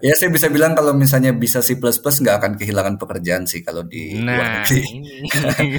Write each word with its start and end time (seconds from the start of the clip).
Ya 0.00 0.14
saya 0.14 0.28
bisa 0.28 0.46
bilang 0.46 0.72
kalau 0.72 0.92
misalnya 0.92 1.30
bisa 1.30 1.58
C++ 1.58 1.74
nggak 1.74 2.36
akan 2.36 2.52
kehilangan 2.54 2.94
pekerjaan 2.96 3.44
sih 3.44 3.60
kalau 3.60 3.82
di 3.82 4.14
luar 4.14 4.26
Nah, 4.38 4.50
negeri. 4.62 4.80
ini 4.84 5.12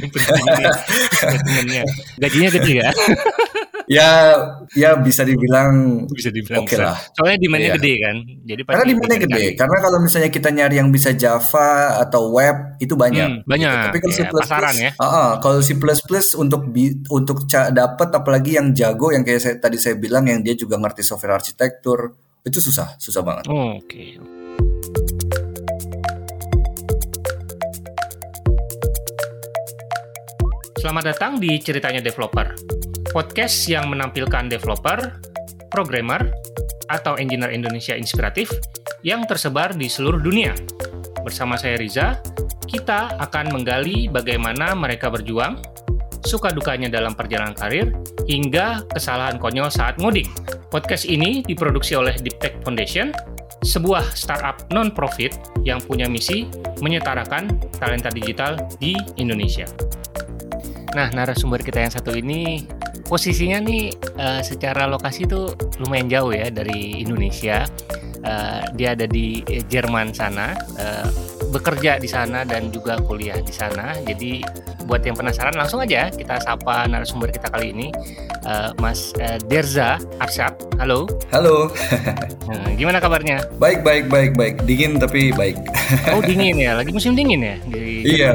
pentingnya 0.14 0.72
statementnya. 1.10 1.84
Gajinya 2.18 2.50
gede 2.52 2.74
ya? 2.80 2.90
Ya, 3.90 4.38
ya 4.78 5.02
bisa 5.02 5.26
dibilang 5.26 6.06
Bisa 6.14 6.30
dibilang 6.30 6.62
oke 6.62 6.78
besar. 6.78 6.94
lah. 6.94 6.98
Soalnya 7.10 7.42
demand-nya 7.42 7.70
Iya. 7.74 7.78
gede 7.82 7.94
kan. 7.98 8.16
Jadi 8.46 8.62
Karena 8.62 8.86
demandnya 8.86 9.18
gede. 9.18 9.34
dicari. 9.34 9.58
Karena 9.58 9.78
kalau 9.82 9.98
misalnya 9.98 10.30
kita 10.30 10.50
nyari 10.54 10.76
yang 10.78 10.90
bisa 10.94 11.10
Java 11.10 11.70
atau 11.98 12.30
web 12.30 12.78
itu 12.78 12.94
banyak. 12.94 13.28
Hmm, 13.42 13.50
banyak. 13.50 13.66
Gitu. 13.66 13.86
Tapi 13.90 13.98
kalau 13.98 14.14
Iya, 14.14 14.26
C++, 14.30 14.38
pasaran 14.38 14.76
ya. 14.78 14.92
Ah, 14.94 15.06
ah, 15.10 15.30
kalau 15.42 15.58
C++ 15.66 15.74
untuk 16.38 16.70
bi- 16.70 17.02
untuk 17.10 17.50
dapat 17.50 18.10
apalagi 18.14 18.62
yang 18.62 18.78
jago 18.78 19.10
yang 19.10 19.26
kayak 19.26 19.42
saya, 19.42 19.56
tadi 19.58 19.82
saya 19.82 19.98
bilang 19.98 20.30
yang 20.30 20.46
dia 20.46 20.54
juga 20.54 20.78
ngerti 20.78 21.02
software 21.02 21.42
arsitektur 21.42 22.14
itu 22.50 22.60
susah, 22.60 22.98
susah 22.98 23.22
banget. 23.22 23.46
Oh, 23.48 23.78
Oke. 23.78 24.18
Selamat 30.80 31.14
datang 31.14 31.38
di 31.38 31.60
Ceritanya 31.62 32.02
Developer, 32.02 32.56
podcast 33.14 33.68
yang 33.70 33.92
menampilkan 33.92 34.50
developer, 34.50 35.22
programmer, 35.70 36.34
atau 36.90 37.20
engineer 37.20 37.54
Indonesia 37.54 37.94
inspiratif 37.94 38.50
yang 39.06 39.28
tersebar 39.30 39.78
di 39.78 39.86
seluruh 39.86 40.18
dunia. 40.18 40.56
Bersama 41.22 41.60
saya 41.60 41.78
Riza, 41.78 42.24
kita 42.66 43.20
akan 43.22 43.54
menggali 43.54 44.08
bagaimana 44.08 44.72
mereka 44.74 45.12
berjuang, 45.12 45.60
suka 46.24 46.50
dukanya 46.56 46.88
dalam 46.88 47.12
perjalanan 47.12 47.54
karir, 47.54 47.92
hingga 48.26 48.88
kesalahan 48.90 49.36
konyol 49.36 49.68
saat 49.68 50.00
ngoding. 50.00 50.32
Podcast 50.70 51.10
ini 51.10 51.42
diproduksi 51.42 51.98
oleh 51.98 52.14
Deep 52.22 52.38
Tech 52.38 52.54
Foundation, 52.62 53.10
sebuah 53.66 54.14
startup 54.14 54.70
non-profit 54.70 55.34
yang 55.66 55.82
punya 55.82 56.06
misi 56.06 56.46
menyetarakan 56.78 57.58
talenta 57.82 58.14
digital 58.14 58.54
di 58.78 58.94
Indonesia. 59.18 59.66
Nah, 60.94 61.10
narasumber 61.10 61.66
kita 61.66 61.82
yang 61.82 61.90
satu 61.90 62.14
ini 62.14 62.70
posisinya 63.02 63.66
nih 63.66 63.90
eh, 63.98 64.42
secara 64.46 64.86
lokasi 64.86 65.26
tuh 65.26 65.58
lumayan 65.82 66.06
jauh 66.06 66.38
ya 66.38 66.54
dari 66.54 67.02
Indonesia. 67.02 67.66
Eh, 68.22 68.62
dia 68.78 68.94
ada 68.94 69.10
di 69.10 69.42
Jerman 69.74 70.14
sana, 70.14 70.54
eh, 70.78 71.10
bekerja 71.50 71.98
di 71.98 72.06
sana 72.06 72.46
dan 72.46 72.70
juga 72.70 73.02
kuliah 73.02 73.42
di 73.42 73.54
sana. 73.54 73.98
Jadi 74.06 74.46
buat 74.90 75.06
yang 75.06 75.14
penasaran 75.14 75.54
langsung 75.54 75.78
aja 75.78 76.10
kita 76.10 76.42
sapa 76.42 76.90
narasumber 76.90 77.30
kita 77.30 77.46
kali 77.48 77.70
ini, 77.70 77.88
eh, 78.44 78.70
Mas 78.82 79.14
eh, 79.22 79.38
Derza 79.46 80.02
Arsyad. 80.18 80.58
Halo, 80.82 81.06
Halo, 81.30 81.70
Nah, 82.50 82.74
gimana 82.80 82.98
kabarnya? 82.98 83.46
baik 83.62 83.86
baik 83.86 84.10
baik 84.10 84.34
baik, 84.34 84.56
dingin 84.66 84.98
tapi 84.98 85.30
baik. 85.30 85.62
Oh 86.10 86.26
dingin 86.26 86.58
ya, 86.58 86.74
lagi 86.82 86.90
musim 86.90 87.14
dingin 87.14 87.38
ya 87.40 87.56
di 87.70 88.02
Iya, 88.18 88.34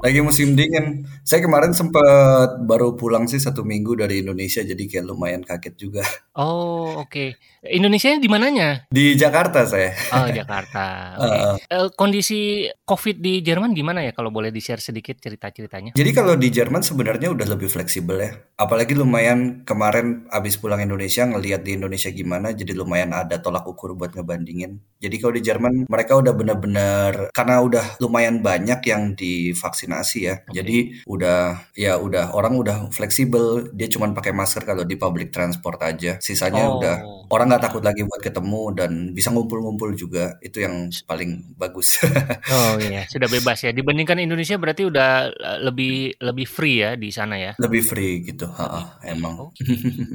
lagi 0.00 0.22
musim 0.22 0.54
dingin. 0.54 1.02
Saya 1.30 1.46
kemarin 1.46 1.70
sempat 1.70 2.58
baru 2.66 2.98
pulang 2.98 3.30
sih 3.30 3.38
satu 3.38 3.62
minggu 3.62 3.94
dari 3.94 4.18
Indonesia, 4.18 4.66
jadi 4.66 4.82
kayak 4.82 5.14
lumayan 5.14 5.46
kaget 5.46 5.78
juga. 5.78 6.02
Oh 6.34 6.98
oke, 7.06 7.38
Indonesia 7.70 8.10
di 8.18 8.26
mananya? 8.26 8.90
Di 8.90 9.14
Jakarta 9.14 9.62
saya. 9.62 9.94
Oh 10.10 10.26
Jakarta. 10.26 10.82
Oke. 11.22 11.28
Heeh. 11.28 11.54
Eh, 11.70 11.88
kondisi 11.94 12.64
COVID 12.82 13.20
di 13.20 13.44
Jerman 13.44 13.76
gimana 13.76 14.00
ya 14.00 14.16
kalau 14.16 14.32
boleh 14.32 14.48
di-share 14.48 14.80
sedikit 14.80 15.20
cerita-ceritanya? 15.20 15.92
Jadi 15.92 16.10
kalau 16.16 16.34
di 16.34 16.48
Jerman 16.48 16.80
sebenarnya 16.80 17.30
udah 17.30 17.46
lebih 17.46 17.68
fleksibel 17.68 18.16
ya. 18.16 18.32
Apalagi 18.56 18.96
lumayan 18.96 19.62
kemarin 19.68 20.24
abis 20.32 20.56
pulang 20.56 20.80
Indonesia 20.80 21.28
ngelihat 21.28 21.60
di 21.60 21.76
Indonesia 21.76 22.08
gimana, 22.08 22.56
jadi 22.56 22.72
lumayan 22.72 23.12
ada 23.12 23.38
tolak 23.38 23.68
ukur 23.68 23.92
buat 23.92 24.16
ngebandingin. 24.16 24.80
Jadi 24.96 25.16
kalau 25.20 25.36
di 25.36 25.42
Jerman 25.44 25.84
mereka 25.84 26.16
udah 26.16 26.32
bener-bener 26.32 27.28
karena 27.36 27.60
udah 27.60 28.00
lumayan 28.00 28.40
banyak 28.40 28.80
yang 28.88 29.12
divaksinasi 29.12 30.18
ya. 30.24 30.34
Jadi 30.48 31.04
udah 31.20 31.40
ya 31.76 32.00
udah 32.00 32.32
orang 32.32 32.56
udah 32.56 32.76
fleksibel. 32.88 33.68
Dia 33.76 33.92
cuma 33.92 34.08
pakai 34.10 34.32
masker 34.32 34.64
kalau 34.64 34.82
di 34.82 34.96
public 34.96 35.28
transport 35.30 35.76
aja. 35.84 36.16
Sisanya 36.18 36.64
Oh. 36.64 36.80
udah 36.80 36.94
orang 37.28 37.52
nggak 37.52 37.62
takut 37.62 37.84
lagi 37.84 38.00
buat 38.02 38.18
ketemu 38.18 38.62
dan 38.72 38.90
bisa 39.12 39.28
ngumpul-ngumpul 39.28 39.92
juga. 39.92 40.40
Itu 40.40 40.64
yang 40.64 40.88
paling 41.04 41.52
bagus. 41.54 42.00
Oh 42.50 42.80
iya, 42.80 43.04
sudah 43.06 43.28
bebas 43.28 43.60
ya. 43.62 43.70
Dibandingkan 43.70 44.18
Indonesia 44.18 44.56
berarti 44.56 44.88
udah 44.88 45.10
eh, 45.28 45.58
lebih 45.60 46.16
lebih 46.18 46.46
free 46.46 46.80
ya 46.80 46.96
di 46.96 47.10
sana 47.10 47.36
ya. 47.36 47.52
Lebih 47.60 47.82
free 47.84 48.24
gitu. 48.24 48.48
Ha, 48.48 48.98
emang. 49.04 49.50
Oke, 49.50 49.62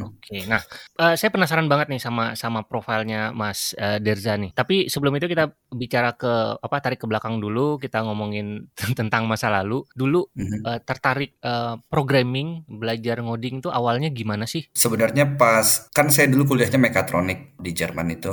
Oke. 0.02 0.38
Nah, 0.50 0.62
eh, 1.00 1.14
saya 1.16 1.30
penasaran 1.30 1.70
banget 1.70 1.88
nih 1.88 2.02
sama 2.02 2.34
sama 2.34 2.66
profilnya 2.66 3.30
Mas 3.32 3.76
eh, 3.76 4.00
Derza 4.00 4.36
nih. 4.36 4.52
Tapi 4.52 4.88
sebelum 4.88 5.14
itu 5.16 5.28
kita 5.28 5.48
bicara 5.70 6.16
ke 6.16 6.32
apa 6.58 6.78
tarik 6.82 7.00
ke 7.00 7.08
belakang 7.08 7.38
dulu. 7.38 7.78
Kita 7.78 8.02
ngomongin 8.02 8.68
tentang 9.00 9.30
masa 9.30 9.52
lalu. 9.52 9.84
Dulu 9.92 10.28
Mhm. 10.36 10.60
eh, 10.66 10.80
tertarik 10.96 11.36
eh, 11.44 11.76
programming, 11.92 12.64
belajar 12.72 13.20
ngoding 13.20 13.60
tuh 13.60 13.76
awalnya 13.76 14.08
gimana 14.16 14.48
sih? 14.48 14.64
Sebenarnya 14.72 15.36
pas 15.36 15.92
kan 15.92 16.08
saya 16.08 16.32
dulu 16.32 16.56
kuliahnya 16.56 16.80
mekatronik 16.80 17.60
di 17.60 17.76
Jerman 17.76 18.16
itu. 18.16 18.32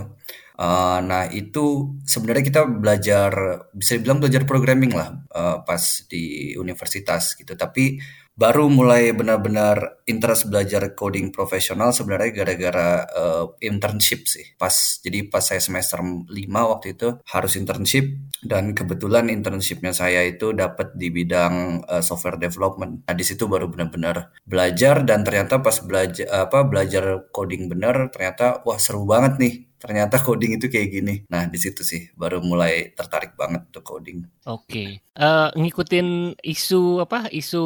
Eh, 0.62 0.98
nah 1.02 1.26
itu 1.26 1.98
sebenarnya 2.06 2.44
kita 2.46 2.62
belajar 2.70 3.30
bisa 3.74 3.98
dibilang 3.98 4.22
belajar 4.22 4.46
programming 4.46 4.94
lah 4.94 5.08
eh, 5.34 5.58
pas 5.66 5.82
di 6.06 6.54
universitas 6.54 7.34
gitu. 7.34 7.58
Tapi 7.58 7.98
baru 8.32 8.72
mulai 8.72 9.12
benar-benar 9.12 10.02
interest 10.08 10.48
belajar 10.48 10.96
coding 10.96 11.28
profesional 11.28 11.92
sebenarnya 11.92 12.30
gara-gara 12.32 12.88
eh, 13.04 13.46
internship 13.68 14.24
sih. 14.24 14.56
Pas 14.56 14.72
jadi 15.04 15.28
pas 15.28 15.44
saya 15.44 15.60
semester 15.60 16.00
5 16.00 16.32
waktu 16.48 16.96
itu 16.96 17.20
harus 17.28 17.52
internship 17.60 18.08
dan 18.40 18.72
kebetulan 18.72 19.28
internshipnya 19.28 19.92
saya 19.92 20.24
itu 20.24 20.56
dapat 20.56 20.96
di 20.96 21.12
bidang 21.12 21.84
eh, 21.84 22.02
software 22.02 22.40
development. 22.40 23.04
Nah 23.04 23.14
di 23.14 23.24
situ 23.24 23.44
baru 23.46 23.68
benar-benar 23.68 24.32
belajar 24.48 25.04
dan 25.04 25.22
ternyata 25.22 25.60
pas 25.60 25.76
belajar 25.84 26.26
apa 26.32 26.64
belajar 26.64 27.28
coding 27.30 27.68
bener 27.68 28.08
ternyata 28.08 28.64
wah 28.64 28.80
seru 28.80 29.04
banget 29.04 29.36
nih. 29.38 29.54
Ternyata 29.82 30.22
coding 30.22 30.62
itu 30.62 30.70
kayak 30.70 30.88
gini. 30.94 31.14
Nah 31.26 31.50
di 31.50 31.58
situ 31.58 31.82
sih 31.82 32.14
baru 32.14 32.38
mulai 32.38 32.94
tertarik 32.94 33.34
banget 33.34 33.66
untuk 33.66 33.82
coding. 33.82 34.22
Oke, 34.42 34.98
Eh, 35.12 35.48
ngikutin 35.52 36.40
isu 36.40 37.04
apa 37.04 37.28
isu 37.28 37.60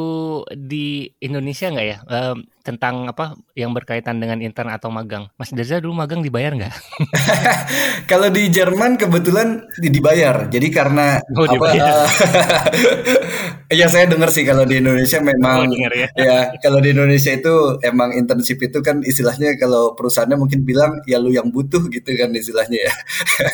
di 0.51 1.07
Indonesia 1.23 1.71
nggak 1.71 1.87
ya 1.87 1.97
Eh, 2.03 2.35
tentang 2.59 3.07
apa 3.07 3.39
yang 3.55 3.71
berkaitan 3.71 4.19
dengan 4.19 4.43
intern 4.43 4.67
atau 4.67 4.91
magang? 4.91 5.31
Mas 5.39 5.55
Derza 5.55 5.79
dulu 5.79 5.95
magang 5.95 6.19
dibayar 6.19 6.51
nggak? 6.51 6.75
Kalau 8.11 8.27
di 8.27 8.51
Jerman 8.51 8.99
kebetulan 8.99 9.63
di- 9.79 9.87
dibayar. 9.89 10.51
Jadi 10.51 10.67
karena 10.67 11.23
Oh, 11.39 11.47
apa? 11.47 11.55
dibayar. 11.55 11.95
ya 13.79 13.87
saya 13.87 14.07
dengar 14.07 14.27
sih 14.31 14.43
kalau 14.43 14.63
di 14.63 14.79
Indonesia 14.79 15.19
Oh, 15.19 15.27
memang 15.27 15.67
dengar 15.71 15.91
ya. 15.95 16.07
ya 16.19 16.37
kalau 16.59 16.83
di 16.83 16.91
Indonesia 16.91 17.31
itu 17.31 17.79
emang 17.79 18.11
internship 18.11 18.59
itu 18.59 18.79
kan 18.83 18.99
istilahnya 19.03 19.55
kalau 19.55 19.95
perusahaannya 19.95 20.35
mungkin 20.35 20.67
bilang 20.67 20.99
ya 21.07 21.15
lu 21.19 21.31
yang 21.31 21.47
butuh 21.47 21.87
gitu 21.87 22.11
kan 22.15 22.35
istilahnya 22.35 22.79
ya. 22.83 22.93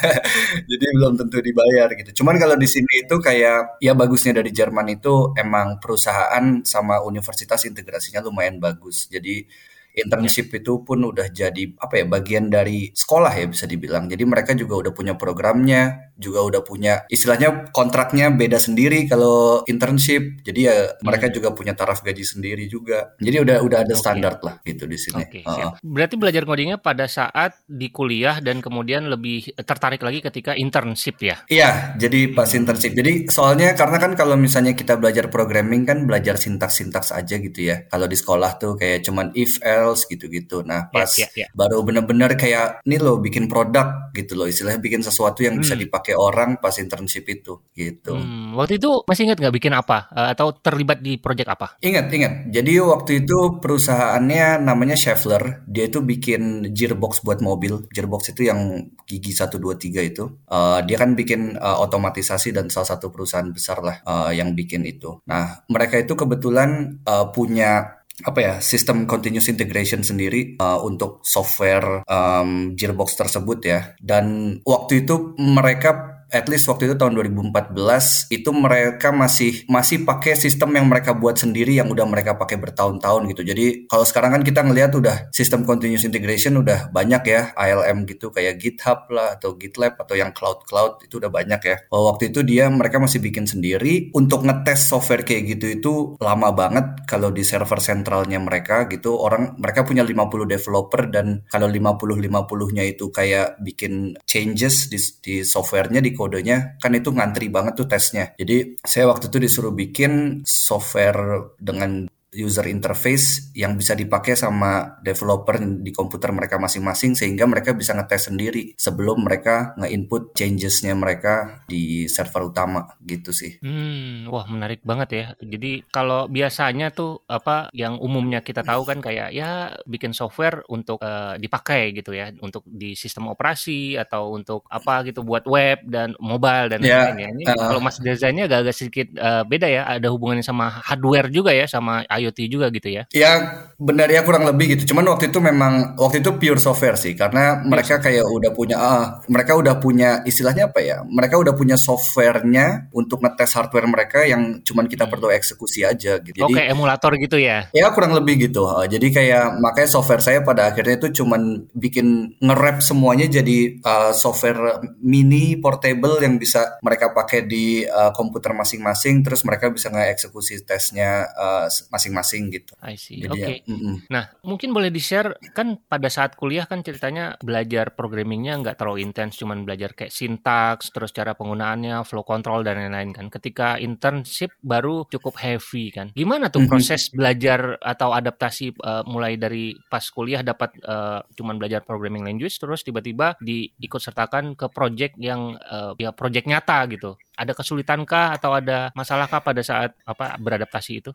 Jadi 0.74 0.86
belum 0.98 1.14
tentu 1.22 1.38
dibayar 1.42 1.94
gitu. 1.94 2.10
Cuman 2.26 2.42
kalau 2.42 2.58
di 2.58 2.66
sini 2.66 3.06
itu 3.06 3.13
kayak 3.20 3.78
ya 3.84 3.94
bagusnya 3.94 4.40
dari 4.42 4.50
Jerman 4.50 4.88
itu 4.96 5.36
emang 5.38 5.78
perusahaan 5.78 6.62
sama 6.64 7.04
universitas 7.04 7.68
integrasinya 7.68 8.24
lumayan 8.24 8.58
bagus. 8.58 9.12
Jadi 9.12 9.46
internship 9.94 10.50
itu 10.54 10.82
pun 10.82 11.06
udah 11.06 11.30
jadi 11.30 11.78
apa 11.78 12.02
ya 12.02 12.06
bagian 12.10 12.50
dari 12.50 12.90
sekolah 12.92 13.34
ya 13.38 13.46
bisa 13.46 13.70
dibilang. 13.70 14.10
Jadi 14.10 14.24
mereka 14.26 14.58
juga 14.58 14.82
udah 14.82 14.92
punya 14.92 15.14
programnya, 15.14 16.14
juga 16.18 16.46
udah 16.46 16.62
punya 16.66 17.06
istilahnya 17.10 17.70
kontraknya 17.70 18.34
beda 18.34 18.58
sendiri 18.58 19.06
kalau 19.06 19.62
internship. 19.70 20.42
Jadi 20.42 20.60
ya 20.66 20.98
mereka 21.06 21.30
juga 21.30 21.54
punya 21.54 21.78
taraf 21.78 22.02
gaji 22.02 22.26
sendiri 22.26 22.66
juga. 22.66 23.14
Jadi 23.22 23.38
udah 23.42 23.58
udah 23.62 23.80
ada 23.86 23.94
standar 23.94 24.42
lah 24.42 24.58
gitu 24.66 24.90
di 24.90 24.98
sini. 24.98 25.24
Oke, 25.26 25.40
Heeh. 25.46 25.54
siap. 25.54 25.72
Berarti 25.86 26.16
belajar 26.18 26.44
codingnya 26.46 26.78
pada 26.82 27.06
saat 27.06 27.62
di 27.70 27.94
kuliah 27.94 28.42
dan 28.42 28.62
kemudian 28.66 29.06
lebih 29.10 29.54
tertarik 29.62 30.02
lagi 30.02 30.26
ketika 30.26 30.58
internship 30.58 31.22
ya? 31.22 31.38
Iya, 31.50 31.98
jadi 32.02 32.34
pas 32.34 32.50
internship. 32.54 32.98
Jadi 32.98 33.30
soalnya 33.30 33.78
karena 33.78 33.98
kan 34.02 34.12
kalau 34.18 34.34
misalnya 34.34 34.74
kita 34.74 34.98
belajar 34.98 35.30
programming 35.30 35.86
kan 35.86 36.06
belajar 36.10 36.38
sintaks-sintaks 36.38 37.14
aja 37.14 37.36
gitu 37.38 37.60
ya. 37.62 37.86
Kalau 37.90 38.10
di 38.10 38.18
sekolah 38.18 38.58
tuh 38.58 38.74
kayak 38.78 39.06
cuman 39.06 39.30
if 39.38 39.62
else 39.62 39.83
gitu-gitu. 40.08 40.64
Nah, 40.64 40.88
Ya, 40.88 40.96
pas 40.96 41.12
ya, 41.14 41.28
ya. 41.36 41.48
baru 41.52 41.84
bener-bener 41.84 42.32
kayak 42.34 42.80
nih 42.84 42.98
loh 42.98 43.20
bikin 43.20 43.46
produk 43.46 44.10
gitu 44.12 44.34
loh. 44.34 44.48
Istilahnya 44.48 44.80
bikin 44.80 45.02
sesuatu 45.02 45.42
yang 45.42 45.58
bisa 45.58 45.76
Hmm. 45.76 45.84
dipakai 45.84 46.14
orang 46.14 46.58
pas 46.58 46.72
internship 46.76 47.28
itu 47.28 47.60
gitu. 47.72 48.14
Hmm, 48.14 48.54
waktu 48.54 48.78
itu 48.78 49.04
masih 49.04 49.28
ingat 49.28 49.38
nggak 49.38 49.56
bikin 49.56 49.74
apa 49.74 50.08
Eh, 50.10 50.30
atau 50.32 50.54
terlibat 50.54 51.00
di 51.00 51.18
project 51.18 51.50
apa? 51.50 51.68
Ingat, 51.80 52.06
ingat. 52.08 52.34
Jadi 52.48 52.78
waktu 52.78 53.26
itu 53.26 53.58
perusahaannya 53.58 54.62
namanya 54.62 54.94
Schaeffler. 54.94 55.66
Dia 55.66 55.90
itu 55.90 56.00
bikin 56.00 56.70
gearbox 56.70 57.20
buat 57.20 57.42
mobil. 57.42 57.90
Gearbox 57.90 58.30
itu 58.30 58.46
yang 58.46 58.60
gigi 59.04 59.34
1, 59.34 59.58
2, 59.58 59.74
3 59.74 60.00
itu. 60.00 60.30
Eh, 60.46 60.80
dia 60.86 60.96
kan 60.96 61.14
bikin 61.14 61.58
eh, 61.58 61.78
otomatisasi 61.80 62.54
dan 62.54 62.70
salah 62.70 62.94
satu 62.94 63.10
perusahaan 63.10 63.50
besar 63.50 63.82
lah 63.82 63.98
eh, 64.00 64.38
yang 64.38 64.54
bikin 64.54 64.86
itu. 64.86 65.18
Nah, 65.26 65.66
mereka 65.68 65.98
itu 65.98 66.14
kebetulan 66.14 67.02
eh, 67.02 67.26
punya 67.32 68.03
apa 68.22 68.40
ya 68.40 68.54
sistem 68.62 69.10
continuous 69.10 69.50
integration 69.50 70.06
sendiri 70.06 70.54
uh, 70.62 70.78
untuk 70.86 71.26
software 71.26 72.06
um, 72.06 72.78
Gearbox 72.78 73.18
tersebut 73.18 73.60
ya. 73.66 73.98
Dan 73.98 74.58
waktu 74.62 75.02
itu 75.02 75.34
mereka 75.42 76.13
at 76.34 76.50
least 76.50 76.66
waktu 76.66 76.90
itu 76.90 76.96
tahun 76.98 77.14
2014 77.14 78.34
itu 78.34 78.50
mereka 78.50 79.14
masih 79.14 79.70
masih 79.70 80.02
pakai 80.02 80.34
sistem 80.34 80.74
yang 80.74 80.90
mereka 80.90 81.14
buat 81.14 81.38
sendiri 81.38 81.78
yang 81.78 81.94
udah 81.94 82.10
mereka 82.10 82.34
pakai 82.34 82.58
bertahun-tahun 82.58 83.30
gitu. 83.30 83.46
Jadi 83.46 83.86
kalau 83.86 84.02
sekarang 84.02 84.34
kan 84.34 84.44
kita 84.44 84.66
ngelihat 84.66 84.98
udah 84.98 85.30
sistem 85.30 85.62
continuous 85.62 86.04
integration 86.04 86.58
udah 86.58 86.90
banyak 86.90 87.22
ya 87.30 87.54
ALM 87.54 88.10
gitu 88.10 88.34
kayak 88.34 88.58
GitHub 88.58 89.06
lah 89.14 89.38
atau 89.38 89.54
GitLab 89.54 90.02
atau 90.02 90.18
yang 90.18 90.34
cloud 90.34 90.66
cloud 90.66 91.06
itu 91.06 91.22
udah 91.22 91.30
banyak 91.30 91.62
ya. 91.62 91.78
Kalau 91.86 92.04
waktu 92.10 92.34
itu 92.34 92.42
dia 92.42 92.66
mereka 92.74 92.98
masih 92.98 93.22
bikin 93.22 93.46
sendiri 93.46 94.10
untuk 94.18 94.42
ngetes 94.42 94.90
software 94.90 95.22
kayak 95.22 95.56
gitu 95.56 95.66
itu 95.70 95.94
lama 96.18 96.50
banget 96.50 97.06
kalau 97.06 97.30
di 97.30 97.46
server 97.46 97.78
sentralnya 97.78 98.42
mereka 98.42 98.90
gitu 98.90 99.22
orang 99.22 99.54
mereka 99.62 99.86
punya 99.86 100.02
50 100.02 100.50
developer 100.50 101.02
dan 101.14 101.46
kalau 101.46 101.70
50 101.70 102.24
50-nya 102.24 102.84
itu 102.88 103.14
kayak 103.14 103.62
bikin 103.62 104.18
changes 104.26 104.90
di, 104.90 104.98
di 105.22 105.36
softwarenya 105.46 106.02
di 106.02 106.16
kodenya 106.24 106.80
kan 106.80 106.96
itu 106.96 107.12
ngantri 107.12 107.52
banget 107.52 107.84
tuh 107.84 107.88
tesnya. 107.92 108.32
Jadi 108.40 108.80
saya 108.80 109.12
waktu 109.12 109.28
itu 109.28 109.38
disuruh 109.44 109.76
bikin 109.76 110.44
software 110.48 111.52
dengan 111.60 112.08
user 112.34 112.66
interface 112.68 113.54
yang 113.54 113.78
bisa 113.78 113.94
dipakai 113.94 114.34
sama 114.34 114.98
developer 115.06 115.62
di 115.62 115.92
komputer 115.94 116.34
mereka 116.34 116.58
masing-masing 116.58 117.14
sehingga 117.14 117.46
mereka 117.46 117.78
bisa 117.78 117.94
ngetes 117.94 118.30
sendiri 118.30 118.74
sebelum 118.76 119.24
mereka 119.24 119.78
nge-input 119.78 120.34
changesnya 120.34 120.98
mereka 120.98 121.64
di 121.70 122.10
server 122.10 122.50
utama 122.50 122.98
gitu 123.06 123.30
sih. 123.30 123.62
Hmm, 123.62 124.28
wah 124.30 124.46
menarik 124.50 124.82
banget 124.82 125.10
ya. 125.14 125.26
Jadi 125.40 125.86
kalau 125.94 126.26
biasanya 126.28 126.90
tuh 126.90 127.22
apa 127.30 127.70
yang 127.72 128.02
umumnya 128.02 128.42
kita 128.42 128.66
tahu 128.66 128.84
kan 128.84 129.00
kayak 129.00 129.30
ya 129.32 129.74
bikin 129.86 130.12
software 130.12 130.66
untuk 130.70 131.00
uh, 131.02 131.38
dipakai 131.38 131.94
gitu 131.94 132.12
ya, 132.18 132.34
untuk 132.42 132.66
di 132.66 132.98
sistem 132.98 133.30
operasi 133.30 133.96
atau 133.96 134.34
untuk 134.34 134.66
apa 134.70 135.06
gitu 135.06 135.22
buat 135.22 135.46
web 135.46 135.86
dan 135.86 136.18
mobile 136.18 136.74
dan 136.74 136.80
ya, 136.82 137.14
lain-lain 137.14 137.18
ya. 137.20 137.30
Ini 137.34 137.44
uh, 137.54 137.56
kalau 137.70 137.82
Mas 137.84 137.98
desainnya 138.02 138.50
agak-agak 138.50 138.76
sedikit 138.76 139.08
uh, 139.22 139.44
beda 139.46 139.68
ya, 139.70 139.84
ada 139.86 140.08
hubungannya 140.10 140.46
sama 140.46 140.70
hardware 140.70 141.30
juga 141.30 141.54
ya 141.54 141.70
sama 141.70 142.02
IoT 142.24 142.40
juga 142.50 142.68
gitu 142.74 142.90
ya? 142.90 143.04
Ya 143.12 143.32
benar 143.78 144.08
ya 144.10 144.24
kurang 144.24 144.48
lebih 144.48 144.76
gitu. 144.78 144.94
Cuman 144.94 145.06
waktu 145.12 145.30
itu 145.30 145.40
memang 145.44 145.96
waktu 146.00 146.24
itu 146.24 146.32
pure 146.40 146.60
software 146.60 146.98
sih 146.98 147.14
karena 147.14 147.62
mereka 147.62 148.00
kayak 148.00 148.26
udah 148.26 148.52
punya 148.56 148.78
uh, 148.80 149.06
mereka 149.30 149.54
udah 149.60 149.78
punya 149.78 150.24
istilahnya 150.26 150.72
apa 150.72 150.80
ya? 150.82 150.98
Mereka 151.06 151.36
udah 151.38 151.54
punya 151.54 151.76
softwarenya 151.76 152.90
untuk 152.96 153.22
ngetes 153.22 153.54
hardware 153.54 153.88
mereka 153.88 154.24
yang 154.24 154.64
cuman 154.66 154.90
kita 154.90 155.06
perlu 155.06 155.30
hmm. 155.30 155.38
eksekusi 155.38 155.84
aja 155.86 156.18
gitu. 156.24 156.40
Jadi 156.40 156.54
Oke, 156.56 156.64
emulator 156.66 157.12
gitu 157.20 157.38
ya? 157.38 157.68
Ya 157.76 157.92
kurang 157.94 158.16
lebih 158.16 158.50
gitu. 158.50 158.66
Uh, 158.66 158.88
jadi 158.88 159.08
kayak 159.12 159.46
makanya 159.60 159.90
software 159.92 160.24
saya 160.24 160.40
pada 160.42 160.72
akhirnya 160.72 160.98
itu 160.98 161.24
cuman 161.24 161.68
bikin 161.76 162.40
nge 162.40 162.54
semuanya 162.80 163.28
jadi 163.28 163.80
uh, 163.84 164.12
software 164.16 164.80
mini 165.04 165.60
portable 165.60 166.22
yang 166.24 166.40
bisa 166.40 166.80
mereka 166.80 167.12
pakai 167.12 167.44
di 167.44 167.84
uh, 167.84 168.16
komputer 168.16 168.56
masing-masing 168.56 169.22
terus 169.26 169.44
mereka 169.44 169.70
bisa 169.70 169.92
nge-eksekusi 169.92 170.64
tesnya 170.64 171.28
uh, 171.36 171.68
masing-masing 172.14 172.34
masing 172.34 172.54
gitu. 172.56 172.74
I 172.82 172.96
see. 172.98 173.22
Oke. 173.28 173.38
Okay. 173.38 173.58
Ya, 173.68 173.70
mm 173.70 173.80
-mm. 173.80 173.96
Nah, 174.10 174.24
mungkin 174.42 174.70
boleh 174.74 174.90
di-share 174.90 175.38
kan 175.54 175.78
pada 175.86 176.10
saat 176.10 176.34
kuliah 176.40 176.66
kan 176.66 176.82
ceritanya 176.82 177.38
belajar 177.40 177.94
programmingnya 177.94 178.58
nggak 178.64 178.80
terlalu 178.80 179.06
intens, 179.06 179.38
cuman 179.38 179.68
belajar 179.68 179.94
kayak 179.94 180.10
sintaks, 180.10 180.90
terus 180.90 181.14
cara 181.14 181.38
penggunaannya, 181.38 182.02
flow 182.08 182.26
control 182.26 182.66
dan 182.66 182.80
lain-lain 182.80 183.14
kan. 183.14 183.28
Ketika 183.30 183.78
internship 183.78 184.56
baru 184.64 185.06
cukup 185.08 185.38
heavy 185.40 185.94
kan. 185.94 186.10
Gimana 186.16 186.50
tuh 186.50 186.64
mm 186.64 186.68
-hmm. 186.68 186.72
proses 186.72 187.02
belajar 187.14 187.78
atau 187.80 188.16
adaptasi 188.16 188.74
uh, 188.82 189.04
mulai 189.06 189.38
dari 189.38 189.76
pas 189.92 190.04
kuliah 190.10 190.42
dapat 190.42 190.74
uh, 190.88 191.22
cuman 191.36 191.60
belajar 191.60 191.86
programming 191.86 192.26
language 192.26 192.58
terus 192.58 192.82
tiba-tiba 192.82 193.36
diikut 193.44 194.00
sertakan 194.00 194.56
ke 194.58 194.72
project 194.72 195.20
yang 195.20 195.60
uh, 195.60 195.94
ya 196.00 196.16
project 196.16 196.48
nyata 196.48 196.86
gitu 196.90 197.20
ada 197.34 197.52
kesulitankah 197.58 198.38
atau 198.38 198.54
ada 198.54 198.94
masalahkah 198.94 199.42
pada 199.42 199.62
saat 199.66 199.98
apa 200.06 200.38
beradaptasi 200.38 200.92
itu? 201.02 201.12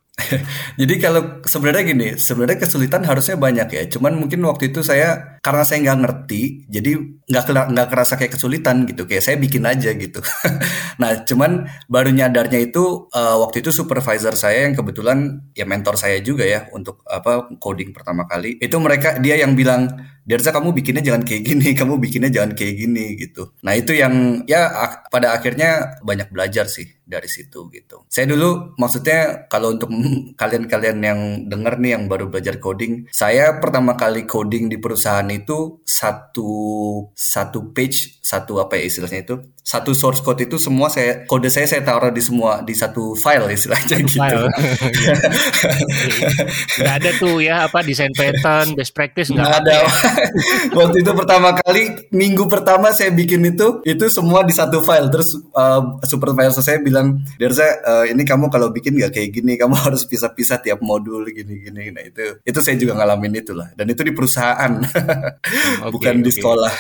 Jadi 0.74 0.88
kalau 0.96 1.44
sebenarnya 1.44 1.85
gini, 1.93 2.08
sebenarnya 2.17 2.64
kesulitan 2.64 3.05
harusnya 3.05 3.37
banyak 3.37 3.69
ya. 3.69 3.82
Cuman 3.93 4.17
mungkin 4.17 4.40
waktu 4.49 4.73
itu 4.73 4.81
saya 4.81 5.37
karena 5.44 5.62
saya 5.69 5.85
nggak 5.85 5.99
ngerti, 6.00 6.64
jadi 6.73 7.17
nggak 7.28 7.72
nggak 7.76 7.88
kerasa 7.92 8.16
kayak 8.16 8.40
kesulitan 8.40 8.88
gitu. 8.88 9.04
Kayak 9.04 9.25
saya 9.25 9.36
bikin 9.36 9.64
aja 9.69 9.92
gitu. 9.92 10.25
nah, 11.00 11.22
cuman 11.28 11.69
baru 11.86 12.10
nyadarnya 12.10 12.72
itu 12.72 13.06
uh, 13.12 13.36
waktu 13.44 13.60
itu 13.60 13.70
supervisor 13.70 14.32
saya 14.32 14.64
yang 14.64 14.75
kebetulan 14.75 15.44
ya 15.52 15.69
mentor 15.69 16.00
saya 16.00 16.19
juga 16.25 16.48
ya 16.48 16.66
untuk 16.72 17.04
apa 17.04 17.52
coding 17.60 17.92
pertama 17.92 18.25
kali. 18.25 18.56
Itu 18.58 18.80
mereka 18.80 19.20
dia 19.20 19.36
yang 19.36 19.52
bilang 19.52 19.92
Derza 20.28 20.52
kamu 20.52 20.76
bikinnya 20.76 21.00
jangan 21.00 21.25
kayak 21.25 21.40
gini, 21.40 21.72
kamu 21.80 21.96
bikinnya 22.04 22.28
jangan 22.28 22.52
kayak 22.52 22.75
gini 22.76 23.16
gitu. 23.16 23.56
Nah 23.64 23.72
itu 23.72 23.96
yang 23.96 24.44
ya 24.44 24.69
pada 25.08 25.32
akhirnya 25.32 25.96
banyak 26.04 26.28
belajar 26.28 26.69
sih 26.69 26.84
dari 27.08 27.25
situ 27.25 27.72
gitu. 27.72 28.04
Saya 28.12 28.28
dulu 28.28 28.76
maksudnya 28.76 29.48
kalau 29.48 29.72
untuk 29.72 29.88
kalian-kalian 30.40 30.98
yang 31.00 31.20
dengar 31.48 31.80
nih 31.80 31.96
yang 31.96 32.12
baru 32.12 32.28
belajar 32.28 32.60
coding, 32.60 33.08
saya 33.08 33.56
pertama 33.56 33.96
kali 33.96 34.28
coding 34.28 34.69
di 34.69 34.76
perusahaan 34.76 35.25
itu 35.32 35.80
satu 35.88 36.52
satu 37.18 37.74
page, 37.74 38.22
satu 38.22 38.62
apa 38.62 38.78
ya 38.78 38.86
istilahnya 38.86 39.26
itu, 39.26 39.34
satu 39.68 39.92
source 39.92 40.24
code 40.24 40.46
itu 40.46 40.56
semua 40.56 40.86
saya 40.88 41.28
kode 41.28 41.52
saya 41.52 41.68
saya 41.68 41.84
taruh 41.84 42.08
di 42.08 42.24
semua 42.24 42.64
di 42.64 42.72
satu 42.72 43.12
file 43.18 43.52
istilahnya 43.52 44.00
satu 44.00 44.06
gitu. 44.06 44.16
File. 44.16 44.48
gak 46.80 46.94
ada 47.02 47.10
tuh 47.20 47.36
ya 47.44 47.68
apa 47.68 47.84
desain 47.84 48.08
pattern, 48.16 48.72
best 48.72 48.96
practice 48.96 49.28
nggak 49.28 49.44
ada. 49.60 49.84
Ya. 49.84 49.90
Waktu 50.78 51.04
itu 51.04 51.12
pertama 51.12 51.52
kali 51.60 52.08
minggu 52.14 52.48
pertama 52.48 52.96
saya 52.96 53.12
bikin 53.12 53.44
itu 53.44 53.84
itu 53.84 54.08
semua 54.08 54.40
di 54.40 54.56
satu 54.56 54.80
file 54.80 55.12
terus 55.12 55.36
uh, 55.52 56.00
supervisor 56.06 56.64
saya 56.64 56.80
bilang 56.80 57.20
Derza 57.36 57.68
uh, 57.84 58.04
ini 58.08 58.24
kamu 58.24 58.48
kalau 58.48 58.72
bikin 58.72 58.96
nggak 58.96 59.20
kayak 59.20 59.36
gini 59.36 59.60
kamu 59.60 59.76
harus 59.84 60.08
pisah-pisah 60.08 60.64
tiap 60.64 60.80
modul 60.80 61.28
gini-gini 61.28 61.92
nah 61.92 62.00
itu 62.00 62.40
itu 62.40 62.58
saya 62.64 62.80
juga 62.80 62.96
ngalamin 62.96 63.44
itulah 63.44 63.68
dan 63.76 63.84
itu 63.84 64.00
di 64.00 64.16
perusahaan 64.16 64.80
okay, 64.80 65.92
bukan 65.92 66.14
okay. 66.20 66.24
di 66.24 66.30
sekolah 66.32 66.72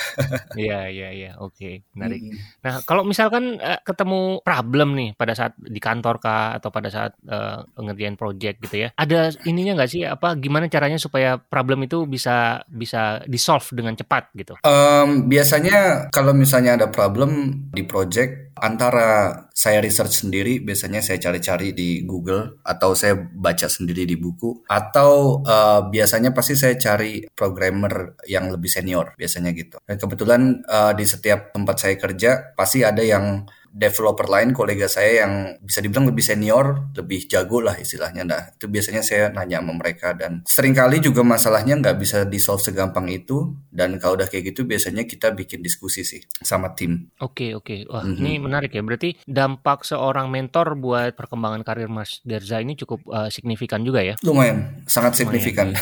iya 0.60 0.88
iya 0.88 1.08
iya. 1.12 1.30
Oke 1.38 1.84
menarik. 1.94 2.20
Hmm. 2.22 2.38
nah 2.64 2.74
kalau 2.84 3.02
misalkan 3.04 3.58
uh, 3.58 3.80
ketemu 3.82 4.42
problem 4.42 4.94
nih 4.94 5.10
pada 5.14 5.32
saat 5.34 5.52
di 5.58 5.80
kantor 5.82 6.20
kah 6.22 6.56
atau 6.56 6.68
pada 6.72 6.88
saat 6.88 7.12
uh, 7.28 7.64
ngerjain 7.78 8.16
project 8.18 8.60
gitu 8.64 8.86
ya 8.86 8.88
ada 8.96 9.30
ininya 9.44 9.78
nggak 9.82 9.90
sih? 9.90 10.02
Apa 10.04 10.34
gimana 10.38 10.66
caranya 10.66 10.96
supaya 10.96 11.36
problem 11.38 11.84
itu 11.84 12.04
bisa 12.08 12.62
bisa 12.68 13.22
di 13.24 13.38
solve 13.38 13.68
dengan 13.74 13.94
cepat 13.94 14.32
gitu? 14.34 14.54
Um, 14.64 15.28
biasanya 15.28 16.10
kalau 16.10 16.32
misalnya 16.32 16.78
ada 16.78 16.88
problem 16.88 17.64
di 17.72 17.82
project 17.84 18.47
antara 18.62 19.48
saya 19.50 19.82
research 19.82 20.22
sendiri 20.22 20.62
biasanya 20.62 21.02
saya 21.02 21.18
cari-cari 21.18 21.74
di 21.74 22.06
Google 22.06 22.62
atau 22.62 22.94
saya 22.94 23.18
baca 23.18 23.66
sendiri 23.66 24.06
di 24.06 24.14
buku 24.14 24.62
atau 24.70 25.42
uh, 25.42 25.90
biasanya 25.90 26.30
pasti 26.30 26.54
saya 26.54 26.78
cari 26.78 27.26
programmer 27.34 28.14
yang 28.30 28.52
lebih 28.54 28.70
senior 28.70 29.18
biasanya 29.18 29.50
gitu. 29.50 29.82
Dan 29.82 29.98
kebetulan 29.98 30.62
uh, 30.64 30.92
di 30.94 31.04
setiap 31.04 31.50
tempat 31.50 31.76
saya 31.78 31.94
kerja 31.98 32.54
pasti 32.54 32.86
ada 32.86 33.02
yang 33.02 33.42
developer 33.72 34.26
lain 34.26 34.56
kolega 34.56 34.88
saya 34.88 35.24
yang 35.24 35.32
bisa 35.62 35.78
dibilang 35.84 36.08
lebih 36.08 36.24
senior, 36.24 36.90
lebih 36.96 37.28
jago 37.28 37.60
lah 37.60 37.76
istilahnya. 37.76 38.24
Nah, 38.24 38.42
itu 38.54 38.66
biasanya 38.66 39.02
saya 39.04 39.30
nanya 39.30 39.60
sama 39.60 39.72
mereka 39.76 40.16
dan 40.16 40.42
sering 40.48 40.74
kali 40.74 40.98
juga 40.98 41.22
masalahnya 41.22 41.78
nggak 41.78 41.96
bisa 42.00 42.24
di 42.24 42.40
solve 42.42 42.64
segampang 42.64 43.06
itu 43.12 43.54
dan 43.70 43.96
kalau 44.02 44.18
udah 44.18 44.26
kayak 44.26 44.52
gitu 44.52 44.66
biasanya 44.66 45.04
kita 45.04 45.30
bikin 45.32 45.62
diskusi 45.62 46.02
sih 46.02 46.24
sama 46.40 46.72
tim. 46.74 47.12
Oke, 47.22 47.54
oke. 47.54 47.86
Wah, 47.88 48.02
mm 48.02 48.16
-hmm. 48.16 48.20
ini 48.24 48.32
menarik 48.40 48.72
ya. 48.74 48.82
Berarti 48.82 49.14
dampak 49.28 49.84
seorang 49.86 50.32
mentor 50.32 50.74
buat 50.74 51.14
perkembangan 51.14 51.62
karir 51.62 51.90
Mas 51.90 52.24
Derza 52.26 52.58
ini 52.58 52.74
cukup 52.74 53.04
uh, 53.08 53.28
signifikan 53.30 53.84
juga 53.84 54.02
ya? 54.02 54.14
Lumayan, 54.24 54.82
sangat 54.88 55.14
Lumayan, 55.14 55.20
signifikan. 55.20 55.66
Ya. 55.72 55.80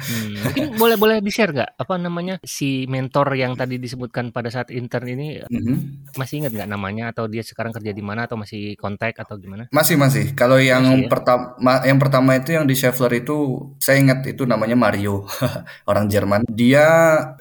hmm, 0.00 0.34
mungkin 0.48 0.64
boleh 0.82 0.96
boleh 0.96 1.16
di-share 1.20 1.52
nggak 1.52 1.70
apa 1.76 1.94
namanya 2.00 2.40
si 2.42 2.88
mentor 2.88 3.34
yang 3.36 3.58
tadi 3.58 3.76
disebutkan 3.76 4.30
pada 4.32 4.48
saat 4.48 4.72
intern 4.72 5.06
ini 5.10 5.42
mm 5.44 5.60
-hmm. 5.60 5.76
masih 6.16 6.44
ingat 6.44 6.52
nggak 6.54 6.70
namanya 6.70 7.10
atau 7.12 7.23
dia 7.26 7.42
sekarang 7.42 7.74
kerja 7.74 7.90
di 7.90 8.02
mana 8.04 8.24
atau 8.24 8.38
masih 8.38 8.74
kontak 8.76 9.18
atau 9.20 9.36
gimana? 9.36 9.66
Masih 9.70 9.98
masih. 9.98 10.32
Kalau 10.32 10.56
yang 10.56 11.04
ya? 11.04 11.08
pertama 11.10 11.82
yang 11.84 11.98
pertama 12.00 12.36
itu 12.38 12.56
yang 12.56 12.64
di 12.64 12.74
Schaeffler 12.74 13.24
itu 13.24 13.68
saya 13.82 14.00
ingat 14.00 14.24
itu 14.28 14.48
namanya 14.48 14.78
Mario 14.78 15.26
orang 15.90 16.08
Jerman. 16.08 16.46
Dia 16.48 16.86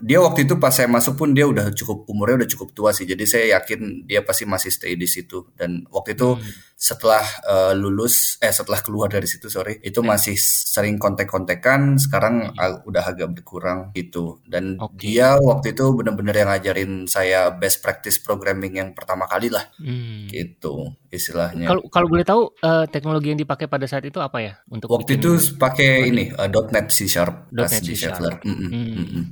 dia 0.01 0.19
waktu 0.19 0.45
itu 0.47 0.59
pas 0.59 0.73
saya 0.73 0.89
masuk 0.89 1.19
pun 1.19 1.31
dia 1.31 1.45
udah 1.45 1.71
cukup 1.71 2.07
umurnya 2.09 2.43
udah 2.43 2.49
cukup 2.49 2.69
tua 2.75 2.89
sih. 2.91 3.07
Jadi 3.07 3.23
saya 3.23 3.59
yakin 3.59 4.09
dia 4.09 4.21
pasti 4.23 4.43
masih 4.43 4.69
stay 4.73 4.93
di 4.99 5.05
situ 5.05 5.51
dan 5.55 5.85
waktu 5.91 6.17
itu 6.17 6.37
hmm 6.37 6.72
setelah 6.83 7.23
uh, 7.47 7.71
lulus 7.71 8.35
eh 8.43 8.51
setelah 8.51 8.83
keluar 8.83 9.07
dari 9.07 9.23
situ 9.23 9.47
sorry 9.47 9.79
itu 9.79 10.03
yeah. 10.03 10.09
masih 10.11 10.35
sering 10.35 10.99
kontek-kontekan 10.99 11.95
sekarang 11.95 12.51
uh, 12.59 12.83
udah 12.83 13.07
agak 13.07 13.31
berkurang 13.31 13.95
gitu 13.95 14.43
dan 14.43 14.75
okay. 14.75 15.15
dia 15.15 15.39
waktu 15.39 15.71
itu 15.71 15.95
benar-benar 15.95 16.35
yang 16.35 16.51
ngajarin 16.51 17.07
saya 17.07 17.55
best 17.55 17.79
practice 17.79 18.19
programming 18.19 18.83
yang 18.83 18.91
pertama 18.91 19.31
kali 19.31 19.47
lah 19.47 19.63
hmm. 19.79 20.27
gitu 20.27 20.91
istilahnya. 21.13 21.69
Kalau 21.69 21.85
kalau 21.93 22.07
boleh 22.09 22.25
tahu 22.25 22.41
uh, 22.65 22.89
teknologi 22.89 23.29
yang 23.29 23.39
dipakai 23.39 23.69
pada 23.69 23.85
saat 23.85 24.01
itu 24.03 24.17
apa 24.17 24.41
ya 24.41 24.53
untuk 24.73 24.89
waktu 24.89 25.21
itu 25.21 25.37
pakai 25.61 26.09
ini 26.09 26.33
uh, 26.33 26.49
.NET 26.49 26.89
C 26.89 27.05
Sharp 27.05 27.53
.NET 27.53 27.69
C 27.69 27.93
Sharp. 27.93 28.41
Mm 28.41 28.55
-mm, 28.57 28.69
mm 28.73 29.05
-mm. 29.05 29.23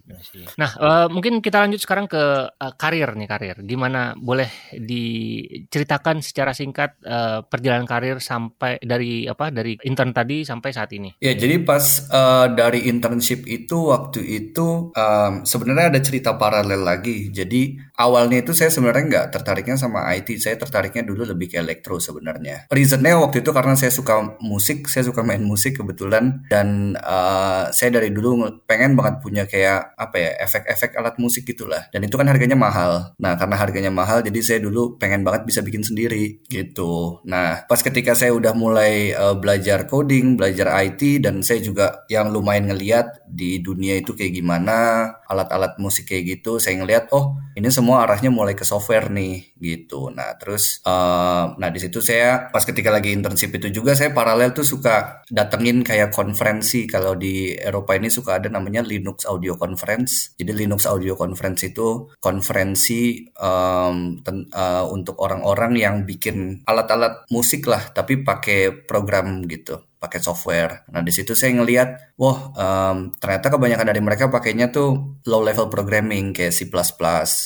Nah 0.62 0.72
uh, 0.78 1.08
mungkin 1.10 1.42
kita 1.42 1.66
lanjut 1.66 1.82
sekarang 1.82 2.06
ke 2.06 2.22
uh, 2.54 2.74
karir 2.78 3.10
nih 3.18 3.28
karir. 3.28 3.58
Gimana 3.66 4.14
boleh 4.14 4.48
diceritakan 4.78 6.22
secara 6.22 6.54
singkat 6.54 7.02
uh, 7.02 7.41
perjalanan 7.46 7.88
karir 7.88 8.18
sampai 8.18 8.82
dari 8.82 9.26
apa 9.26 9.54
dari 9.54 9.78
intern 9.86 10.12
tadi 10.14 10.44
sampai 10.44 10.70
saat 10.74 10.92
ini? 10.94 11.16
Ya 11.22 11.34
jadi 11.38 11.62
pas 11.62 12.08
uh, 12.10 12.48
dari 12.52 12.90
internship 12.90 13.46
itu 13.46 13.92
waktu 13.94 14.22
itu 14.22 14.92
um, 14.94 15.34
sebenarnya 15.46 15.98
ada 15.98 16.02
cerita 16.02 16.36
paralel 16.38 16.82
lagi. 16.84 17.30
Jadi 17.30 17.78
awalnya 18.02 18.42
itu 18.42 18.58
saya 18.58 18.74
sebenarnya 18.74 19.06
nggak 19.06 19.28
tertariknya 19.30 19.78
sama 19.78 20.10
IT. 20.18 20.42
Saya 20.42 20.58
tertariknya 20.58 21.06
dulu 21.06 21.22
lebih 21.30 21.54
ke 21.54 21.62
elektro 21.62 22.02
sebenarnya. 22.02 22.66
Reasonnya 22.74 23.22
waktu 23.22 23.46
itu 23.46 23.54
karena 23.54 23.78
saya 23.78 23.94
suka 23.94 24.42
musik, 24.42 24.90
saya 24.90 25.06
suka 25.06 25.22
main 25.22 25.46
musik 25.46 25.78
kebetulan 25.78 26.42
dan 26.50 26.98
uh, 26.98 27.70
saya 27.70 28.02
dari 28.02 28.10
dulu 28.10 28.66
pengen 28.66 28.98
banget 28.98 29.22
punya 29.22 29.44
kayak 29.46 29.94
apa 29.94 30.16
ya 30.18 30.32
efek-efek 30.42 30.98
alat 30.98 31.16
musik 31.22 31.46
gitulah. 31.46 31.86
Dan 31.94 32.02
itu 32.10 32.18
kan 32.18 32.26
harganya 32.26 32.58
mahal. 32.58 33.14
Nah 33.22 33.38
karena 33.38 33.56
harganya 33.62 33.92
mahal 33.94 34.26
jadi 34.26 34.40
saya 34.42 34.60
dulu 34.66 34.98
pengen 34.98 35.22
banget 35.22 35.46
bisa 35.46 35.62
bikin 35.62 35.86
sendiri 35.86 36.42
gitu. 36.50 37.22
Nah 37.30 37.70
pas 37.70 37.80
ketika 37.80 38.18
saya 38.18 38.34
udah 38.34 38.58
mulai 38.58 39.14
uh, 39.14 39.38
belajar 39.38 39.86
coding, 39.86 40.40
belajar 40.40 40.74
IT 40.82 41.22
dan 41.22 41.46
saya 41.46 41.62
juga 41.62 42.02
yang 42.10 42.34
lumayan 42.34 42.74
ngeliat 42.74 43.28
di 43.30 43.62
dunia 43.62 44.00
itu 44.02 44.18
kayak 44.18 44.34
gimana 44.34 45.08
alat-alat 45.28 45.80
musik 45.80 46.12
kayak 46.12 46.40
gitu, 46.40 46.60
saya 46.60 46.80
ngeliat 46.80 47.08
oh 47.16 47.40
ini 47.56 47.72
semua 47.72 47.91
arahnya 48.00 48.32
mulai 48.32 48.56
ke 48.56 48.64
software 48.64 49.12
nih 49.12 49.58
gitu. 49.60 50.14
Nah 50.14 50.38
terus 50.38 50.80
uh, 50.86 51.54
Nah 51.58 51.70
di 51.70 51.80
situ 51.82 52.00
saya 52.00 52.50
pas 52.54 52.64
ketika 52.64 52.94
lagi 52.94 53.12
internship 53.12 53.54
itu 53.58 53.70
juga 53.74 53.98
saya 53.98 54.14
paralel 54.14 54.54
tuh 54.56 54.66
suka 54.66 55.26
datengin 55.28 55.82
kayak 55.82 56.14
konferensi 56.14 56.86
kalau 56.86 57.18
di 57.18 57.54
Eropa 57.58 57.98
ini 57.98 58.08
suka 58.08 58.40
ada 58.40 58.48
namanya 58.48 58.86
Linux 58.86 59.26
Audio 59.28 59.58
Conference. 59.58 60.38
Jadi 60.38 60.52
Linux 60.54 60.86
Audio 60.88 61.18
Conference 61.18 61.62
itu 61.66 62.10
konferensi 62.22 63.26
um, 63.38 64.22
uh, 64.26 64.86
untuk 64.90 65.20
orang-orang 65.20 65.78
yang 65.78 65.96
bikin 66.08 66.62
alat-alat 66.66 67.26
musik 67.34 67.66
lah 67.68 67.92
tapi 67.92 68.22
pakai 68.22 68.86
program 68.86 69.44
gitu 69.46 69.91
pakai 70.02 70.18
software. 70.18 70.90
Nah 70.90 71.06
di 71.06 71.14
situ 71.14 71.38
saya 71.38 71.54
ngelihat, 71.54 72.18
wah 72.18 72.50
um, 72.58 73.14
ternyata 73.22 73.54
kebanyakan 73.54 73.86
dari 73.86 74.02
mereka 74.02 74.34
pakainya 74.34 74.74
tuh 74.74 75.22
low 75.30 75.46
level 75.46 75.70
programming 75.70 76.34
kayak 76.34 76.50
C++ 76.50 76.66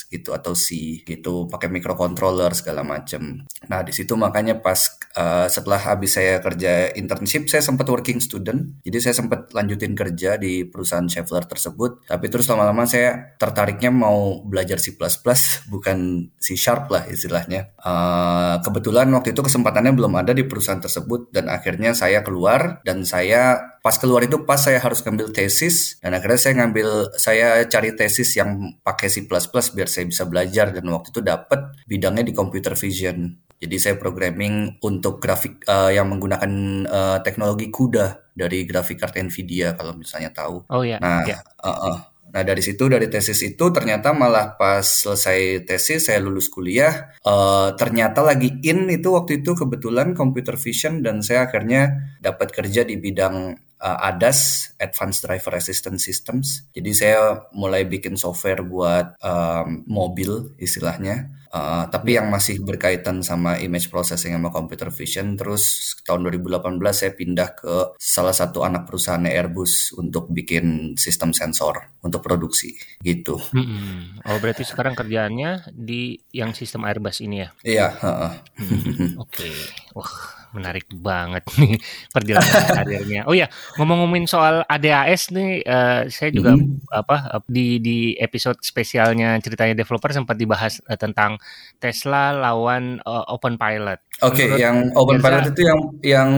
gitu 0.08 0.32
atau 0.32 0.56
C 0.56 1.04
gitu, 1.04 1.52
pakai 1.52 1.68
microcontroller 1.68 2.56
segala 2.56 2.88
macem. 2.88 3.44
Nah 3.68 3.84
di 3.84 3.92
situ 3.92 4.16
makanya 4.16 4.64
pas 4.64 4.88
uh, 5.20 5.52
setelah 5.52 5.84
habis 5.84 6.16
saya 6.16 6.40
kerja 6.40 6.96
internship, 6.96 7.52
saya 7.52 7.60
sempat 7.60 7.92
working 7.92 8.24
student. 8.24 8.80
Jadi 8.88 8.98
saya 9.04 9.20
sempat 9.20 9.52
lanjutin 9.52 9.92
kerja 9.92 10.40
di 10.40 10.64
perusahaan 10.64 11.04
Schaeffler 11.12 11.44
tersebut. 11.44 12.08
Tapi 12.08 12.26
terus 12.32 12.48
lama-lama 12.48 12.88
saya 12.88 13.36
tertariknya 13.36 13.92
mau 13.92 14.40
belajar 14.48 14.80
C++ 14.80 14.96
bukan 15.74 16.32
C 16.40 16.56
Sharp 16.56 16.88
lah 16.88 17.04
istilahnya. 17.12 17.76
Uh, 17.84 18.64
kebetulan 18.64 19.12
waktu 19.12 19.36
itu 19.36 19.44
kesempatannya 19.44 19.92
belum 19.92 20.16
ada 20.16 20.32
di 20.32 20.48
perusahaan 20.48 20.80
tersebut 20.80 21.36
dan 21.36 21.52
akhirnya 21.52 21.92
saya 21.92 22.24
keluar 22.24 22.45
keluar 22.46 22.86
dan 22.86 23.02
saya 23.02 23.74
pas 23.82 23.98
keluar 23.98 24.22
itu 24.22 24.46
pas 24.46 24.62
saya 24.62 24.78
harus 24.78 25.02
ngambil 25.02 25.34
tesis 25.34 25.98
dan 25.98 26.14
akhirnya 26.14 26.38
saya 26.38 26.54
ngambil 26.62 26.90
saya 27.18 27.48
cari 27.66 27.98
tesis 27.98 28.38
yang 28.38 28.78
pakai 28.86 29.10
C++ 29.10 29.26
biar 29.26 29.90
saya 29.90 30.06
bisa 30.06 30.30
belajar 30.30 30.70
dan 30.70 30.86
waktu 30.94 31.10
itu 31.10 31.26
dapat 31.26 31.74
bidangnya 31.90 32.22
di 32.30 32.38
computer 32.38 32.78
vision. 32.78 33.34
Jadi 33.58 33.82
saya 33.82 33.96
programming 33.98 34.78
untuk 34.86 35.18
grafik 35.18 35.66
uh, 35.66 35.90
yang 35.90 36.06
menggunakan 36.06 36.52
uh, 36.86 37.18
teknologi 37.26 37.74
CUDA 37.74 38.30
dari 38.38 38.62
grafik 38.62 39.02
card 39.02 39.18
Nvidia 39.26 39.74
kalau 39.74 39.98
misalnya 39.98 40.30
tahu. 40.30 40.70
Oh 40.70 40.86
iya. 40.86 41.02
Nah, 41.02 41.26
yeah. 41.26 41.42
uh, 41.66 41.74
uh, 41.74 41.98
Nah 42.36 42.44
dari 42.44 42.60
situ 42.60 42.92
dari 42.92 43.08
tesis 43.08 43.40
itu 43.48 43.72
ternyata 43.72 44.12
malah 44.12 44.60
pas 44.60 44.84
selesai 44.84 45.64
tesis 45.64 46.12
saya 46.12 46.20
lulus 46.20 46.52
kuliah 46.52 47.16
uh, 47.24 47.72
ternyata 47.80 48.20
lagi 48.20 48.60
in 48.68 48.92
itu 48.92 49.16
waktu 49.16 49.40
itu 49.40 49.56
kebetulan 49.56 50.12
computer 50.12 50.60
vision 50.60 51.00
dan 51.00 51.24
saya 51.24 51.48
akhirnya 51.48 52.12
dapat 52.20 52.52
kerja 52.52 52.84
di 52.84 53.00
bidang 53.00 53.56
uh, 53.86 54.10
ADAS 54.10 54.74
Advanced 54.82 55.22
Driver 55.30 55.54
Assistance 55.54 56.02
Systems. 56.02 56.66
Jadi 56.74 56.92
saya 56.98 57.46
mulai 57.54 57.86
bikin 57.86 58.18
software 58.18 58.66
buat 58.66 59.22
um, 59.22 59.86
mobil 59.86 60.58
istilahnya 60.58 61.30
Uh, 61.56 61.88
tapi 61.88 62.20
yang 62.20 62.28
masih 62.28 62.60
berkaitan 62.60 63.24
sama 63.24 63.56
image 63.64 63.88
processing 63.88 64.36
sama 64.36 64.52
computer 64.52 64.92
vision. 64.92 65.40
Terus 65.40 65.96
tahun 66.04 66.28
2018 66.28 66.60
saya 66.92 67.16
pindah 67.16 67.56
ke 67.56 67.96
salah 67.96 68.36
satu 68.36 68.68
anak 68.68 68.84
perusahaan 68.84 69.24
Airbus 69.24 69.96
untuk 69.96 70.28
bikin 70.28 71.00
sistem 71.00 71.32
sensor 71.32 71.96
untuk 72.04 72.20
produksi 72.20 72.76
gitu. 73.00 73.40
Hmm. 73.56 74.20
Oh 74.28 74.36
berarti 74.44 74.68
sekarang 74.68 75.00
kerjaannya 75.00 75.72
di 75.72 76.20
yang 76.36 76.52
sistem 76.52 76.84
Airbus 76.84 77.24
ini 77.24 77.48
ya? 77.48 77.50
Iya. 77.64 77.88
Uh, 78.04 78.08
uh. 78.12 78.34
hmm. 78.60 79.24
Oke. 79.24 79.48
Okay. 79.48 79.56
Wah 79.96 80.12
menarik 80.56 80.88
banget 80.96 81.44
nih 81.60 81.76
perjalanan 82.10 82.64
karirnya. 82.80 83.22
Oh 83.28 83.36
ya, 83.36 83.52
ngomong-ngomongin 83.76 84.26
soal 84.26 84.64
ADAS 84.66 85.36
nih, 85.36 85.62
uh, 85.68 86.08
saya 86.08 86.32
juga 86.32 86.56
mm-hmm. 86.56 86.96
apa 86.96 87.44
di 87.52 87.84
di 87.84 88.00
episode 88.16 88.64
spesialnya 88.64 89.36
ceritanya 89.44 89.76
developer 89.76 90.16
sempat 90.16 90.40
dibahas 90.40 90.80
uh, 90.88 90.96
tentang 90.96 91.36
Tesla 91.78 92.32
lawan 92.32 93.04
uh, 93.04 93.28
Open 93.28 93.60
Pilot. 93.60 94.00
Oke, 94.24 94.48
okay, 94.48 94.64
yang 94.64 94.96
Open 94.96 95.20
Pilot 95.20 95.52
itu 95.52 95.62
yang 95.68 95.80
yang 96.00 96.30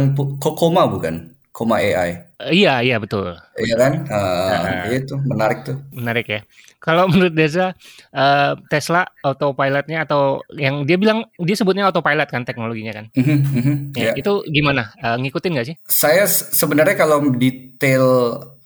Kokoma 0.41 0.89
bukan? 0.89 1.36
Koma 1.57 1.81
AI. 1.81 2.37
Uh, 2.37 2.53
iya, 2.53 2.85
iya 2.85 3.01
betul. 3.01 3.33
Iya 3.57 3.75
kan? 3.81 4.05
Uh, 4.05 4.85
uh, 4.85 4.93
itu 4.93 5.17
menarik 5.25 5.65
tuh. 5.65 5.81
Menarik 5.89 6.29
ya. 6.29 6.41
Kalau 6.77 7.07
menurut 7.11 7.33
Deza, 7.33 7.73
uh, 8.13 8.53
Tesla 8.69 9.09
autopilotnya 9.25 10.05
atau 10.05 10.45
yang 10.53 10.85
dia 10.85 11.01
bilang 11.01 11.25
dia 11.41 11.57
sebutnya 11.57 11.89
autopilot 11.89 12.29
kan 12.29 12.45
teknologinya 12.45 13.01
kan? 13.01 13.05
Mm 13.17 13.25
-hmm, 13.25 13.75
ya, 13.97 14.13
yeah. 14.13 14.13
Itu 14.13 14.45
gimana? 14.45 14.93
Uh, 15.01 15.17
ngikutin 15.17 15.51
nggak 15.57 15.67
sih? 15.73 15.75
Saya 15.89 16.29
sebenarnya 16.29 16.93
kalau 16.93 17.25
detail 17.33 18.05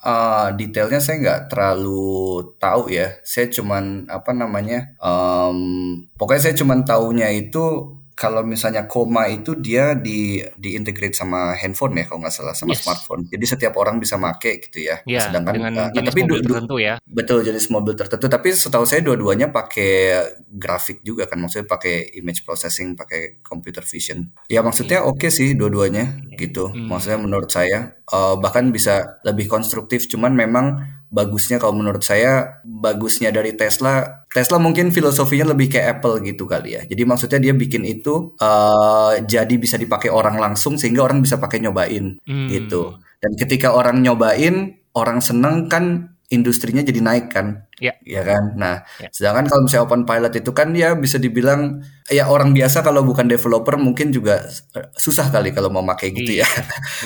uh, 0.03 0.51
detailnya 0.51 1.00
saya 1.00 1.15
nggak 1.24 1.41
terlalu 1.48 2.43
tahu 2.60 2.91
ya. 2.91 3.24
Saya 3.24 3.48
cuman 3.48 4.12
apa 4.12 4.36
namanya? 4.36 5.00
Um, 5.00 6.12
pokoknya 6.19 6.51
saya 6.51 6.55
cuman 6.60 6.83
taunya 6.83 7.31
itu 7.31 7.95
kalau 8.21 8.45
misalnya 8.45 8.85
koma 8.85 9.25
itu 9.25 9.57
dia 9.57 9.97
di 9.97 10.37
di 10.53 10.77
integrate 10.77 11.17
sama 11.17 11.57
handphone 11.57 11.97
ya 11.97 12.05
kalau 12.05 12.21
nggak 12.21 12.35
salah 12.37 12.53
sama 12.53 12.77
yes. 12.77 12.85
smartphone. 12.85 13.25
Jadi 13.25 13.45
setiap 13.49 13.73
orang 13.81 13.97
bisa 13.97 14.21
make 14.21 14.61
gitu 14.69 14.85
ya. 14.85 15.01
ya 15.09 15.25
Sedangkan 15.25 15.57
dengan 15.57 15.73
uh, 15.73 15.89
jenis 15.89 16.13
tapi 16.13 16.21
mobil 16.29 16.39
tertentu 16.45 16.75
ya. 16.77 17.01
Betul 17.01 17.41
jenis 17.41 17.65
mobil 17.73 17.97
tertentu. 17.97 18.29
Tapi 18.29 18.53
setahu 18.53 18.85
saya 18.85 19.01
dua-duanya 19.01 19.49
pakai 19.49 20.21
grafik 20.53 21.01
juga 21.01 21.25
kan, 21.25 21.41
maksudnya 21.41 21.65
pakai 21.65 22.13
image 22.21 22.45
processing, 22.45 22.93
pakai 22.93 23.41
computer 23.41 23.81
vision. 23.81 24.29
Ya 24.45 24.61
maksudnya 24.61 25.01
oke 25.01 25.25
okay 25.25 25.33
sih 25.33 25.57
dua-duanya 25.57 26.21
gitu. 26.37 26.69
Hmm. 26.69 26.93
Maksudnya 26.93 27.17
menurut 27.17 27.49
saya 27.49 27.97
uh, 28.13 28.37
bahkan 28.37 28.69
bisa 28.69 29.17
lebih 29.25 29.49
konstruktif. 29.49 30.05
Cuman 30.05 30.37
memang 30.37 31.00
bagusnya 31.12 31.60
kalau 31.60 31.75
menurut 31.75 32.01
saya 32.01 32.63
bagusnya 32.63 33.36
dari 33.36 33.51
Tesla 33.60 34.24
Tesla 34.32 34.63
mungkin 34.63 34.96
filosofinya 34.96 35.51
lebih 35.51 35.68
kayak 35.75 36.00
Apple 36.00 36.24
gitu 36.24 36.48
kali 36.48 36.80
ya 36.80 36.82
jadi 36.88 37.03
maksudnya 37.03 37.39
dia 37.44 37.51
bikin 37.51 37.84
itu 37.84 38.32
uh, 38.39 39.20
jadi 39.20 39.51
bisa 39.60 39.75
dipakai 39.75 40.08
orang 40.08 40.39
langsung 40.39 40.80
sehingga 40.80 41.03
orang 41.03 41.20
bisa 41.20 41.36
pakai 41.36 41.60
nyobain 41.60 42.15
hmm. 42.24 42.48
gitu 42.48 42.96
dan 43.20 43.32
ketika 43.36 43.75
orang 43.75 44.00
nyobain 44.00 44.80
orang 44.96 45.20
seneng 45.20 45.68
kan 45.68 46.11
industrinya 46.31 46.81
jadi 46.81 47.00
naik 47.03 47.27
kan 47.29 47.67
Ya. 47.81 47.97
ya 48.05 48.21
kan. 48.21 48.53
Nah, 48.61 48.85
ya. 49.01 49.09
sedangkan 49.09 49.50
kalau 49.50 49.65
misalnya 49.65 49.89
open 49.89 50.05
pilot 50.05 50.33
itu 50.38 50.53
kan 50.53 50.69
ya 50.77 50.93
bisa 50.93 51.17
dibilang 51.17 51.81
ya 52.13 52.29
orang 52.29 52.53
biasa 52.53 52.85
kalau 52.85 53.01
bukan 53.01 53.25
developer 53.25 53.73
mungkin 53.81 54.13
juga 54.13 54.45
susah 54.93 55.33
kali 55.33 55.50
kalau 55.50 55.73
mau 55.73 55.81
pakai 55.81 56.13
gitu 56.13 56.45
ya. 56.45 56.47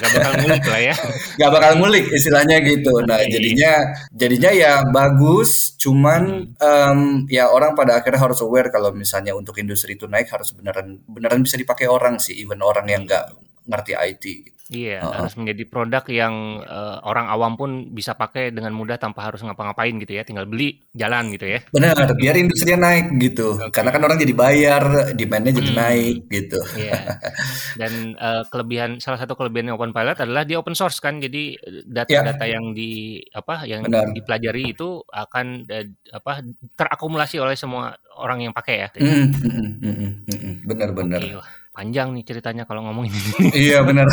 Gak 0.03 0.11
bakal 0.11 0.31
ngulik 0.43 0.65
lah 0.67 0.81
ya. 0.91 0.95
Gak 1.39 1.51
bakal 1.55 1.71
ngulik 1.79 2.11
istilahnya 2.11 2.59
gitu. 2.59 2.91
Nah, 3.07 3.23
iya. 3.23 3.31
jadinya 3.31 3.71
jadinya 4.11 4.51
ya 4.51 4.71
bagus, 4.91 5.79
cuman 5.79 6.51
um, 6.59 6.99
ya 7.31 7.47
orang 7.47 7.71
pada 7.71 8.03
akhirnya 8.03 8.19
harus 8.27 8.43
aware 8.43 8.67
kalau 8.67 8.91
misalnya 8.91 9.31
untuk 9.31 9.55
industri 9.63 9.95
itu 9.95 10.11
naik 10.11 10.27
harus 10.27 10.51
beneran 10.59 10.99
beneran 11.07 11.39
bisa 11.39 11.55
dipakai 11.55 11.87
orang 11.87 12.19
sih, 12.19 12.35
even 12.35 12.59
orang 12.59 12.91
yang 12.91 13.07
nggak 13.07 13.31
ngerti 13.65 13.91
IT. 13.97 14.25
Iya, 14.65 14.97
uh 14.97 15.13
-uh. 15.13 15.15
harus 15.21 15.37
menjadi 15.37 15.63
produk 15.69 16.01
yang 16.09 16.57
uh, 16.65 16.97
orang 17.05 17.29
awam 17.29 17.53
pun 17.53 17.93
bisa 17.93 18.17
pakai 18.17 18.49
dengan 18.49 18.73
mudah 18.73 18.97
tanpa 18.97 19.29
harus 19.29 19.45
ngapa-ngapain 19.45 19.93
gitu 20.01 20.17
ya, 20.17 20.25
tinggal 20.25 20.49
beli, 20.49 20.81
jalan 20.97 21.29
gitu 21.37 21.45
ya. 21.45 21.61
Benar, 21.69 21.93
biar 22.17 22.33
industrinya 22.33 22.89
naik 22.89 23.13
gitu. 23.21 23.61
Okay. 23.61 23.69
Karena 23.69 23.93
kan 23.93 24.01
orang 24.01 24.17
jadi 24.17 24.33
bayar, 24.33 24.83
demandnya 25.13 25.53
jadi 25.61 25.69
hmm. 25.69 25.77
naik 25.77 26.17
gitu. 26.33 26.59
Iya. 26.81 26.97
Dan 27.77 28.17
uh, 28.17 28.41
kelebihan 28.49 28.97
salah 28.97 29.21
satu 29.21 29.37
kelebihan 29.37 29.69
Open 29.77 29.93
Pilot 29.93 30.17
adalah 30.17 30.41
dia 30.41 30.57
open 30.57 30.73
source 30.73 30.97
kan, 30.97 31.21
jadi 31.21 31.53
data-data 31.85 32.49
ya. 32.49 32.57
yang 32.57 32.73
di 32.73 33.21
apa 33.37 33.69
yang 33.69 33.85
Benar. 33.85 34.17
dipelajari 34.17 34.73
itu 34.73 34.97
akan 35.13 35.69
uh, 35.69 35.85
apa 36.09 36.41
terakumulasi 36.73 37.37
oleh 37.37 37.53
semua 37.53 37.93
orang 38.17 38.49
yang 38.49 38.53
pakai 38.55 38.75
ya. 38.81 38.89
Mm, 38.97 39.29
mm, 39.29 39.29
mm, 39.29 39.95
mm, 40.01 40.13
mm, 40.25 40.53
benar-benar. 40.65 41.21
Okay 41.21 41.64
panjang 41.75 42.15
nih 42.15 42.23
ceritanya 42.23 42.63
kalau 42.63 42.87
ngomongin 42.87 43.11
iya 43.51 43.83
benar. 43.83 44.07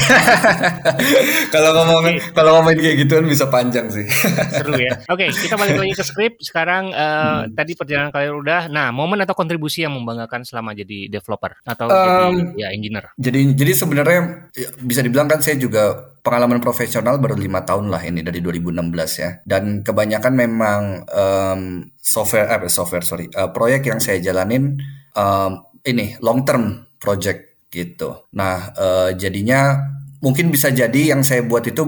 Kalau 1.54 1.70
ngomongin 1.78 2.18
okay. 2.18 2.32
kalau 2.34 2.50
ngomongin 2.58 2.78
kayak 2.80 2.96
gituan 3.04 3.28
bisa 3.28 3.46
panjang 3.46 3.86
sih. 3.92 4.02
Seru 4.58 4.74
ya. 4.74 4.98
Oke 5.06 5.28
okay, 5.28 5.46
kita 5.46 5.54
balik 5.54 5.78
lagi 5.78 5.94
ke 5.94 6.04
skrip 6.04 6.34
sekarang 6.42 6.90
uh, 6.90 7.46
hmm. 7.46 7.54
tadi 7.54 7.78
perjalanan 7.78 8.10
kalian 8.10 8.34
udah. 8.42 8.62
Nah 8.72 8.90
momen 8.90 9.22
atau 9.22 9.36
kontribusi 9.36 9.86
yang 9.86 9.94
membanggakan 9.94 10.42
selama 10.42 10.74
jadi 10.74 11.06
developer 11.06 11.54
atau 11.62 11.86
um, 11.86 11.94
jadi 11.94 12.66
ya 12.66 12.68
engineer? 12.74 13.04
jadi 13.14 13.40
jadi 13.54 13.72
sebenarnya 13.76 14.20
ya, 14.56 14.68
bisa 14.80 15.04
dibilang 15.04 15.28
kan 15.28 15.44
saya 15.44 15.60
juga 15.60 16.16
pengalaman 16.24 16.58
profesional 16.58 17.20
baru 17.20 17.36
lima 17.36 17.62
tahun 17.62 17.92
lah 17.92 18.02
ini 18.02 18.24
dari 18.24 18.42
2016 18.42 19.22
ya. 19.22 19.30
Dan 19.44 19.86
kebanyakan 19.86 20.32
memang 20.34 20.80
um, 21.06 21.62
software 22.00 22.48
eh 22.48 22.72
software 22.72 23.06
sorry 23.06 23.28
uh, 23.36 23.52
proyek 23.54 23.86
yang 23.86 24.00
saya 24.02 24.18
jalanin 24.18 24.80
um, 25.14 25.62
ini 25.86 26.16
long 26.22 26.42
term 26.42 26.88
project 27.02 27.51
gitu. 27.72 28.28
Nah, 28.36 28.70
uh, 28.76 29.10
jadinya 29.16 29.80
mungkin 30.20 30.52
bisa 30.52 30.68
jadi 30.68 31.16
yang 31.16 31.24
saya 31.24 31.40
buat 31.42 31.64
itu 31.64 31.82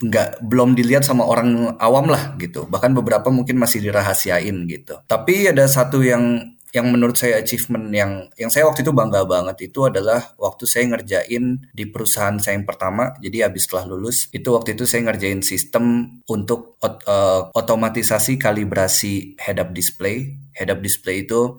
nggak 0.00 0.44
belum 0.44 0.76
dilihat 0.76 1.04
sama 1.04 1.24
orang 1.24 1.76
awam 1.80 2.12
lah 2.12 2.36
gitu. 2.36 2.68
Bahkan 2.68 2.92
beberapa 2.92 3.32
mungkin 3.32 3.56
masih 3.56 3.80
dirahasiain 3.80 4.68
gitu. 4.68 5.00
Tapi 5.08 5.48
ada 5.48 5.64
satu 5.64 6.04
yang 6.04 6.54
yang 6.70 6.86
menurut 6.86 7.18
saya 7.18 7.42
achievement 7.42 7.90
yang 7.90 8.30
yang 8.38 8.46
saya 8.46 8.62
waktu 8.66 8.86
itu 8.86 8.94
bangga 8.94 9.26
banget 9.26 9.70
itu 9.70 9.90
adalah 9.90 10.22
waktu 10.38 10.64
saya 10.70 10.86
ngerjain 10.94 11.66
di 11.74 11.84
perusahaan 11.90 12.38
saya 12.38 12.62
yang 12.62 12.66
pertama 12.66 13.10
jadi 13.18 13.50
habis 13.50 13.66
setelah 13.66 13.90
lulus 13.90 14.30
itu 14.30 14.54
waktu 14.54 14.78
itu 14.78 14.86
saya 14.86 15.10
ngerjain 15.10 15.42
sistem 15.42 16.14
untuk 16.30 16.78
ot, 16.78 17.02
uh, 17.10 17.50
otomatisasi 17.58 18.38
kalibrasi 18.38 19.34
head 19.42 19.58
up 19.58 19.74
display 19.74 20.38
head 20.54 20.70
up 20.70 20.78
display 20.78 21.26
itu 21.26 21.58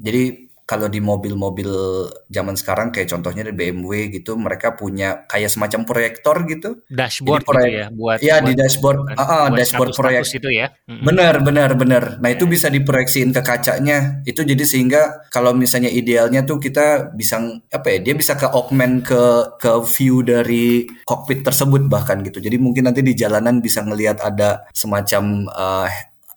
jadi 0.00 0.45
kalau 0.66 0.90
di 0.90 0.98
mobil-mobil 0.98 1.70
zaman 2.26 2.58
sekarang 2.58 2.90
kayak 2.90 3.06
contohnya 3.06 3.46
di 3.46 3.54
BMW 3.54 4.10
gitu 4.10 4.34
mereka 4.34 4.74
punya 4.74 5.22
kayak 5.30 5.46
semacam 5.46 5.86
proyektor 5.86 6.42
gitu. 6.50 6.82
Dashboard 6.90 7.46
proyek, 7.46 7.70
gitu 7.70 7.78
ya 7.78 7.86
buat 7.94 8.18
ya 8.18 8.36
buat, 8.42 8.46
di 8.50 8.52
dashboard 8.58 8.98
uh, 9.14 9.22
uh, 9.22 9.44
dashboard 9.54 9.94
proyek. 9.94 10.26
itu 10.26 10.50
ya. 10.50 10.66
Benar 10.90 11.46
benar 11.46 11.70
benar. 11.78 12.18
Nah 12.18 12.34
itu 12.34 12.50
iya. 12.50 12.52
bisa 12.58 12.66
diproyeksiin 12.66 13.30
ke 13.30 13.42
kacanya. 13.46 14.26
Itu 14.26 14.42
jadi 14.42 14.66
sehingga 14.66 15.30
kalau 15.30 15.54
misalnya 15.54 15.86
idealnya 15.86 16.42
tuh 16.42 16.58
kita 16.58 17.14
bisa 17.14 17.38
apa 17.70 17.86
ya 17.86 17.98
dia 18.02 18.14
bisa 18.18 18.34
ke 18.34 18.50
augment 18.50 19.06
ke 19.06 19.22
ke 19.62 19.70
view 19.86 20.26
dari 20.26 20.82
cockpit 21.06 21.46
tersebut 21.46 21.86
bahkan 21.86 22.26
gitu. 22.26 22.42
Jadi 22.42 22.58
mungkin 22.58 22.90
nanti 22.90 23.06
di 23.06 23.14
jalanan 23.14 23.62
bisa 23.62 23.86
ngelihat 23.86 24.18
ada 24.18 24.66
semacam 24.74 25.46
uh, 25.46 25.86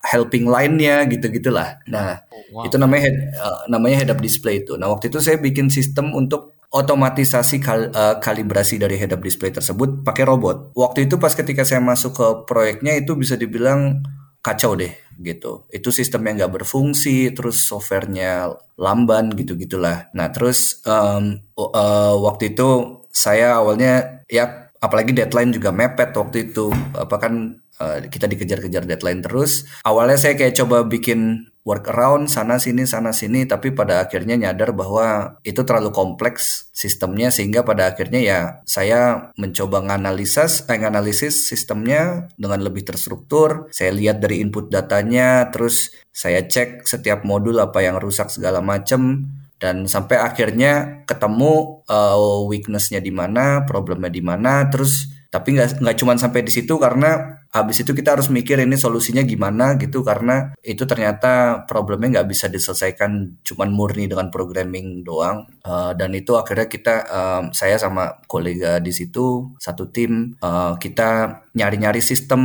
helping 0.00 0.48
line-nya 0.48 1.04
gitu-gitulah. 1.08 1.80
Nah, 1.84 2.24
oh, 2.32 2.62
wow. 2.62 2.64
itu 2.64 2.76
namanya 2.80 3.02
head, 3.08 3.16
uh, 3.36 3.60
namanya 3.68 3.96
head 4.04 4.10
up 4.12 4.20
display 4.20 4.64
itu. 4.64 4.80
Nah, 4.80 4.88
waktu 4.88 5.12
itu 5.12 5.20
saya 5.20 5.36
bikin 5.36 5.68
sistem 5.68 6.16
untuk 6.16 6.56
otomatisasi 6.70 7.58
kal 7.58 7.90
uh, 7.90 8.16
kalibrasi 8.22 8.78
dari 8.78 8.94
head 8.96 9.12
up 9.12 9.20
display 9.20 9.52
tersebut 9.52 10.06
pakai 10.06 10.24
robot. 10.24 10.72
Waktu 10.72 11.10
itu 11.10 11.20
pas 11.20 11.34
ketika 11.34 11.66
saya 11.66 11.82
masuk 11.82 12.12
ke 12.16 12.26
proyeknya 12.46 12.96
itu 12.96 13.18
bisa 13.18 13.36
dibilang 13.36 14.00
kacau 14.40 14.72
deh 14.78 14.94
gitu. 15.20 15.68
Itu 15.68 15.92
sistem 15.92 16.24
yang 16.24 16.40
nggak 16.40 16.64
berfungsi, 16.64 17.36
terus 17.36 17.68
softwarenya 17.68 18.56
lamban 18.80 19.28
gitu-gitulah. 19.36 20.08
Nah, 20.16 20.32
terus 20.32 20.80
um, 20.88 21.44
uh, 21.60 22.16
waktu 22.24 22.56
itu 22.56 23.02
saya 23.12 23.60
awalnya 23.60 24.24
ya 24.30 24.70
apalagi 24.80 25.12
deadline 25.12 25.52
juga 25.52 25.74
mepet 25.74 26.16
waktu 26.16 26.50
itu 26.50 26.72
apa 26.96 27.20
kan 27.20 27.60
uh, 27.80 28.04
kita 28.06 28.28
dikejar-kejar 28.28 28.84
deadline 28.84 29.24
terus. 29.24 29.64
Awalnya 29.82 30.20
saya 30.20 30.36
kayak 30.36 30.60
coba 30.60 30.84
bikin 30.84 31.50
workaround 31.60 32.32
sana 32.32 32.56
sini 32.56 32.88
sana 32.88 33.12
sini 33.12 33.44
tapi 33.44 33.76
pada 33.76 34.00
akhirnya 34.00 34.34
nyadar 34.40 34.72
bahwa 34.72 35.36
itu 35.44 35.60
terlalu 35.60 35.92
kompleks 35.92 36.72
sistemnya 36.72 37.28
sehingga 37.28 37.60
pada 37.68 37.92
akhirnya 37.92 38.20
ya 38.24 38.38
saya 38.64 39.30
mencoba 39.36 39.84
nganalisis 39.84 40.64
eh, 40.72 41.30
sistemnya 41.30 42.32
dengan 42.40 42.64
lebih 42.64 42.88
terstruktur 42.88 43.68
saya 43.76 43.92
lihat 43.92 44.24
dari 44.24 44.40
input 44.40 44.72
datanya 44.72 45.52
terus 45.52 45.92
saya 46.08 46.48
cek 46.48 46.88
setiap 46.88 47.28
modul 47.28 47.60
apa 47.60 47.84
yang 47.84 48.00
rusak 48.00 48.32
segala 48.32 48.64
macam 48.64 49.28
dan 49.60 49.84
sampai 49.84 50.16
akhirnya 50.16 51.04
ketemu 51.04 51.84
uh, 51.84 52.48
weaknessnya 52.48 53.04
di 53.04 53.12
mana 53.12 53.68
problemnya 53.68 54.08
di 54.08 54.24
mana 54.24 54.64
terus 54.72 55.09
tapi 55.30 55.54
nggak 55.54 55.78
nggak 55.78 55.96
cuma 56.02 56.18
sampai 56.18 56.42
di 56.42 56.50
situ 56.50 56.74
karena 56.74 57.38
habis 57.54 57.86
itu 57.86 57.94
kita 57.94 58.18
harus 58.18 58.26
mikir 58.34 58.58
ini 58.58 58.74
solusinya 58.74 59.22
gimana 59.22 59.78
gitu 59.78 60.02
karena 60.02 60.50
itu 60.58 60.82
ternyata 60.90 61.62
problemnya 61.70 62.18
nggak 62.18 62.28
bisa 62.34 62.50
diselesaikan 62.50 63.38
cuma 63.46 63.66
murni 63.70 64.10
dengan 64.10 64.26
programming 64.34 65.06
doang. 65.06 65.46
Uh, 65.62 65.94
dan 65.94 66.10
itu 66.18 66.34
akhirnya 66.34 66.66
kita 66.66 66.94
um, 67.06 67.44
saya 67.54 67.78
sama 67.78 68.18
kolega 68.26 68.82
di 68.82 68.90
situ 68.90 69.54
satu 69.62 69.86
tim 69.94 70.34
uh, 70.42 70.74
kita 70.82 71.42
nyari-nyari 71.54 72.02
sistem 72.02 72.42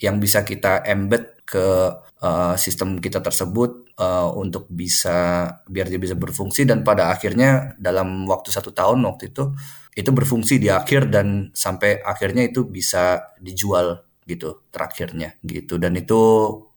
yang 0.00 0.16
bisa 0.16 0.48
kita 0.48 0.80
embed 0.80 1.44
ke 1.44 1.92
uh, 2.24 2.56
sistem 2.56 3.04
kita 3.04 3.20
tersebut 3.20 3.84
uh, 4.00 4.32
untuk 4.32 4.64
bisa 4.72 5.48
biar 5.68 5.92
dia 5.92 6.00
bisa 6.00 6.16
berfungsi. 6.16 6.64
Dan 6.64 6.80
pada 6.80 7.12
akhirnya 7.12 7.76
dalam 7.76 8.24
waktu 8.24 8.48
satu 8.48 8.72
tahun 8.72 9.04
waktu 9.04 9.28
itu 9.28 9.52
itu 9.94 10.10
berfungsi 10.10 10.58
di 10.58 10.68
akhir 10.68 11.06
dan 11.10 11.54
sampai 11.54 12.02
akhirnya 12.02 12.50
itu 12.50 12.66
bisa 12.66 13.34
dijual 13.38 14.02
gitu 14.26 14.66
terakhirnya 14.74 15.38
gitu. 15.46 15.78
Dan 15.78 15.94
itu 15.94 16.20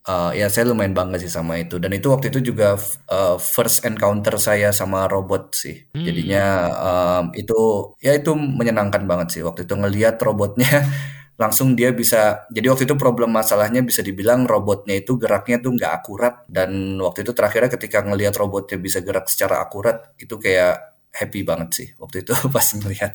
uh, 0.07 0.31
ya 0.37 0.47
saya 0.53 0.69
lumayan 0.69 0.93
bangga 0.93 1.17
sih 1.17 1.31
sama 1.31 1.57
itu. 1.57 1.81
Dan 1.81 1.95
itu 1.97 2.13
waktu 2.13 2.29
itu 2.29 2.53
juga 2.53 2.77
uh, 3.09 3.41
first 3.41 3.83
encounter 3.83 4.37
saya 4.37 4.69
sama 4.69 5.09
robot 5.09 5.57
sih. 5.57 5.89
Hmm. 5.91 6.05
jadinya 6.05 6.45
um, 6.77 7.25
itu 7.33 7.57
ya 8.03 8.13
itu 8.13 8.31
menyenangkan 8.37 9.03
banget 9.09 9.39
sih 9.39 9.41
waktu 9.41 9.65
itu 9.65 9.73
ngelihat 9.73 10.21
robotnya. 10.21 10.69
Langsung 11.41 11.77
dia 11.77 11.93
bisa 11.93 12.49
jadi 12.49 12.73
waktu 12.73 12.89
itu 12.89 12.97
problem 12.97 13.29
masalahnya 13.29 13.85
bisa 13.85 14.01
dibilang 14.01 14.49
robotnya 14.49 14.97
itu 14.97 15.21
geraknya 15.21 15.61
tuh 15.61 15.73
nggak 15.77 15.91
akurat. 15.93 16.33
Dan 16.49 16.97
waktu 16.97 17.21
itu 17.25 17.31
terakhirnya 17.33 17.69
ketika 17.69 18.01
ngelihat 18.01 18.33
robotnya 18.41 18.77
bisa 18.81 19.05
gerak 19.05 19.29
secara 19.29 19.61
akurat 19.61 20.17
itu 20.17 20.33
kayak 20.41 20.96
happy 21.17 21.41
banget 21.41 21.69
sih 21.73 21.87
waktu 21.97 22.21
itu 22.21 22.33
pas 22.55 22.67
melihat. 22.77 23.11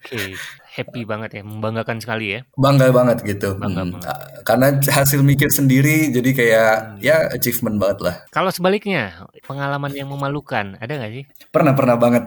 okay. 0.00 0.32
happy 0.76 1.08
banget 1.08 1.40
ya, 1.40 1.42
membanggakan 1.44 2.04
sekali 2.04 2.36
ya. 2.36 2.40
Bangga 2.52 2.92
banget 2.92 3.24
gitu. 3.24 3.56
Bangga 3.56 3.84
hmm. 3.84 3.92
banget. 3.96 4.16
Karena 4.44 4.68
hasil 4.76 5.24
mikir 5.24 5.48
sendiri 5.48 6.12
jadi 6.12 6.30
kayak 6.36 6.72
hmm. 6.76 7.00
ya 7.00 7.32
achievement 7.32 7.80
banget 7.80 7.98
lah. 8.04 8.14
Kalau 8.28 8.52
sebaliknya, 8.52 9.28
pengalaman 9.48 9.92
yang 9.96 10.12
memalukan 10.12 10.76
ada 10.76 10.92
nggak 10.92 11.12
sih? 11.16 11.24
Pernah 11.48 11.72
pernah 11.72 11.96
banget. 11.96 12.24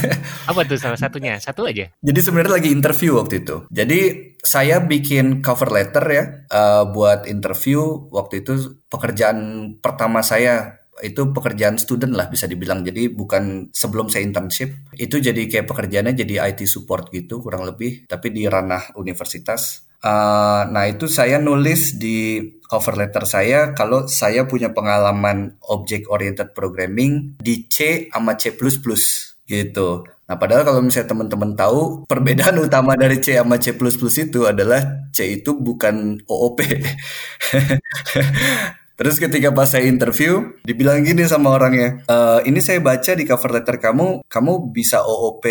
Apa 0.50 0.64
tuh 0.64 0.80
salah 0.80 0.96
satunya? 0.96 1.36
Satu 1.36 1.68
aja. 1.68 1.92
Jadi 2.00 2.20
sebenarnya 2.24 2.56
lagi 2.56 2.72
interview 2.72 3.20
waktu 3.20 3.44
itu. 3.44 3.68
Jadi 3.68 4.32
saya 4.40 4.80
bikin 4.80 5.44
cover 5.44 5.68
letter 5.68 6.04
ya 6.08 6.24
uh, 6.48 6.88
buat 6.88 7.28
interview 7.28 8.08
waktu 8.08 8.40
itu 8.40 8.80
pekerjaan 8.88 9.72
pertama 9.84 10.24
saya 10.24 10.79
itu 11.00 11.32
pekerjaan 11.32 11.80
student 11.80 12.14
lah 12.14 12.28
bisa 12.28 12.46
dibilang. 12.46 12.84
Jadi 12.84 13.12
bukan 13.12 13.72
sebelum 13.72 14.08
saya 14.08 14.24
internship, 14.24 14.92
itu 14.96 15.20
jadi 15.20 15.48
kayak 15.48 15.66
pekerjaannya 15.68 16.14
jadi 16.14 16.52
IT 16.52 16.68
support 16.68 17.08
gitu 17.10 17.40
kurang 17.40 17.66
lebih, 17.66 18.06
tapi 18.06 18.32
di 18.32 18.46
ranah 18.46 18.94
universitas. 18.96 19.88
Uh, 20.00 20.64
nah 20.72 20.88
itu 20.88 21.12
saya 21.12 21.36
nulis 21.36 22.00
di 22.00 22.40
cover 22.64 22.96
letter 22.96 23.28
saya 23.28 23.76
kalau 23.76 24.08
saya 24.08 24.48
punya 24.48 24.72
pengalaman 24.72 25.60
object 25.68 26.08
oriented 26.08 26.56
programming 26.56 27.36
di 27.36 27.68
C 27.68 28.08
sama 28.08 28.32
C++ 28.40 28.56
gitu. 29.44 30.08
Nah, 30.30 30.38
padahal 30.38 30.62
kalau 30.62 30.78
misalnya 30.78 31.10
teman-teman 31.10 31.58
tahu, 31.58 31.80
perbedaan 32.10 32.62
utama 32.62 32.94
dari 32.94 33.18
C 33.18 33.34
sama 33.34 33.58
C++ 33.58 33.74
itu 33.74 34.46
adalah 34.46 35.10
C 35.10 35.42
itu 35.42 35.58
bukan 35.58 36.22
OOP. 36.30 36.62
Terus 39.00 39.16
ketika 39.16 39.48
pas 39.56 39.64
saya 39.64 39.88
interview, 39.88 40.60
dibilang 40.60 41.00
gini 41.00 41.24
sama 41.24 41.56
orangnya, 41.56 42.04
e, 42.04 42.16
ini 42.52 42.60
saya 42.60 42.84
baca 42.84 43.16
di 43.16 43.24
cover 43.24 43.56
letter 43.56 43.80
kamu, 43.80 44.28
kamu 44.28 44.52
bisa 44.76 45.00
OOP 45.08 45.44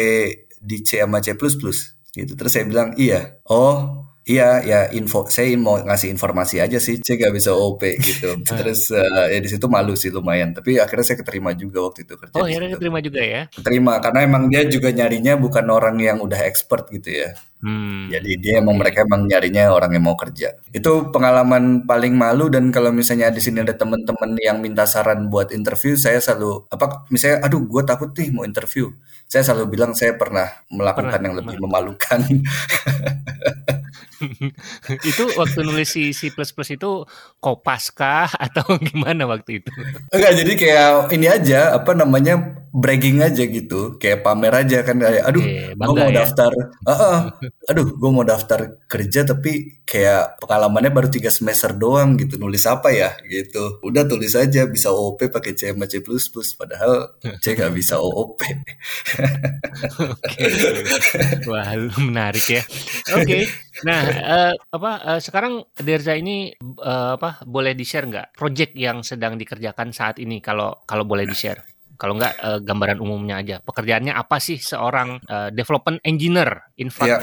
di 0.61 0.85
C 0.85 1.01
sama 1.01 1.17
C++. 1.17 1.33
Gitu. 1.33 2.33
Terus 2.37 2.51
saya 2.53 2.69
bilang, 2.69 2.93
iya. 2.93 3.41
Oh, 3.49 4.05
Iya, 4.29 4.61
ya 4.61 4.79
info. 4.93 5.25
Saya 5.25 5.57
mau 5.57 5.81
ngasih 5.81 6.13
informasi 6.13 6.61
aja 6.61 6.77
sih, 6.77 7.01
saya 7.01 7.17
nggak 7.17 7.33
bisa 7.33 7.49
OP 7.57 7.81
gitu. 7.97 8.37
Terus 8.45 8.93
uh, 8.93 9.25
ya 9.25 9.41
di 9.41 9.49
situ 9.49 9.65
malu 9.65 9.97
sih 9.97 10.13
lumayan. 10.13 10.53
Tapi 10.53 10.77
akhirnya 10.77 11.01
saya 11.01 11.17
keterima 11.17 11.57
juga 11.57 11.81
waktu 11.81 12.05
itu 12.05 12.13
kerja. 12.13 12.37
Oh, 12.37 12.45
akhirnya 12.45 12.77
keterima 12.77 13.01
juga 13.01 13.25
ya? 13.25 13.41
Keterima 13.49 13.97
karena 13.97 14.19
emang 14.29 14.45
dia 14.45 14.69
juga 14.69 14.93
nyarinya 14.93 15.33
bukan 15.41 15.65
orang 15.73 15.97
yang 15.97 16.21
udah 16.21 16.45
expert 16.45 16.93
gitu 16.93 17.09
ya. 17.25 17.33
Hmm. 17.59 18.07
Jadi 18.07 18.39
dia 18.39 18.61
emang 18.61 18.77
mereka 18.77 19.03
emang 19.03 19.25
nyarinya 19.25 19.73
orang 19.73 19.97
yang 19.97 20.05
mau 20.05 20.15
kerja. 20.15 20.55
Itu 20.69 21.09
pengalaman 21.09 21.89
paling 21.89 22.13
malu 22.13 22.53
dan 22.53 22.69
kalau 22.69 22.93
misalnya 22.93 23.33
di 23.33 23.41
sini 23.41 23.65
ada 23.65 23.73
teman-teman 23.73 24.37
yang 24.39 24.61
minta 24.61 24.85
saran 24.85 25.27
buat 25.27 25.49
interview, 25.51 25.97
saya 25.97 26.21
selalu 26.21 26.69
apa 26.69 27.09
misalnya 27.09 27.49
aduh 27.49 27.65
gue 27.65 27.81
takut 27.81 28.13
nih 28.13 28.29
mau 28.29 28.45
interview. 28.45 28.93
Saya 29.25 29.41
selalu 29.41 29.73
bilang 29.73 29.91
saya 29.97 30.13
pernah 30.13 30.45
melakukan 30.69 31.17
pernah. 31.17 31.25
yang 31.25 31.35
lebih 31.41 31.57
memalukan. 31.57 32.21
itu 35.09 35.23
waktu 35.39 35.59
nulis 35.63 35.89
si 35.95 36.11
C++ 36.11 36.31
itu 36.35 36.91
kopas 37.39 37.91
kah 37.95 38.29
atau 38.45 38.77
gimana 38.79 39.25
waktu 39.25 39.63
itu? 39.63 39.71
Enggak, 40.11 40.33
jadi 40.43 40.51
kayak 40.55 40.89
ini 41.15 41.27
aja 41.27 41.59
apa 41.75 41.91
namanya 41.95 42.59
bragging 42.69 43.25
aja 43.25 43.43
gitu, 43.49 43.97
kayak 43.97 44.21
pamer 44.21 44.53
aja 44.53 44.85
kan 44.85 45.01
kayak 45.01 45.25
aduh, 45.25 45.41
e, 45.41 45.73
gue 45.73 45.95
mau 45.95 46.11
ya? 46.13 46.21
daftar. 46.21 46.51
Uh 46.85 46.91
-uh, 46.91 47.17
aduh, 47.65 47.87
gue 47.97 48.09
mau 48.13 48.21
daftar 48.21 48.77
kerja 48.85 49.25
tapi 49.25 49.81
kayak 49.89 50.37
pengalamannya 50.37 50.93
baru 50.93 51.09
tiga 51.09 51.33
semester 51.33 51.73
doang 51.73 52.13
gitu, 52.21 52.37
nulis 52.37 52.69
apa 52.69 52.93
ya 52.93 53.17
gitu. 53.25 53.81
Udah 53.81 54.05
tulis 54.05 54.37
aja 54.37 54.69
bisa 54.69 54.93
OOP 54.93 55.33
pakai 55.33 55.57
C 55.57 55.73
sama 55.73 55.89
C++, 55.89 56.03
padahal 56.53 57.17
C 57.41 57.57
nggak 57.57 57.73
bisa 57.73 57.97
OOP. 57.97 58.39
Oke, 60.29 60.45
wah 61.49 61.73
menarik 61.97 62.45
ya. 62.45 62.63
Oke, 63.17 63.23
okay. 63.25 63.43
Nah 63.87 64.01
uh, 64.05 64.53
apa 64.75 64.91
uh, 65.15 65.19
sekarang 65.19 65.63
Derza 65.75 66.15
ini 66.15 66.51
uh, 66.61 67.15
apa 67.15 67.43
boleh 67.45 67.73
di 67.75 67.85
share 67.87 68.07
nggak 68.07 68.35
project 68.35 68.73
yang 68.75 69.03
sedang 69.05 69.39
dikerjakan 69.39 69.91
saat 69.95 70.19
ini 70.19 70.39
kalau 70.43 70.83
kalau 70.87 71.03
boleh 71.05 71.25
di 71.27 71.35
share? 71.35 71.61
Kalau 71.99 72.15
nggak 72.15 72.35
uh, 72.39 72.59
gambaran 72.63 73.03
umumnya 73.03 73.43
aja. 73.43 73.59
Pekerjaannya 73.59 74.15
apa 74.15 74.39
sih 74.39 74.55
seorang 74.55 75.19
uh, 75.27 75.51
development 75.51 75.99
engineer 76.07 76.71
in 76.79 76.87
yeah. 76.95 77.19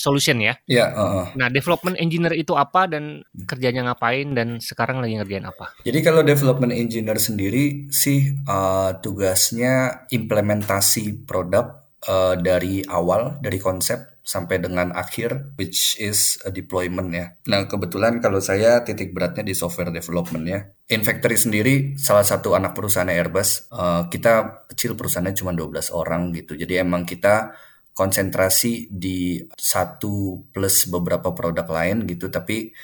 solution 0.00 0.40
ya? 0.40 0.56
Iya. 0.64 0.80
Yeah, 0.80 0.88
uh, 0.96 1.04
uh. 1.04 1.26
Nah, 1.36 1.52
development 1.52 2.00
engineer 2.00 2.32
itu 2.32 2.56
apa 2.56 2.88
dan 2.88 3.20
kerjanya 3.44 3.92
ngapain 3.92 4.32
dan 4.32 4.64
sekarang 4.64 5.04
lagi 5.04 5.20
ngerjain 5.20 5.44
apa? 5.44 5.76
Jadi 5.84 6.00
kalau 6.00 6.24
development 6.24 6.72
engineer 6.72 7.20
sendiri 7.20 7.92
sih 7.92 8.32
uh, 8.48 8.96
tugasnya 9.04 10.08
implementasi 10.08 11.28
produk 11.28 11.84
uh, 12.08 12.40
dari 12.40 12.80
awal 12.80 13.36
dari 13.44 13.60
konsep 13.60 14.13
sampai 14.24 14.56
dengan 14.56 14.90
akhir 14.96 15.54
which 15.60 16.00
is 16.00 16.40
a 16.42 16.50
deployment 16.50 17.12
ya. 17.12 17.36
Nah, 17.44 17.68
kebetulan 17.68 18.18
kalau 18.24 18.40
saya 18.40 18.80
titik 18.80 19.12
beratnya 19.12 19.44
di 19.44 19.52
software 19.52 19.92
development 19.92 20.44
ya. 20.48 20.60
Infactory 20.88 21.36
sendiri 21.36 21.74
salah 22.00 22.24
satu 22.24 22.56
anak 22.56 22.72
perusahaan 22.72 23.06
Airbus. 23.06 23.68
Uh, 23.68 24.08
kita 24.08 24.64
kecil 24.72 24.96
perusahaannya 24.96 25.36
cuma 25.36 25.52
12 25.52 25.92
orang 25.92 26.32
gitu. 26.32 26.56
Jadi 26.56 26.80
emang 26.80 27.04
kita 27.04 27.52
konsentrasi 27.94 28.90
di 28.90 29.38
satu 29.54 30.48
plus 30.50 30.90
beberapa 30.90 31.30
produk 31.30 31.68
lain 31.70 32.02
gitu 32.10 32.26
tapi 32.26 32.74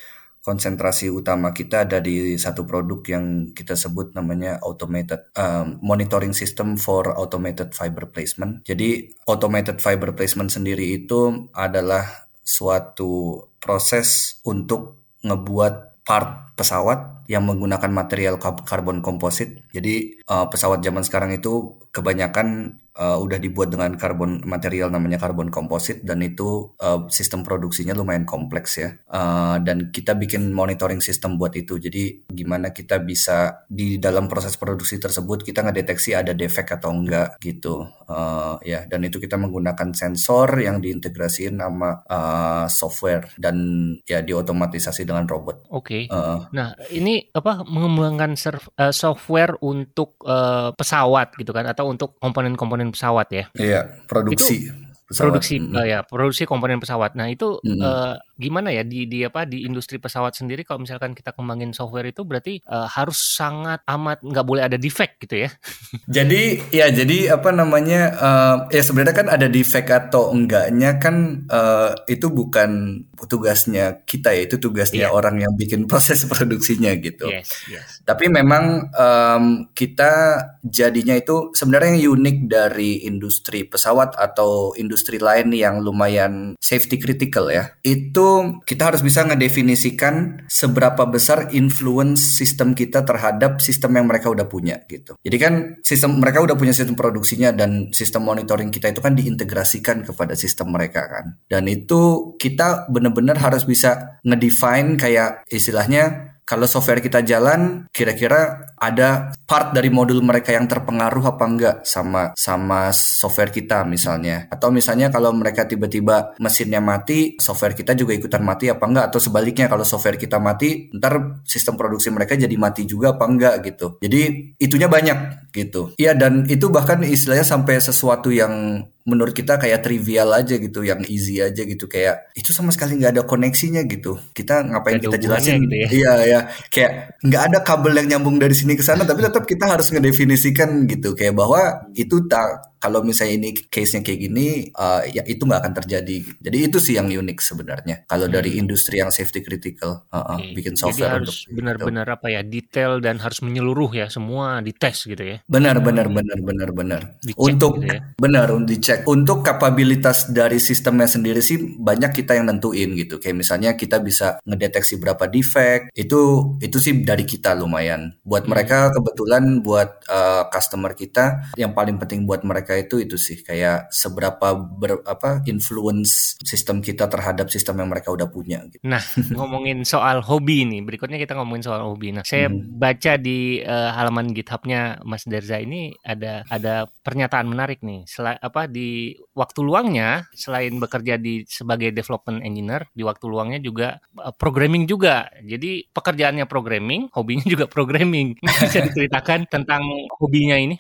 konsentrasi 0.40 1.12
utama 1.12 1.53
kita 1.53 1.85
ada 1.85 2.00
di 2.00 2.37
satu 2.40 2.64
produk 2.64 3.00
yang 3.05 3.24
kita 3.53 3.76
sebut 3.76 4.16
namanya 4.16 4.57
automated 4.64 5.29
um, 5.37 5.76
monitoring 5.85 6.33
system 6.33 6.81
for 6.81 7.12
automated 7.16 7.76
fiber 7.76 8.09
placement. 8.09 8.64
Jadi 8.64 9.12
automated 9.29 9.85
fiber 9.85 10.16
placement 10.16 10.48
sendiri 10.48 10.96
itu 10.96 11.48
adalah 11.53 12.29
suatu 12.40 13.44
proses 13.61 14.40
untuk 14.42 15.00
ngebuat 15.20 16.03
part 16.05 16.57
pesawat 16.57 17.29
yang 17.31 17.46
menggunakan 17.46 17.92
material 17.92 18.37
karbon 18.40 19.05
komposit. 19.05 19.62
Jadi 19.70 20.18
uh, 20.26 20.50
pesawat 20.50 20.83
zaman 20.83 21.07
sekarang 21.07 21.31
itu 21.37 21.79
kebanyakan 21.90 22.79
uh, 23.00 23.18
udah 23.18 23.38
dibuat 23.40 23.72
dengan 23.72 23.96
karbon 23.96 24.44
material 24.44 24.92
namanya 24.92 25.16
karbon 25.16 25.48
komposit 25.48 26.05
dan 26.05 26.20
itu 26.20 26.74
uh, 26.81 27.09
sistem 27.09 27.40
produksinya 27.46 27.96
lumayan 27.96 28.29
kompleks 28.29 28.81
ya 28.81 28.90
uh, 29.09 29.57
dan 29.64 29.88
kita 29.88 30.14
bikin 30.14 30.53
monitoring 30.53 31.00
sistem 31.00 31.40
buat 31.40 31.57
itu 31.57 31.81
jadi 31.81 32.29
gimana 32.29 32.76
kita 32.76 33.00
bisa 33.00 33.64
di 33.66 33.96
dalam 33.96 34.29
proses 34.29 34.61
produksi 34.61 35.00
tersebut 35.00 35.46
kita 35.46 35.64
ngedeteksi 35.64 36.12
ada 36.12 36.37
defek 36.37 36.76
atau 36.76 36.92
enggak 36.92 37.40
gitu 37.40 37.88
uh, 38.11 38.61
ya 38.61 38.85
dan 38.85 39.00
itu 39.07 39.16
kita 39.16 39.40
menggunakan 39.40 39.96
sensor 39.96 40.61
yang 40.61 40.83
diintegrasiin 40.85 41.57
sama 41.57 42.05
uh, 42.05 42.66
software 42.68 43.33
dan 43.40 43.57
ya 44.05 44.20
diotomatisasi 44.20 45.07
dengan 45.07 45.24
robot. 45.24 45.70
Oke. 45.72 46.05
Okay. 46.07 46.12
Uh, 46.12 46.44
nah 46.53 46.74
ini 46.92 47.31
apa 47.33 47.62
mengembangkan 47.64 48.37
uh, 48.76 48.92
software 48.92 49.57
untuk 49.62 50.20
uh, 50.26 50.74
pesawat 50.74 51.35
gitu 51.38 51.55
kan 51.55 51.64
atau 51.70 51.79
untuk 51.86 52.16
komponen-komponen 52.20 52.92
pesawat 52.92 53.28
ya. 53.32 53.44
Iya, 53.56 53.80
produksi. 54.04 54.68
Itu, 54.68 54.89
pesawat. 55.10 55.42
Produksi 55.42 55.58
uh, 55.58 55.82
ya, 55.82 55.98
produksi 56.06 56.46
komponen 56.46 56.78
pesawat. 56.78 57.18
Nah, 57.18 57.26
itu 57.26 57.58
mm. 57.66 57.82
uh, 57.82 58.14
gimana 58.38 58.70
ya 58.70 58.86
di 58.86 59.10
di 59.10 59.26
apa 59.26 59.42
di 59.42 59.66
industri 59.66 59.98
pesawat 59.98 60.38
sendiri 60.38 60.62
kalau 60.62 60.86
misalkan 60.86 61.12
kita 61.12 61.34
kembangin 61.34 61.74
software 61.74 62.08
itu 62.08 62.22
berarti 62.22 62.62
uh, 62.70 62.86
harus 62.86 63.18
sangat 63.18 63.82
amat 63.84 64.22
nggak 64.22 64.46
boleh 64.46 64.62
ada 64.62 64.78
defect 64.78 65.18
gitu 65.26 65.44
ya. 65.44 65.50
jadi 66.16 66.42
ya 66.70 66.86
jadi 66.94 67.36
apa 67.36 67.50
namanya 67.50 68.00
uh, 68.16 68.56
ya 68.70 68.80
sebenarnya 68.86 69.26
kan 69.26 69.28
ada 69.28 69.50
defect 69.50 69.90
atau 69.90 70.30
enggaknya 70.30 71.02
kan 71.02 71.44
uh, 71.50 71.92
itu 72.06 72.30
bukan 72.30 73.02
tugasnya 73.26 74.06
kita 74.06 74.32
ya, 74.32 74.46
itu 74.46 74.56
tugasnya 74.56 75.10
yeah. 75.10 75.12
orang 75.12 75.42
yang 75.42 75.52
bikin 75.58 75.84
proses 75.90 76.22
produksinya 76.24 76.94
gitu. 76.96 77.28
Yes, 77.28 77.66
yes. 77.66 78.00
Tapi 78.06 78.30
memang 78.30 78.88
um, 78.94 79.44
kita 79.74 80.38
jadinya 80.62 81.18
itu 81.18 81.50
sebenarnya 81.52 81.98
yang 81.98 82.16
unik 82.16 82.38
dari 82.48 83.04
industri 83.04 83.66
pesawat 83.66 84.16
atau 84.16 84.72
industri 84.76 84.99
industri 85.00 85.16
lain 85.16 85.48
yang 85.56 85.80
lumayan 85.80 86.60
safety 86.60 87.00
critical 87.00 87.48
ya, 87.48 87.72
itu 87.80 88.60
kita 88.68 88.92
harus 88.92 89.00
bisa 89.00 89.24
ngedefinisikan 89.24 90.44
seberapa 90.44 91.08
besar 91.08 91.48
influence 91.56 92.36
sistem 92.36 92.76
kita 92.76 93.08
terhadap 93.08 93.64
sistem 93.64 93.96
yang 93.96 94.04
mereka 94.04 94.28
udah 94.28 94.44
punya 94.44 94.76
gitu. 94.84 95.16
Jadi 95.24 95.36
kan 95.40 95.54
sistem 95.80 96.20
mereka 96.20 96.44
udah 96.44 96.52
punya 96.52 96.76
sistem 96.76 97.00
produksinya 97.00 97.56
dan 97.56 97.88
sistem 97.96 98.28
monitoring 98.28 98.68
kita 98.68 98.92
itu 98.92 99.00
kan 99.00 99.16
diintegrasikan 99.16 100.04
kepada 100.04 100.36
sistem 100.36 100.76
mereka 100.76 101.08
kan. 101.08 101.40
Dan 101.48 101.64
itu 101.64 102.36
kita 102.36 102.92
benar-benar 102.92 103.40
harus 103.40 103.64
bisa 103.64 104.20
ngedefine 104.20 105.00
kayak 105.00 105.48
istilahnya 105.48 106.36
kalau 106.50 106.66
software 106.66 106.98
kita 106.98 107.22
jalan, 107.22 107.86
kira-kira 107.94 108.69
ada 108.80 109.28
part 109.44 109.76
dari 109.76 109.92
modul 109.92 110.24
mereka 110.24 110.56
yang 110.56 110.64
terpengaruh 110.64 111.36
apa 111.36 111.44
enggak 111.44 111.76
sama 111.84 112.32
sama 112.32 112.88
software 112.96 113.52
kita 113.52 113.84
misalnya. 113.84 114.48
Atau 114.48 114.72
misalnya 114.72 115.12
kalau 115.12 115.36
mereka 115.36 115.68
tiba-tiba 115.68 116.32
mesinnya 116.40 116.80
mati, 116.80 117.36
software 117.36 117.76
kita 117.76 117.92
juga 117.92 118.16
ikutan 118.16 118.40
mati 118.40 118.72
apa 118.72 118.88
enggak 118.88 119.12
atau 119.12 119.20
sebaliknya 119.20 119.68
kalau 119.68 119.84
software 119.84 120.16
kita 120.16 120.40
mati, 120.40 120.88
ntar 120.96 121.44
sistem 121.44 121.76
produksi 121.76 122.08
mereka 122.08 122.40
jadi 122.40 122.56
mati 122.56 122.88
juga 122.88 123.12
apa 123.12 123.28
enggak 123.28 123.54
gitu. 123.68 124.00
Jadi 124.00 124.56
itunya 124.56 124.88
banyak 124.88 125.52
gitu. 125.52 125.92
Iya 126.00 126.16
dan 126.16 126.48
itu 126.48 126.72
bahkan 126.72 127.04
istilahnya 127.04 127.44
sampai 127.44 127.84
sesuatu 127.84 128.32
yang 128.32 128.80
menurut 129.00 129.32
kita 129.34 129.56
kayak 129.58 129.82
trivial 129.82 130.30
aja 130.30 130.54
gitu, 130.60 130.86
yang 130.86 131.02
easy 131.08 131.40
aja 131.42 131.66
gitu 131.66 131.90
kayak 131.90 132.30
itu 132.36 132.54
sama 132.54 132.70
sekali 132.70 133.00
nggak 133.00 133.18
ada 133.18 133.22
koneksinya 133.26 133.82
gitu. 133.88 134.20
Kita 134.30 134.62
ngapain 134.62 135.02
kita 135.02 135.18
jelasin? 135.18 135.66
Gitu 135.66 135.76
ya? 135.76 135.88
Iya 135.90 136.12
ya, 136.24 136.40
kayak 136.70 137.18
nggak 137.24 137.42
ada 137.50 137.58
kabel 137.64 137.92
yang 137.96 138.08
nyambung 138.16 138.38
dari 138.38 138.54
sini 138.54 138.69
ke 138.76 138.85
sana, 138.85 139.02
tapi 139.06 139.24
tetap 139.24 139.46
kita 139.46 139.70
harus 139.70 139.88
ngedefinisikan 139.90 140.87
gitu 140.87 141.14
kayak 141.16 141.35
bahwa 141.35 141.90
itu 141.94 142.26
tak 142.26 142.70
kalau 142.80 143.04
misalnya 143.04 143.44
ini 143.44 143.50
case-nya 143.68 144.00
kayak 144.00 144.20
gini 144.24 144.72
uh, 144.72 145.04
ya 145.04 145.20
itu 145.28 145.44
nggak 145.44 145.61
akan 145.61 145.74
terjadi 145.85 146.16
jadi 146.40 146.56
itu 146.72 146.80
sih 146.80 146.96
yang 146.96 147.12
unik 147.12 147.38
sebenarnya 147.44 148.09
kalau 148.09 148.26
hmm. 148.26 148.35
dari 148.40 148.56
industri 148.56 149.04
yang 149.04 149.12
safety 149.12 149.44
critical 149.44 150.09
uh, 150.09 150.16
uh, 150.16 150.40
okay. 150.40 150.56
bikin 150.56 150.74
software 150.80 151.12
jadi 151.12 151.16
harus 151.20 151.37
benar-benar 151.52 152.09
apa 152.09 152.33
ya 152.33 152.40
detail 152.40 153.04
dan 153.04 153.20
harus 153.20 153.44
menyeluruh 153.44 153.92
ya 153.92 154.09
semua 154.09 154.64
dites 154.64 155.04
gitu 155.04 155.20
ya 155.20 155.37
benar 155.44 155.76
benar 155.85 156.09
benar 156.09 156.38
benar 156.40 156.70
benar 156.72 157.02
untuk 157.37 157.85
gitu 157.85 157.92
ya? 157.92 158.00
benar 158.16 158.48
dicek 158.64 159.04
untuk 159.04 159.44
kapabilitas 159.44 160.33
dari 160.33 160.56
sistemnya 160.56 161.04
sendiri 161.04 161.44
sih 161.44 161.76
banyak 161.76 162.16
kita 162.16 162.40
yang 162.40 162.48
nentuin 162.48 162.96
gitu 162.96 163.20
kayak 163.20 163.37
misalnya 163.37 163.76
kita 163.76 164.00
bisa 164.00 164.40
ngedeteksi 164.48 164.96
berapa 164.96 165.28
defect 165.28 165.92
itu 165.92 166.56
itu 166.64 166.76
sih 166.80 167.04
dari 167.04 167.28
kita 167.28 167.52
lumayan 167.52 168.16
buat 168.24 168.48
hmm. 168.48 168.50
Mereka 168.60 168.92
kebetulan 168.92 169.64
buat 169.64 170.04
uh, 170.12 170.44
customer 170.52 170.92
kita 170.92 171.56
yang 171.56 171.72
paling 171.72 171.96
penting 171.96 172.28
buat 172.28 172.44
mereka 172.44 172.76
itu 172.76 173.00
itu 173.00 173.16
sih 173.16 173.40
kayak 173.40 173.88
seberapa 173.88 174.52
ber, 174.52 175.00
apa 175.08 175.40
influence 175.48 176.36
sistem 176.44 176.84
kita 176.84 177.08
terhadap 177.08 177.48
sistem 177.48 177.80
yang 177.80 177.88
mereka 177.88 178.12
udah 178.12 178.28
punya. 178.28 178.60
Gitu. 178.68 178.84
Nah 178.84 179.00
ngomongin 179.38 179.88
soal 179.88 180.20
hobi 180.20 180.68
nih, 180.68 180.84
berikutnya 180.84 181.16
kita 181.16 181.32
ngomongin 181.40 181.64
soal 181.64 181.88
hobi. 181.88 182.12
Nah 182.12 182.20
saya 182.26 182.52
hmm. 182.52 182.76
baca 182.76 183.16
di 183.16 183.64
uh, 183.64 183.96
halaman 183.96 184.36
GitHubnya 184.36 185.00
Mas 185.08 185.24
Derza 185.24 185.56
ini 185.56 185.96
ada 186.04 186.44
ada 186.52 186.84
pernyataan 187.00 187.48
menarik 187.48 187.80
nih. 187.80 188.04
Sel 188.04 188.28
apa 188.36 188.68
di 188.68 188.80
di 188.80 189.12
waktu 189.38 189.60
luangnya 189.62 190.26
selain 190.34 190.80
bekerja 190.82 191.20
di 191.20 191.44
sebagai 191.44 191.94
development 191.94 192.42
engineer, 192.42 192.88
di 192.96 193.04
waktu 193.06 193.24
luangnya 193.28 193.60
juga 193.62 194.00
uh, 194.18 194.34
programming 194.34 194.88
juga. 194.90 195.30
Jadi 195.44 195.86
pekerjaannya 195.92 196.48
programming, 196.50 197.12
hobinya 197.14 197.46
juga 197.52 197.70
programming. 197.70 198.40
Bisa 198.66 198.80
diceritakan 198.86 199.46
tentang 199.46 199.82
hobinya 200.18 200.56
ini? 200.58 200.76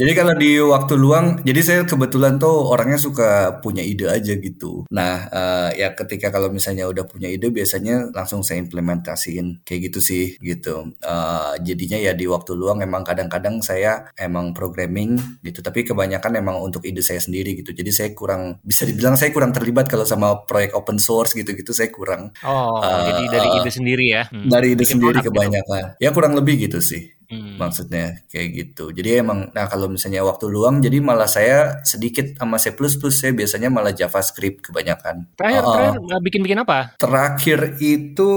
jadi 0.00 0.12
kalau 0.16 0.34
di 0.36 0.58
waktu 0.60 0.94
luang, 0.96 1.26
jadi 1.44 1.60
saya 1.62 1.80
kebetulan 1.84 2.40
tuh 2.40 2.72
orangnya 2.72 2.98
suka 2.98 3.60
punya 3.60 3.84
ide 3.84 4.08
aja 4.08 4.34
gitu. 4.36 4.88
Nah, 4.92 5.28
uh, 5.28 5.68
ya 5.76 5.92
ketika 5.92 6.32
kalau 6.32 6.48
misalnya 6.50 6.88
udah 6.88 7.04
punya 7.04 7.28
ide, 7.30 7.52
biasanya 7.52 8.10
langsung 8.12 8.42
saya 8.42 8.62
implementasiin 8.64 9.62
kayak 9.62 9.92
gitu 9.92 10.00
sih, 10.00 10.24
gitu. 10.40 10.96
Uh, 11.04 11.54
jadinya 11.62 12.00
ya 12.00 12.12
di 12.16 12.24
waktu 12.26 12.56
luang 12.56 12.80
emang 12.82 13.04
kadang-kadang 13.04 13.60
saya 13.60 14.10
emang 14.16 14.56
programming 14.56 15.40
gitu, 15.44 15.60
tapi 15.60 15.84
kebanyakan 15.84 16.40
emang 16.40 16.56
untuk 16.60 16.82
ide 16.88 17.00
saya 17.04 17.20
sendiri 17.22 17.56
gitu. 17.58 17.72
Jadi 17.72 17.90
saya 17.92 18.10
kurang 18.16 18.58
bisa 18.64 18.88
dibilang 18.88 19.14
saya 19.14 19.30
kurang 19.30 19.52
terlibat 19.52 19.86
kalau 19.86 20.08
sama 20.08 20.44
proyek 20.44 20.74
open 20.74 20.98
source 21.00 21.36
gitu-gitu 21.36 21.72
saya 21.76 21.92
kurang. 21.92 22.32
Oh, 22.42 22.80
uh, 22.80 23.00
jadi 23.12 23.24
dari 23.28 23.48
ide 23.60 23.70
sendiri 23.70 24.06
ya? 24.06 24.22
Hmm. 24.28 24.48
Dari 24.48 24.74
ide 24.74 24.84
Bikin 24.84 24.98
sendiri 24.98 25.18
gitu. 25.20 25.30
kebanyakan. 25.32 25.84
Gitu. 25.96 26.02
Ya 26.02 26.10
kurang 26.12 26.32
lebih 26.38 26.54
gitu 26.68 26.78
sih. 26.88 27.02
Hmm. 27.26 27.58
Maksudnya 27.58 28.22
kayak 28.30 28.48
gitu. 28.54 28.90
Jadi 28.94 29.22
emang 29.22 29.50
nah 29.52 29.66
kalau 29.66 29.90
misalnya 29.90 30.22
waktu 30.22 30.46
luang 30.50 30.78
jadi 30.82 30.98
malah 31.02 31.26
saya 31.26 31.82
sedikit 31.82 32.38
sama 32.38 32.56
C++ 32.56 32.72
saya 33.10 33.32
biasanya 33.34 33.68
malah 33.70 33.92
JavaScript 33.94 34.70
kebanyakan. 34.70 35.26
Terakhir 35.38 35.62
uh, 35.62 35.72
terakhir 35.74 36.22
bikin-bikin 36.22 36.60
apa? 36.62 36.78
Terakhir 36.96 37.58
itu 37.82 38.30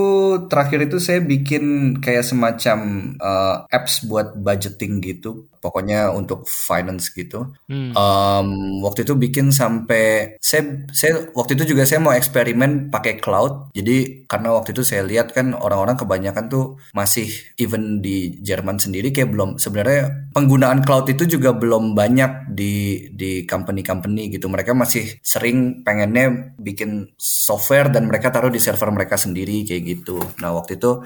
terakhir 0.50 0.80
itu 0.90 0.98
saya 0.98 1.20
bikin 1.22 1.98
kayak 2.02 2.26
semacam 2.26 2.80
uh, 3.22 3.66
apps 3.70 4.06
buat 4.06 4.38
budgeting 4.38 5.02
gitu 5.06 5.50
pokoknya 5.60 6.10
untuk 6.16 6.48
finance 6.48 7.12
gitu. 7.12 7.52
Hmm. 7.68 7.92
Um, 7.94 8.80
waktu 8.84 9.04
itu 9.04 9.14
bikin 9.16 9.52
sampai 9.52 10.36
saya 10.40 10.88
saya 10.90 11.30
waktu 11.36 11.60
itu 11.60 11.76
juga 11.76 11.84
saya 11.84 12.00
mau 12.00 12.16
eksperimen 12.16 12.90
pakai 12.90 13.20
cloud. 13.20 13.76
Jadi 13.76 14.26
karena 14.26 14.56
waktu 14.56 14.72
itu 14.72 14.82
saya 14.88 15.04
lihat 15.04 15.36
kan 15.36 15.52
orang-orang 15.54 16.00
kebanyakan 16.00 16.48
tuh 16.48 16.66
masih 16.96 17.28
even 17.60 18.00
di 18.00 18.40
Jerman 18.40 18.79
sendiri 18.80 19.12
kayak 19.14 19.30
belum 19.36 19.50
sebenarnya 19.60 20.32
penggunaan 20.34 20.82
cloud 20.82 21.12
itu 21.12 21.28
juga 21.38 21.54
belum 21.54 21.94
banyak 21.94 22.50
di 22.56 23.06
di 23.14 23.44
company-company 23.44 24.34
gitu. 24.34 24.48
Mereka 24.48 24.72
masih 24.74 25.20
sering 25.22 25.84
pengennya 25.86 26.56
bikin 26.58 27.12
software 27.20 27.92
dan 27.92 28.08
mereka 28.08 28.32
taruh 28.32 28.50
di 28.50 28.58
server 28.58 28.90
mereka 28.96 29.20
sendiri 29.20 29.68
kayak 29.68 29.84
gitu. 29.84 30.24
Nah, 30.42 30.56
waktu 30.56 30.80
itu 30.80 31.04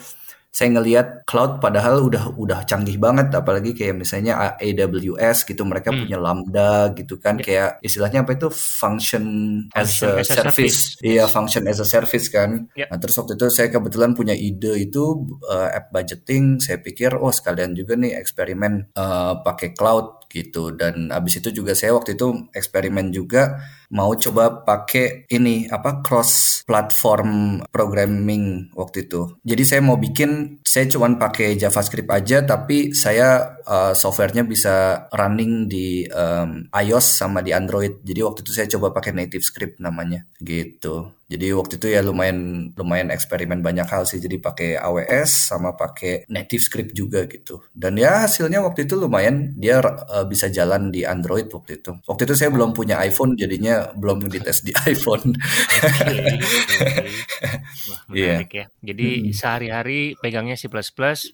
saya 0.54 0.70
ngelihat 0.70 1.26
cloud 1.26 1.58
padahal 1.58 2.06
udah 2.06 2.38
udah 2.38 2.62
canggih 2.70 3.02
banget 3.02 3.34
apalagi 3.34 3.74
kayak 3.74 3.98
misalnya 3.98 4.54
AWS 4.62 5.50
gitu 5.50 5.66
mereka 5.66 5.90
hmm. 5.90 6.06
punya 6.06 6.18
Lambda 6.22 6.94
gitu 6.94 7.18
kan 7.18 7.42
yeah. 7.42 7.46
kayak 7.46 7.70
istilahnya 7.82 8.22
apa 8.22 8.38
itu 8.38 8.54
function, 8.54 9.26
function 9.74 9.74
as, 9.74 10.06
a, 10.06 10.22
as 10.22 10.30
a 10.30 10.36
service. 10.46 10.80
Iya, 11.02 11.26
function 11.26 11.66
as 11.66 11.82
a 11.82 11.88
service 11.90 12.30
kan. 12.30 12.70
Yeah. 12.78 12.86
Nah, 12.94 13.02
terus 13.02 13.18
waktu 13.18 13.34
itu 13.34 13.50
saya 13.50 13.74
kebetulan 13.74 14.14
punya 14.14 14.38
ide 14.38 14.78
itu 14.78 15.26
uh, 15.50 15.74
app 15.74 15.90
budgeting, 15.90 16.62
saya 16.62 16.78
pikir 16.78 17.18
oh 17.18 17.34
sekalian 17.34 17.74
juga 17.74 17.98
nih 17.98 18.14
eksperimen 18.22 18.94
uh, 18.94 19.42
pakai 19.42 19.74
cloud 19.74 20.23
gitu. 20.34 20.74
Dan 20.74 21.14
abis 21.14 21.46
itu 21.46 21.54
juga 21.54 21.78
saya 21.78 21.94
waktu 21.94 22.18
itu 22.18 22.50
eksperimen 22.50 23.14
juga 23.14 23.62
mau 23.94 24.18
coba 24.18 24.66
pakai 24.66 25.30
ini 25.30 25.70
apa 25.70 26.02
cross 26.02 26.66
platform 26.66 27.62
programming 27.70 28.74
waktu 28.74 29.06
itu. 29.06 29.38
Jadi 29.46 29.64
saya 29.64 29.82
mau 29.86 30.02
bikin 30.02 30.58
saya 30.66 30.90
cuma 30.90 31.14
pakai 31.14 31.54
JavaScript 31.54 32.10
aja 32.10 32.42
tapi 32.42 32.98
saya 32.98 33.62
uh, 33.70 33.94
softwarenya 33.94 34.42
bisa 34.50 35.06
running 35.14 35.70
di 35.70 36.10
um, 36.10 36.66
iOS 36.74 37.22
sama 37.22 37.46
di 37.46 37.54
Android. 37.54 38.02
Jadi 38.02 38.20
waktu 38.26 38.42
itu 38.42 38.52
saya 38.52 38.66
coba 38.66 38.90
pakai 38.98 39.14
native 39.14 39.46
script 39.46 39.78
namanya 39.78 40.26
gitu 40.42 41.14
jadi 41.24 41.56
waktu 41.56 41.80
itu 41.80 41.88
ya 41.88 42.04
lumayan 42.04 42.70
lumayan 42.76 43.10
eksperimen 43.10 43.64
banyak 43.64 43.88
hal 43.88 44.04
sih. 44.04 44.20
Jadi 44.20 44.38
pakai 44.44 44.76
AWS 44.76 45.56
sama 45.56 45.74
pakai 45.74 46.28
native 46.28 46.62
script 46.62 46.92
juga 46.92 47.24
gitu. 47.26 47.64
Dan 47.72 47.96
ya 47.96 48.28
hasilnya 48.28 48.60
waktu 48.60 48.86
itu 48.86 49.00
lumayan 49.00 49.56
dia 49.56 49.80
uh, 49.80 50.28
bisa 50.28 50.52
jalan 50.52 50.92
di 50.92 51.08
Android 51.08 51.48
waktu 51.48 51.80
itu. 51.80 51.96
Waktu 52.06 52.28
itu 52.28 52.34
saya 52.36 52.50
belum 52.52 52.76
punya 52.76 53.00
iPhone 53.02 53.40
jadinya 53.40 53.96
belum 53.96 54.28
dites 54.28 54.68
di 54.68 54.76
iPhone. 54.92 55.34
Okay, 55.34 56.38
okay. 56.38 57.08
menarik 58.12 58.52
yeah. 58.52 58.68
ya. 58.68 58.94
Jadi 58.94 59.08
hmm. 59.10 59.34
sehari-hari 59.34 60.00
pegangnya 60.20 60.60
C++ 60.60 60.68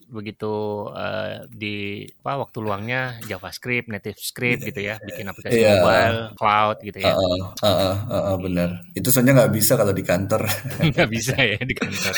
begitu 0.08 0.52
uh, 0.90 1.44
di 1.50 2.06
apa 2.22 2.46
waktu 2.46 2.58
luangnya 2.62 3.18
JavaScript, 3.26 3.90
native 3.90 4.18
script 4.18 4.64
gitu 4.64 4.80
ya, 4.80 5.02
bikin 5.02 5.26
aplikasi 5.28 5.60
yeah. 5.60 5.82
mobile, 5.82 6.18
cloud 6.38 6.76
gitu 6.80 6.98
ya. 7.02 7.14
Uh, 7.14 7.52
uh, 7.60 7.66
uh, 7.66 7.96
uh, 8.06 8.22
uh, 8.32 8.36
benar. 8.38 8.68
Itu 8.94 9.10
soalnya 9.10 9.44
nggak 9.44 9.52
bisa 9.52 9.74
kalau 9.76 9.89
kalau 9.90 9.98
di 9.98 10.06
kantor. 10.06 10.42
Nggak 10.94 11.08
bisa 11.10 11.34
ya 11.34 11.58
di 11.58 11.74
kantor. 11.74 12.14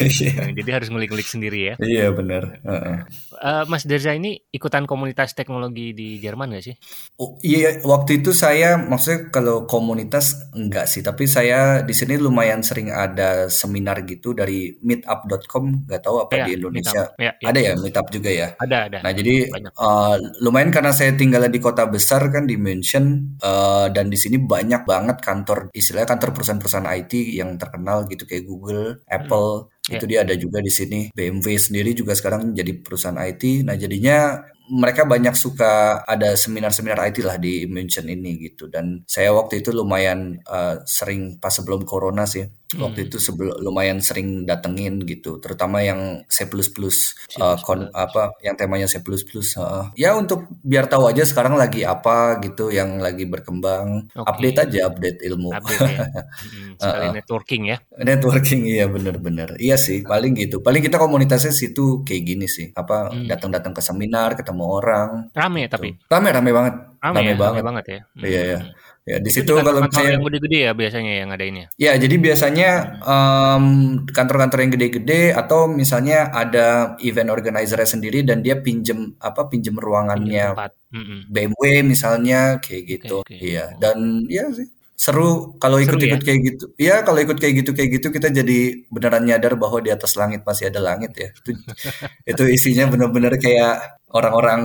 Okay. 0.00 0.32
Nah, 0.32 0.52
jadi 0.56 0.70
harus 0.80 0.88
ngulik-ngulik 0.88 1.28
sendiri 1.28 1.60
ya. 1.60 1.74
Iya 1.76 2.08
benar. 2.16 2.56
Uh 2.64 2.72
-uh. 2.72 2.96
Uh, 3.36 3.64
Mas 3.68 3.84
Derza 3.84 4.16
ini 4.16 4.40
ikutan 4.48 4.88
komunitas 4.88 5.36
teknologi 5.36 5.92
di 5.92 6.16
Jerman 6.16 6.56
nggak 6.56 6.64
sih? 6.64 6.74
Oh, 7.20 7.36
iya 7.44 7.84
waktu 7.84 8.24
itu 8.24 8.32
saya 8.32 8.80
maksudnya 8.80 9.28
kalau 9.28 9.68
komunitas 9.68 10.48
enggak 10.56 10.88
sih, 10.88 11.04
tapi 11.04 11.28
saya 11.28 11.84
di 11.84 11.92
sini 11.92 12.16
lumayan 12.16 12.64
sering 12.64 12.88
ada 12.88 13.52
seminar 13.52 14.00
gitu 14.08 14.32
dari 14.32 14.72
meetup.com, 14.80 15.84
nggak 15.84 16.00
tahu 16.00 16.16
apa 16.24 16.32
ya, 16.32 16.44
di 16.48 16.50
Indonesia. 16.56 17.12
Ya, 17.20 17.36
ya. 17.36 17.48
Ada 17.52 17.60
ya 17.60 17.72
meetup 17.76 18.06
juga 18.08 18.30
ya. 18.32 18.48
Ada 18.56 18.76
ada. 18.88 18.98
Nah 19.04 19.12
jadi 19.12 19.34
uh, 19.76 20.16
lumayan 20.40 20.72
karena 20.72 20.96
saya 20.96 21.12
tinggal 21.12 21.44
di 21.44 21.60
kota 21.60 21.84
besar 21.88 22.32
kan 22.32 22.48
di 22.48 22.56
München 22.56 23.36
uh, 23.44 23.92
dan 23.92 24.08
di 24.08 24.16
sini 24.16 24.40
banyak 24.40 24.88
banget 24.88 25.20
kantor 25.24 25.72
istilahnya 25.72 26.06
kantor 26.06 26.30
perusahaan 26.36 26.59
perusahaan 26.60 26.86
IT 26.86 27.12
yang 27.34 27.56
terkenal 27.56 28.04
gitu 28.06 28.28
kayak 28.28 28.44
Google, 28.44 29.00
Apple, 29.08 29.72
hmm. 29.88 29.96
itu 29.96 30.04
yeah. 30.06 30.22
dia 30.22 30.28
ada 30.28 30.34
juga 30.36 30.60
di 30.60 30.72
sini. 30.72 31.00
BMW 31.10 31.56
sendiri 31.56 31.90
juga 31.96 32.12
sekarang 32.12 32.52
jadi 32.52 32.76
perusahaan 32.84 33.18
IT. 33.18 33.66
Nah, 33.66 33.74
jadinya 33.74 34.44
mereka 34.70 35.02
banyak 35.02 35.34
suka 35.34 36.02
ada 36.06 36.38
seminar-seminar 36.38 37.02
IT 37.10 37.26
lah 37.26 37.36
di 37.42 37.66
München 37.66 38.06
ini 38.06 38.38
gitu. 38.38 38.70
Dan 38.70 39.02
saya 39.10 39.34
waktu 39.34 39.66
itu 39.66 39.74
lumayan 39.74 40.38
uh, 40.46 40.78
sering 40.86 41.42
pas 41.42 41.50
sebelum 41.50 41.82
corona 41.82 42.22
sih 42.24 42.46
hmm. 42.46 42.78
waktu 42.78 43.10
itu 43.10 43.18
sebelum 43.18 43.58
lumayan 43.58 43.98
sering 43.98 44.46
datengin 44.46 45.02
gitu. 45.02 45.42
Terutama 45.42 45.82
yang 45.82 46.22
C++ 46.30 46.46
uh, 46.46 47.56
kon, 47.58 47.90
apa 47.90 48.38
yang 48.46 48.54
temanya 48.54 48.86
C++ 48.86 49.02
uh, 49.02 49.90
ya 49.98 50.14
untuk 50.14 50.46
biar 50.62 50.86
tahu 50.86 51.10
aja 51.10 51.26
sekarang 51.26 51.58
lagi 51.58 51.82
apa 51.82 52.38
gitu 52.38 52.70
yang 52.70 53.02
lagi 53.02 53.26
berkembang. 53.26 54.06
Okay. 54.14 54.22
update 54.30 54.58
aja 54.70 54.78
update 54.86 55.18
ilmu. 55.26 55.50
Update 55.50 55.82
ya. 55.82 55.98
hmm, 56.46 56.70
sekali 56.78 57.06
uh, 57.10 57.12
networking 57.18 57.62
ya. 57.74 57.76
Networking 57.98 58.60
iya 58.70 58.86
bener-bener 58.86 59.58
iya 59.58 59.74
sih 59.74 60.06
paling 60.06 60.38
gitu. 60.38 60.62
Paling 60.62 60.82
kita 60.86 60.96
komunitasnya 60.96 61.50
situ 61.50 62.06
kayak 62.06 62.22
gini 62.22 62.46
sih. 62.46 62.70
Apa 62.78 63.10
hmm. 63.10 63.26
datang-datang 63.26 63.74
ke 63.74 63.82
seminar 63.82 64.38
ketemu 64.38 64.59
ketemu 64.60 64.76
orang. 64.76 65.08
Rame 65.32 65.60
gitu. 65.64 65.72
tapi. 65.72 65.88
Rame 66.06 66.28
rame 66.28 66.50
banget. 66.52 66.74
Rame, 67.00 67.16
rame 67.16 67.32
ya, 67.32 67.36
banget. 67.40 67.56
Rame 67.56 67.62
banget 67.64 67.84
ya. 67.88 68.00
Hmm. 68.04 68.24
Iya 68.28 68.42
ya. 68.44 68.60
Ya 69.08 69.16
di 69.16 69.30
situ 69.32 69.52
kalau 69.56 69.80
misalnya 69.80 70.12
yang 70.20 70.26
gede-gede 70.28 70.58
ya 70.60 70.72
biasanya 70.76 71.12
yang 71.24 71.30
ada 71.32 71.44
ini. 71.48 71.60
Ya 71.80 71.92
jadi 71.96 72.14
biasanya 72.20 72.70
um, 73.00 73.64
kantor-kantor 74.06 74.58
yang 74.60 74.72
gede-gede 74.76 75.22
atau 75.32 75.66
misalnya 75.66 76.28
ada 76.30 76.94
event 77.00 77.32
organizer 77.32 77.80
sendiri 77.88 78.22
dan 78.22 78.44
dia 78.44 78.60
pinjem 78.60 79.16
apa 79.18 79.48
pinjem 79.48 79.74
ruangannya 79.74 80.52
pinjem 80.92 81.26
BMW 81.32 81.80
misalnya 81.82 82.60
kayak 82.60 82.82
gitu. 82.86 83.24
Okay, 83.24 83.40
okay. 83.40 83.50
Iya 83.56 83.64
dan 83.80 84.28
ya 84.28 84.52
sih 84.52 84.68
seru 85.00 85.56
kalau 85.56 85.80
ikut-ikut 85.80 86.20
ya? 86.20 86.26
kayak 86.28 86.40
gitu. 86.44 86.64
Iya, 86.76 86.96
kalau 87.08 87.24
ikut 87.24 87.40
kayak 87.40 87.64
gitu 87.64 87.70
kayak 87.72 87.90
gitu 87.96 88.12
kita 88.12 88.28
jadi 88.28 88.84
beneran 88.92 89.24
nyadar 89.24 89.56
bahwa 89.56 89.80
di 89.80 89.88
atas 89.88 90.12
langit 90.20 90.44
masih 90.44 90.68
ada 90.68 90.76
langit 90.76 91.16
ya. 91.16 91.32
Itu 91.32 91.56
itu 92.36 92.42
isinya 92.52 92.84
bener-bener 92.92 93.40
kayak 93.40 93.99
orang-orang 94.10 94.62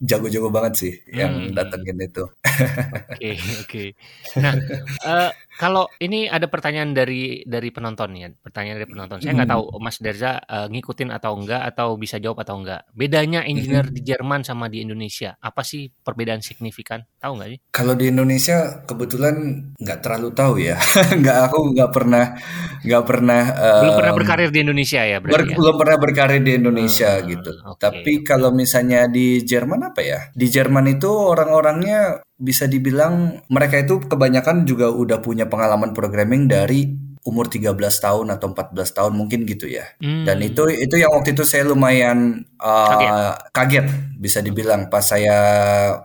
jago-jago 0.00 0.48
banget 0.48 0.72
sih 0.80 0.94
hmm. 0.96 1.12
yang 1.12 1.32
datengin 1.52 2.00
itu. 2.00 2.24
Oke, 2.24 3.36
oke. 3.36 3.36
Okay, 3.68 3.88
Nah, 4.40 4.56
uh, 5.04 5.30
kalau 5.60 5.84
ini 6.00 6.24
ada 6.24 6.48
pertanyaan 6.48 6.96
dari 6.96 7.44
dari 7.44 7.68
penonton 7.68 8.16
ya, 8.16 8.32
pertanyaan 8.32 8.80
dari 8.80 8.88
penonton. 8.88 9.20
Saya 9.20 9.36
nggak 9.36 9.48
hmm. 9.52 9.56
tahu 9.60 9.64
Mas 9.76 10.00
Derza 10.00 10.40
uh, 10.40 10.72
ngikutin 10.72 11.12
atau 11.12 11.36
enggak 11.36 11.62
atau 11.68 12.00
bisa 12.00 12.16
jawab 12.16 12.40
atau 12.40 12.56
enggak. 12.56 12.88
Bedanya 12.96 13.44
engineer 13.44 13.92
hmm. 13.92 13.96
di 13.96 14.00
Jerman 14.00 14.40
sama 14.40 14.72
di 14.72 14.80
Indonesia, 14.80 15.36
apa 15.36 15.60
sih 15.60 15.92
perbedaan 15.92 16.40
signifikan? 16.40 17.04
Tahu 17.20 17.32
nggak 17.36 17.50
sih? 17.52 17.58
Kalau 17.68 17.92
di 17.92 18.08
Indonesia 18.08 18.80
kebetulan 18.88 19.36
nggak 19.76 19.98
terlalu 20.00 20.28
tahu 20.32 20.54
ya. 20.64 20.80
nggak 21.20 21.38
aku 21.50 21.76
nggak 21.76 21.90
pernah 21.92 22.24
nggak 22.80 23.04
pernah 23.04 23.42
um, 23.52 23.82
belum 23.84 23.96
pernah 24.00 24.14
berkarir 24.16 24.48
di 24.48 24.60
Indonesia 24.64 25.00
ya 25.04 25.18
berarti 25.20 25.36
ber, 25.36 25.42
ya? 25.44 25.56
belum 25.60 25.74
pernah 25.76 25.96
berkarir 26.00 26.40
di 26.40 26.52
Indonesia 26.56 27.10
hmm, 27.12 27.24
gitu 27.28 27.52
okay. 27.60 27.76
tapi 27.76 28.12
kalau 28.24 28.50
misalnya 28.70 29.10
di 29.10 29.42
Jerman 29.42 29.90
apa 29.90 29.98
ya 29.98 30.20
di 30.30 30.46
Jerman 30.46 30.86
itu 30.86 31.10
orang-orangnya 31.10 32.22
bisa 32.38 32.70
dibilang 32.70 33.42
mereka 33.50 33.82
itu 33.82 33.98
kebanyakan 34.06 34.62
juga 34.62 34.94
udah 34.94 35.18
punya 35.18 35.50
pengalaman 35.50 35.90
programming 35.90 36.46
dari 36.46 37.10
umur 37.20 37.52
13 37.52 37.76
tahun 37.76 38.26
atau 38.32 38.56
14 38.56 38.96
tahun 38.96 39.12
mungkin 39.12 39.44
gitu 39.44 39.68
ya. 39.68 39.84
Hmm. 40.00 40.24
Dan 40.24 40.40
itu 40.40 40.64
itu 40.72 40.96
yang 40.96 41.12
waktu 41.12 41.36
itu 41.36 41.44
saya 41.44 41.68
lumayan 41.68 42.48
uh, 42.56 42.88
kaget. 42.96 43.12
kaget 43.52 43.86
bisa 44.16 44.38
dibilang 44.40 44.88
pas 44.88 45.04
saya 45.04 45.36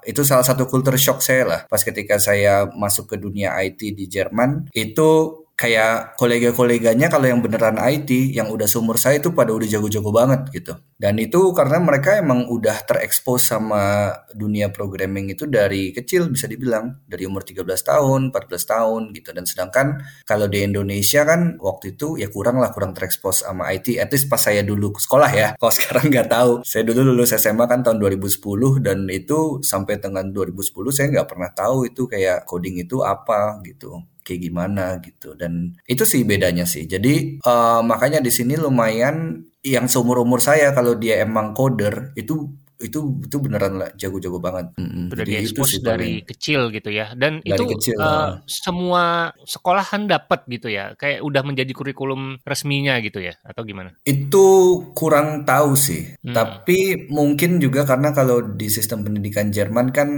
itu 0.04 0.28
salah 0.28 0.44
satu 0.44 0.68
culture 0.68 1.00
shock 1.00 1.24
saya 1.24 1.44
lah 1.48 1.62
pas 1.72 1.80
ketika 1.84 2.20
saya 2.20 2.68
masuk 2.68 3.12
ke 3.12 3.16
dunia 3.16 3.56
IT 3.64 3.80
di 3.96 4.12
Jerman 4.12 4.72
itu 4.76 5.44
kayak 5.56 6.20
kolega-koleganya 6.20 7.08
kalau 7.08 7.32
yang 7.32 7.40
beneran 7.40 7.80
IT 7.80 8.36
yang 8.36 8.52
udah 8.52 8.68
seumur 8.68 9.00
saya 9.00 9.24
itu 9.24 9.32
pada 9.32 9.56
udah 9.56 9.64
jago-jago 9.64 10.12
banget 10.12 10.52
gitu. 10.52 10.76
Dan 11.00 11.16
itu 11.16 11.56
karena 11.56 11.80
mereka 11.80 12.20
emang 12.20 12.52
udah 12.52 12.84
terekspos 12.84 13.52
sama 13.56 14.12
dunia 14.36 14.68
programming 14.72 15.32
itu 15.32 15.48
dari 15.48 15.96
kecil 15.96 16.28
bisa 16.28 16.52
dibilang 16.52 17.00
dari 17.08 17.24
umur 17.24 17.48
13 17.48 17.64
tahun, 17.72 18.36
14 18.36 18.72
tahun 18.72 19.02
gitu. 19.16 19.32
Dan 19.32 19.48
sedangkan 19.48 20.04
kalau 20.28 20.52
di 20.52 20.60
Indonesia 20.68 21.24
kan 21.24 21.56
waktu 21.64 21.96
itu 21.96 22.20
ya 22.20 22.28
kurang 22.28 22.60
lah 22.60 22.76
kurang 22.76 22.92
terekspos 22.92 23.48
sama 23.48 23.72
IT. 23.72 23.96
At 23.96 24.12
least 24.12 24.28
pas 24.28 24.44
saya 24.44 24.60
dulu 24.60 24.92
sekolah 25.00 25.32
ya. 25.32 25.48
Kalau 25.56 25.74
sekarang 25.80 26.12
nggak 26.12 26.28
tahu. 26.36 26.52
Saya 26.68 26.84
dulu 26.84 27.16
lulus 27.16 27.32
SMA 27.32 27.64
kan 27.64 27.80
tahun 27.80 28.04
2010 28.04 28.84
dan 28.84 29.08
itu 29.08 29.64
sampai 29.64 30.04
dengan 30.04 30.28
2010 30.36 30.68
saya 30.92 31.08
nggak 31.16 31.28
pernah 31.32 31.50
tahu 31.56 31.88
itu 31.88 32.12
kayak 32.12 32.44
coding 32.44 32.76
itu 32.84 33.00
apa 33.08 33.64
gitu 33.64 34.04
kayak 34.26 34.42
gimana 34.50 34.98
gitu 35.06 35.38
dan 35.38 35.78
itu 35.86 36.02
sih 36.02 36.26
bedanya 36.26 36.66
sih 36.66 36.90
jadi 36.90 37.38
uh, 37.46 37.86
makanya 37.86 38.20
di 38.20 38.34
sini 38.34 38.58
lumayan 38.58 39.46
yang 39.62 39.86
seumur 39.86 40.26
umur 40.26 40.42
saya 40.42 40.74
kalau 40.74 40.98
dia 40.98 41.22
emang 41.22 41.54
coder 41.54 42.18
itu 42.18 42.50
itu 42.76 43.24
itu 43.24 43.38
beneran 43.40 43.80
lah 43.80 43.90
jago-jago 43.96 44.44
banget. 44.44 44.76
Mm-hmm. 44.76 45.06
Udah 45.16 45.26
diekspos 45.26 45.80
dari 45.80 46.20
paling. 46.20 46.28
kecil 46.28 46.62
gitu 46.76 46.90
ya. 46.92 47.16
Dan 47.16 47.40
dari 47.40 47.56
itu 47.56 47.64
kecil, 47.72 47.96
uh, 48.00 48.44
semua 48.46 49.32
sekolahan 49.48 50.12
dapat 50.12 50.44
gitu 50.52 50.68
ya. 50.68 50.92
Kayak 51.00 51.24
udah 51.24 51.42
menjadi 51.48 51.72
kurikulum 51.72 52.44
resminya 52.44 53.00
gitu 53.00 53.24
ya 53.24 53.40
atau 53.48 53.64
gimana? 53.64 53.96
Itu 54.04 54.46
kurang 54.92 55.48
tahu 55.48 55.80
sih. 55.80 56.20
Hmm. 56.20 56.36
Tapi 56.36 57.08
mungkin 57.08 57.64
juga 57.64 57.88
karena 57.88 58.12
kalau 58.12 58.44
di 58.44 58.68
sistem 58.68 59.08
pendidikan 59.08 59.56
Jerman 59.56 59.96
kan 59.96 60.10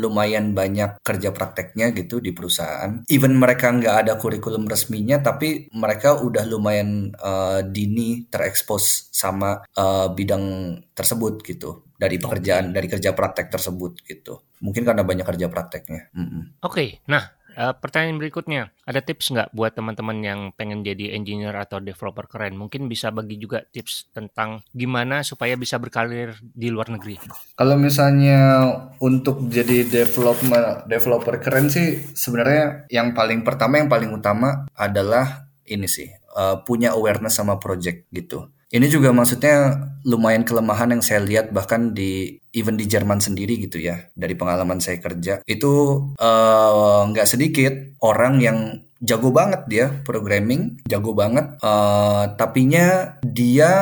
lumayan 0.00 0.56
banyak 0.56 1.04
kerja 1.04 1.30
prakteknya 1.36 1.92
gitu 1.92 2.24
di 2.24 2.32
perusahaan. 2.32 3.04
Even 3.12 3.36
mereka 3.36 3.68
nggak 3.68 3.96
ada 4.08 4.12
kurikulum 4.16 4.64
resminya, 4.64 5.20
tapi 5.20 5.68
mereka 5.76 6.18
udah 6.24 6.48
lumayan 6.48 7.12
uh, 7.20 7.60
dini 7.60 8.24
terekspos 8.32 9.12
sama 9.12 9.60
uh, 9.76 10.08
bidang 10.10 10.76
tersebut 10.96 11.44
gitu 11.44 11.84
dari 12.00 12.16
pekerjaan, 12.16 12.72
okay. 12.72 12.74
dari 12.80 12.86
kerja 12.88 13.10
praktek 13.12 13.52
tersebut 13.52 14.00
gitu. 14.08 14.40
Mungkin 14.64 14.88
karena 14.88 15.04
banyak 15.04 15.28
kerja 15.28 15.52
prakteknya. 15.52 16.08
Mm 16.16 16.24
-mm. 16.24 16.42
Oke, 16.64 16.72
okay. 16.72 16.88
nah 17.04 17.39
Uh, 17.60 17.76
pertanyaan 17.76 18.16
berikutnya, 18.16 18.72
ada 18.88 19.04
tips 19.04 19.36
nggak 19.36 19.52
buat 19.52 19.76
teman-teman 19.76 20.24
yang 20.24 20.40
pengen 20.56 20.80
jadi 20.80 21.12
engineer 21.12 21.52
atau 21.60 21.76
developer 21.76 22.24
keren? 22.24 22.56
Mungkin 22.56 22.88
bisa 22.88 23.12
bagi 23.12 23.36
juga 23.36 23.60
tips 23.68 24.08
tentang 24.16 24.64
gimana 24.72 25.20
supaya 25.20 25.60
bisa 25.60 25.76
berkarir 25.76 26.40
di 26.40 26.72
luar 26.72 26.88
negeri. 26.88 27.20
Kalau 27.52 27.76
misalnya 27.76 28.64
untuk 29.04 29.44
jadi 29.52 29.84
developer 29.84 30.88
developer 30.88 31.36
keren 31.36 31.68
sih, 31.68 32.16
sebenarnya 32.16 32.88
yang 32.88 33.12
paling 33.12 33.44
pertama 33.44 33.76
yang 33.76 33.92
paling 33.92 34.08
utama 34.08 34.64
adalah 34.72 35.52
ini 35.68 35.84
sih 35.84 36.08
uh, 36.32 36.64
punya 36.64 36.96
awareness 36.96 37.36
sama 37.36 37.60
project 37.60 38.08
gitu 38.08 38.48
ini 38.70 38.86
juga 38.86 39.10
maksudnya 39.10 39.86
lumayan 40.06 40.46
kelemahan 40.46 40.94
yang 40.94 41.02
saya 41.02 41.20
lihat 41.20 41.50
bahkan 41.50 41.92
di 41.92 42.40
even 42.54 42.78
di 42.78 42.86
Jerman 42.86 43.20
sendiri 43.20 43.58
gitu 43.60 43.82
ya 43.82 44.08
dari 44.14 44.38
pengalaman 44.38 44.78
saya 44.78 45.02
kerja 45.02 45.42
itu 45.44 45.72
eh, 46.16 47.00
nggak 47.10 47.26
uh, 47.26 47.30
sedikit 47.30 47.74
orang 48.00 48.40
yang 48.40 48.58
jago 49.00 49.32
banget 49.32 49.60
dia 49.66 49.86
programming 50.04 50.76
jago 50.84 51.16
banget 51.16 51.56
uh, 51.64 52.36
tapinya 52.36 53.16
dia 53.24 53.72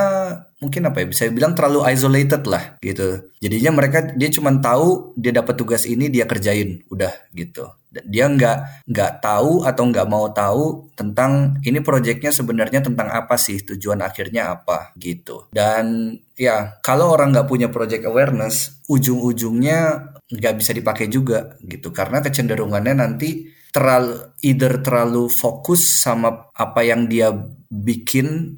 mungkin 0.58 0.90
apa 0.90 1.02
ya 1.02 1.06
bisa 1.06 1.30
bilang 1.30 1.54
terlalu 1.54 1.86
isolated 1.86 2.42
lah 2.50 2.78
gitu. 2.82 3.30
Jadinya 3.38 3.70
mereka 3.78 4.10
dia 4.14 4.26
cuma 4.34 4.50
tahu 4.58 5.14
dia 5.14 5.30
dapat 5.30 5.54
tugas 5.54 5.86
ini 5.86 6.10
dia 6.10 6.26
kerjain 6.26 6.82
udah 6.90 7.14
gitu. 7.34 7.66
Dia 7.88 8.28
nggak 8.28 8.88
nggak 8.88 9.12
tahu 9.24 9.64
atau 9.64 9.82
nggak 9.88 10.08
mau 10.08 10.28
tahu 10.28 10.92
tentang 10.92 11.56
ini 11.64 11.80
proyeknya 11.80 12.28
sebenarnya 12.28 12.84
tentang 12.84 13.08
apa 13.08 13.40
sih 13.40 13.64
tujuan 13.64 14.04
akhirnya 14.04 14.52
apa 14.54 14.92
gitu. 15.00 15.48
Dan 15.48 16.16
ya 16.36 16.78
kalau 16.84 17.16
orang 17.16 17.32
nggak 17.32 17.48
punya 17.48 17.68
project 17.72 18.04
awareness 18.04 18.84
ujung-ujungnya 18.86 20.12
nggak 20.28 20.54
bisa 20.60 20.76
dipakai 20.76 21.08
juga 21.08 21.56
gitu 21.64 21.88
karena 21.88 22.20
kecenderungannya 22.20 22.94
nanti 23.00 23.48
terlalu 23.72 24.32
either 24.44 24.80
terlalu 24.80 25.28
fokus 25.28 25.84
sama 25.84 26.48
apa 26.52 26.80
yang 26.84 27.08
dia 27.08 27.32
bikin 27.68 28.56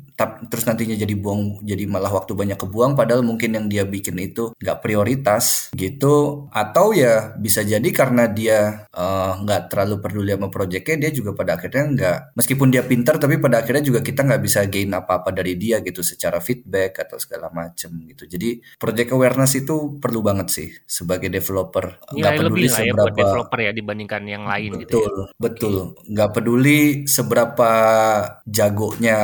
terus 0.49 0.65
nantinya 0.69 0.97
jadi 0.97 1.15
buang 1.17 1.63
jadi 1.65 1.85
malah 1.89 2.13
waktu 2.13 2.37
banyak 2.37 2.59
kebuang 2.61 2.95
padahal 2.99 3.25
mungkin 3.25 3.57
yang 3.57 3.67
dia 3.67 3.85
bikin 3.89 4.17
itu 4.21 4.53
nggak 4.61 4.79
prioritas 4.85 5.73
gitu. 5.75 6.47
Atau 6.53 6.93
ya 6.93 7.35
bisa 7.37 7.65
jadi 7.65 7.87
karena 7.91 8.29
dia 8.29 8.89
eh, 8.91 9.33
nggak 9.41 9.61
uh, 9.61 9.67
terlalu 9.71 9.97
peduli 10.03 10.31
sama 10.35 10.49
proyeknya 10.53 11.09
dia 11.09 11.11
juga 11.11 11.33
pada 11.37 11.57
akhirnya 11.57 11.85
nggak 11.91 12.19
meskipun 12.37 12.69
dia 12.69 12.83
pintar 12.85 13.17
tapi 13.17 13.41
pada 13.41 13.63
akhirnya 13.65 13.85
juga 13.85 14.01
kita 14.05 14.27
nggak 14.27 14.43
bisa 14.43 14.65
gain 14.69 14.93
apa-apa 14.93 15.33
dari 15.33 15.57
dia 15.57 15.81
gitu 15.81 16.05
secara 16.05 16.39
feedback 16.39 17.07
atau 17.07 17.17
segala 17.17 17.49
macam 17.51 17.91
gitu. 18.07 18.25
Jadi 18.29 18.61
project 18.77 19.11
awareness 19.15 19.57
itu 19.57 19.99
perlu 19.99 20.21
banget 20.21 20.49
sih 20.53 20.69
sebagai 20.85 21.33
developer. 21.33 22.03
Nggak 22.13 22.33
peduli 22.37 22.67
lebih 22.67 22.71
ya 22.71 22.77
seberapa 22.77 23.09
ya 23.11 23.19
developer 23.25 23.59
ya 23.61 23.73
dibandingkan 23.73 24.23
yang 24.27 24.45
lain 24.45 24.71
betul, 24.77 24.83
gitu 24.83 24.97
ya. 25.01 25.25
betul 25.37 25.75
nggak 26.11 26.31
peduli 26.35 26.81
seberapa 27.07 27.71
jagonya 28.47 29.19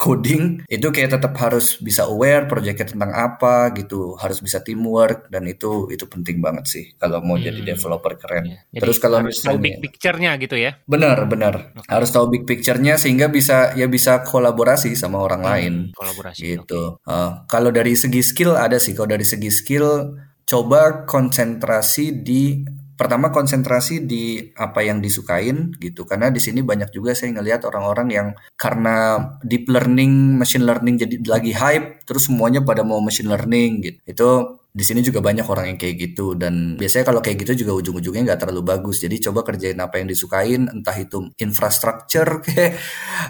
coding 0.00 0.64
itu 0.64 0.88
kayak 0.88 1.20
tetap 1.20 1.36
harus 1.36 1.76
bisa 1.76 2.08
aware 2.08 2.48
proyeknya 2.48 2.88
tentang 2.88 3.12
apa 3.12 3.68
gitu 3.76 4.16
harus 4.16 4.40
bisa 4.40 4.64
teamwork 4.64 5.28
dan 5.28 5.44
itu 5.44 5.92
itu 5.92 6.08
penting 6.08 6.40
banget 6.40 6.64
sih 6.64 6.84
kalau 6.96 7.20
mau 7.20 7.36
hmm. 7.36 7.44
jadi 7.44 7.60
developer 7.76 8.16
keren 8.16 8.44
ya. 8.48 8.58
Jadi 8.72 8.80
terus 8.80 8.96
kalau 8.96 9.20
harus 9.20 9.44
tahu 9.44 9.60
big 9.60 9.76
picture-nya 9.84 10.40
gitu 10.40 10.56
ya 10.56 10.80
benar 10.88 11.28
benar 11.28 11.76
okay. 11.76 11.92
harus 11.92 12.08
tahu 12.08 12.32
big 12.32 12.48
picture-nya 12.48 12.96
sehingga 12.96 13.28
bisa 13.28 13.76
ya 13.76 13.84
bisa 13.92 14.24
kolaborasi 14.24 14.96
sama 14.96 15.20
orang 15.20 15.44
hmm, 15.44 15.50
lain 15.52 15.74
kolaborasi 15.92 16.40
gitu 16.56 16.96
okay. 17.04 17.12
uh, 17.12 17.44
kalau 17.44 17.68
dari 17.68 17.92
segi 17.92 18.24
skill 18.24 18.56
ada 18.56 18.80
sih 18.80 18.96
kalau 18.96 19.12
dari 19.12 19.28
segi 19.28 19.52
skill 19.52 20.16
coba 20.48 21.04
konsentrasi 21.04 22.24
di 22.24 22.64
pertama 23.00 23.32
konsentrasi 23.32 24.04
di 24.04 24.52
apa 24.60 24.84
yang 24.84 25.00
disukain 25.00 25.72
gitu. 25.80 26.04
Karena 26.04 26.28
di 26.28 26.36
sini 26.36 26.60
banyak 26.60 26.92
juga 26.92 27.16
saya 27.16 27.32
ngelihat 27.32 27.64
orang-orang 27.64 28.08
yang 28.12 28.28
karena 28.60 29.16
deep 29.40 29.72
learning 29.72 30.36
machine 30.36 30.68
learning 30.68 31.00
jadi 31.00 31.16
lagi 31.24 31.56
hype 31.56 32.04
terus 32.04 32.28
semuanya 32.28 32.60
pada 32.60 32.84
mau 32.84 33.00
machine 33.00 33.32
learning 33.32 33.70
gitu. 33.80 33.98
Itu 34.04 34.28
di 34.70 34.84
sini 34.84 35.00
juga 35.00 35.24
banyak 35.24 35.48
orang 35.48 35.72
yang 35.72 35.78
kayak 35.80 35.96
gitu. 36.12 36.36
Dan 36.36 36.76
biasanya 36.76 37.08
kalau 37.08 37.24
kayak 37.24 37.40
gitu 37.48 37.64
juga 37.64 37.80
ujung-ujungnya 37.80 38.22
nggak 38.28 38.40
terlalu 38.44 38.68
bagus. 38.68 39.00
Jadi 39.00 39.16
coba 39.24 39.48
kerjain 39.48 39.80
apa 39.80 39.96
yang 39.96 40.08
disukain 40.12 40.68
entah 40.68 40.96
itu 41.00 41.32
infrastructure 41.40 42.38
kayak 42.44 42.76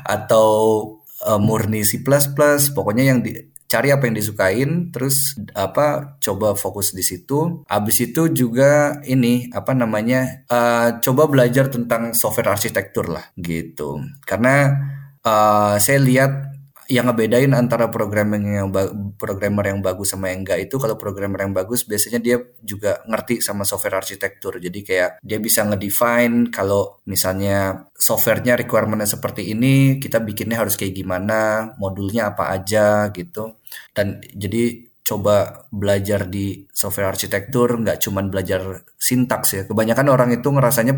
atau 0.02 0.50
uh, 1.30 1.40
murni 1.40 1.87
C++ 1.87 2.00
pokoknya 2.74 3.04
yang 3.06 3.22
di, 3.22 3.37
cari 3.70 3.94
apa 3.94 4.11
yang 4.11 4.18
disukain 4.18 4.90
terus 4.90 5.38
apa 5.54 6.18
coba 6.18 6.59
fokus 6.59 6.90
di 6.90 7.06
situ. 7.06 7.62
Abis 7.70 8.11
itu 8.11 8.26
juga 8.35 8.98
ini 9.06 9.46
apa 9.54 9.70
namanya 9.78 10.42
uh, 10.50 10.98
coba 10.98 11.30
belajar 11.30 11.70
tentang 11.70 12.11
software 12.11 12.50
arsitektur 12.50 13.06
lah 13.06 13.30
gitu. 13.38 14.02
Karena 14.26 14.74
uh, 15.22 15.78
saya 15.78 16.02
lihat 16.02 16.49
yang 16.90 17.07
ngebedain 17.07 17.55
antara 17.55 17.87
programmer 17.87 18.42
yang 18.42 18.74
programmer 19.14 19.62
yang 19.70 19.79
bagus 19.79 20.11
sama 20.11 20.35
yang 20.35 20.42
enggak 20.42 20.66
itu 20.66 20.74
kalau 20.74 20.98
programmer 20.98 21.46
yang 21.46 21.55
bagus 21.55 21.87
biasanya 21.87 22.18
dia 22.18 22.42
juga 22.66 22.98
ngerti 23.07 23.38
sama 23.38 23.62
software 23.62 24.03
arsitektur. 24.03 24.59
Jadi 24.59 24.83
kayak 24.83 25.22
dia 25.22 25.38
bisa 25.38 25.62
ngedefine 25.62 26.50
kalau 26.50 26.98
misalnya 27.07 27.87
softwarenya 27.94 28.59
requirementnya 28.59 29.07
seperti 29.07 29.55
ini 29.55 30.03
kita 30.03 30.18
bikinnya 30.18 30.59
harus 30.59 30.74
kayak 30.74 30.98
gimana 30.98 31.70
modulnya 31.79 32.35
apa 32.35 32.50
aja 32.50 33.07
gitu. 33.14 33.55
Dan 33.94 34.18
jadi 34.35 34.89
coba 35.00 35.66
belajar 35.74 36.30
di 36.30 36.68
software 36.70 37.10
arsitektur 37.10 37.82
nggak 37.82 37.98
cuman 37.98 38.30
belajar 38.30 38.86
sintaks 38.94 39.48
ya. 39.56 39.62
Kebanyakan 39.66 40.06
orang 40.12 40.30
itu 40.30 40.46
ngerasanya 40.46 40.94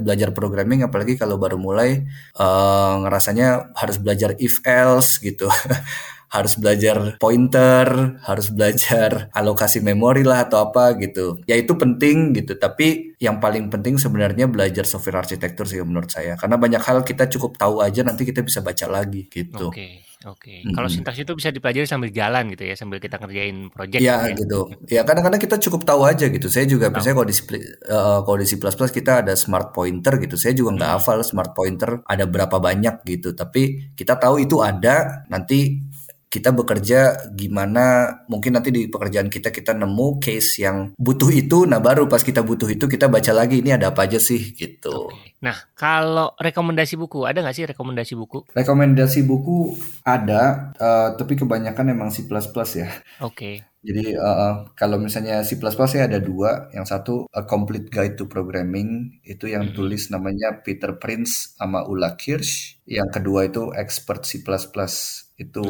belajar 0.00 0.30
programming 0.32 0.86
apalagi 0.86 1.20
kalau 1.20 1.36
baru 1.36 1.60
mulai 1.60 2.06
uh, 2.40 2.94
ngerasanya 3.04 3.74
harus 3.76 3.96
belajar 4.00 4.36
if 4.40 4.64
else 4.64 5.20
gitu 5.20 5.50
harus 6.30 6.54
belajar 6.56 7.18
pointer, 7.18 8.16
harus 8.22 8.48
belajar 8.54 9.26
alokasi 9.38 9.82
memori 9.82 10.22
lah 10.22 10.46
atau 10.46 10.70
apa 10.70 10.94
gitu. 11.02 11.42
Ya 11.44 11.58
itu 11.58 11.74
penting 11.74 12.32
gitu, 12.38 12.54
tapi 12.54 13.18
yang 13.18 13.42
paling 13.42 13.68
penting 13.68 13.98
sebenarnya 13.98 14.46
belajar 14.46 14.86
software 14.86 15.26
arsitektur 15.26 15.66
sih 15.66 15.82
menurut 15.82 16.08
saya. 16.08 16.38
Karena 16.38 16.56
banyak 16.56 16.80
hal 16.80 17.02
kita 17.02 17.26
cukup 17.26 17.58
tahu 17.58 17.82
aja 17.82 18.06
nanti 18.06 18.22
kita 18.22 18.46
bisa 18.46 18.62
baca 18.62 18.86
lagi 18.86 19.26
gitu. 19.26 19.68
Oke. 19.68 19.76
Okay. 19.76 19.92
Oke, 20.28 20.60
okay. 20.60 20.76
kalau 20.76 20.84
sintaks 20.84 21.16
itu 21.24 21.32
bisa 21.32 21.48
dipelajari 21.48 21.88
sambil 21.88 22.12
jalan 22.12 22.52
gitu 22.52 22.68
ya, 22.68 22.76
sambil 22.76 23.00
kita 23.00 23.16
ngerjain 23.16 23.72
project. 23.72 24.04
Ya, 24.04 24.28
ya. 24.28 24.36
gitu. 24.36 24.68
Ya 24.84 25.00
kadang-kadang 25.00 25.40
kita 25.40 25.56
cukup 25.56 25.88
tahu 25.88 26.04
aja 26.04 26.28
gitu. 26.28 26.44
Saya 26.52 26.68
juga 26.68 26.92
oh. 26.92 27.00
misalnya 27.00 27.24
kalau 27.24 27.28
di 27.32 27.36
uh, 27.88 28.20
kalau 28.20 28.36
di 28.36 28.44
C++ 28.44 28.60
kita 28.60 29.24
ada 29.24 29.32
smart 29.32 29.72
pointer 29.72 30.20
gitu. 30.20 30.36
Saya 30.36 30.52
juga 30.52 30.76
nggak 30.76 30.90
hmm. 30.92 30.98
hafal 31.00 31.24
smart 31.24 31.56
pointer 31.56 32.04
ada 32.04 32.28
berapa 32.28 32.52
banyak 32.60 33.00
gitu. 33.08 33.32
Tapi 33.32 33.96
kita 33.96 34.20
tahu 34.20 34.44
itu 34.44 34.60
ada. 34.60 35.24
Nanti 35.32 35.88
kita 36.30 36.54
bekerja 36.54 37.26
gimana 37.34 38.06
mungkin 38.30 38.54
nanti 38.54 38.70
di 38.70 38.86
pekerjaan 38.86 39.26
kita 39.26 39.50
kita 39.50 39.74
nemu 39.74 40.22
case 40.22 40.62
yang 40.62 40.94
butuh 40.94 41.26
itu 41.34 41.66
nah 41.66 41.82
baru 41.82 42.06
pas 42.06 42.22
kita 42.22 42.46
butuh 42.46 42.70
itu 42.70 42.86
kita 42.86 43.10
baca 43.10 43.34
lagi 43.34 43.58
ini 43.58 43.74
ada 43.74 43.90
apa 43.90 44.06
aja 44.06 44.22
sih 44.22 44.54
gitu. 44.54 45.10
Okay. 45.10 45.34
Nah 45.42 45.58
kalau 45.74 46.30
rekomendasi 46.38 46.94
buku 46.94 47.26
ada 47.26 47.42
nggak 47.42 47.56
sih 47.58 47.66
rekomendasi 47.66 48.14
buku? 48.14 48.46
Rekomendasi 48.54 49.26
buku 49.26 49.74
ada 50.06 50.70
uh, 50.78 51.18
tapi 51.18 51.34
kebanyakan 51.34 51.98
emang 51.98 52.14
C++ 52.14 52.22
ya. 52.30 52.38
Oke. 52.38 52.86
Okay. 53.34 53.54
Jadi 53.80 54.12
uh, 54.12 54.68
kalau 54.76 55.00
misalnya 55.00 55.40
C++ 55.40 55.56
ya 55.56 56.04
ada 56.04 56.20
dua, 56.20 56.68
yang 56.76 56.84
satu 56.84 57.24
A 57.32 57.48
Complete 57.48 57.88
Guide 57.88 58.12
to 58.20 58.28
Programming 58.28 59.24
itu 59.24 59.48
yang 59.48 59.64
mm 59.64 59.68
-hmm. 59.72 59.78
tulis 59.80 60.02
namanya 60.12 60.60
Peter 60.60 61.00
Prince 61.00 61.56
sama 61.56 61.88
Ula 61.88 62.12
Kirsch. 62.20 62.76
Yang 62.84 63.08
kedua 63.16 63.48
itu 63.48 63.72
Expert 63.72 64.28
C++ 64.28 64.44
itu 65.40 65.64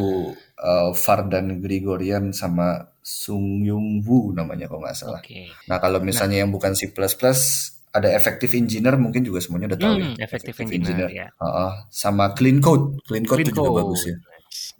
uh, 0.59 0.91
Fardan 0.91 1.63
Grigorian 1.63 2.35
sama 2.35 2.91
Sung 3.01 3.63
Yung 3.63 4.03
Woo 4.03 4.35
namanya 4.35 4.67
kalau 4.67 4.83
nggak 4.83 4.99
salah. 4.99 5.23
Okay. 5.23 5.47
Nah 5.71 5.79
kalau 5.79 6.03
misalnya 6.03 6.43
nah. 6.43 6.43
yang 6.45 6.51
bukan 6.51 6.75
C++ 6.75 6.91
ada 7.91 8.09
Effective 8.15 8.55
Engineer 8.55 8.95
mungkin 8.99 9.27
juga 9.27 9.43
semuanya 9.43 9.75
udah 9.75 9.81
tahu 9.83 9.95
hmm, 9.99 10.03
ya. 10.03 10.11
Effective, 10.27 10.55
Effective 10.55 10.79
Engineer, 10.79 11.09
Engineer. 11.11 11.31
Ya. 11.35 11.43
Uh, 11.43 11.75
sama 11.91 12.35
Clean 12.39 12.59
Code, 12.63 13.03
Clean 13.07 13.27
Code 13.27 13.43
Clean 13.43 13.51
itu 13.51 13.59
juga 13.59 13.83
bagus 13.83 14.03
ya. 14.07 14.17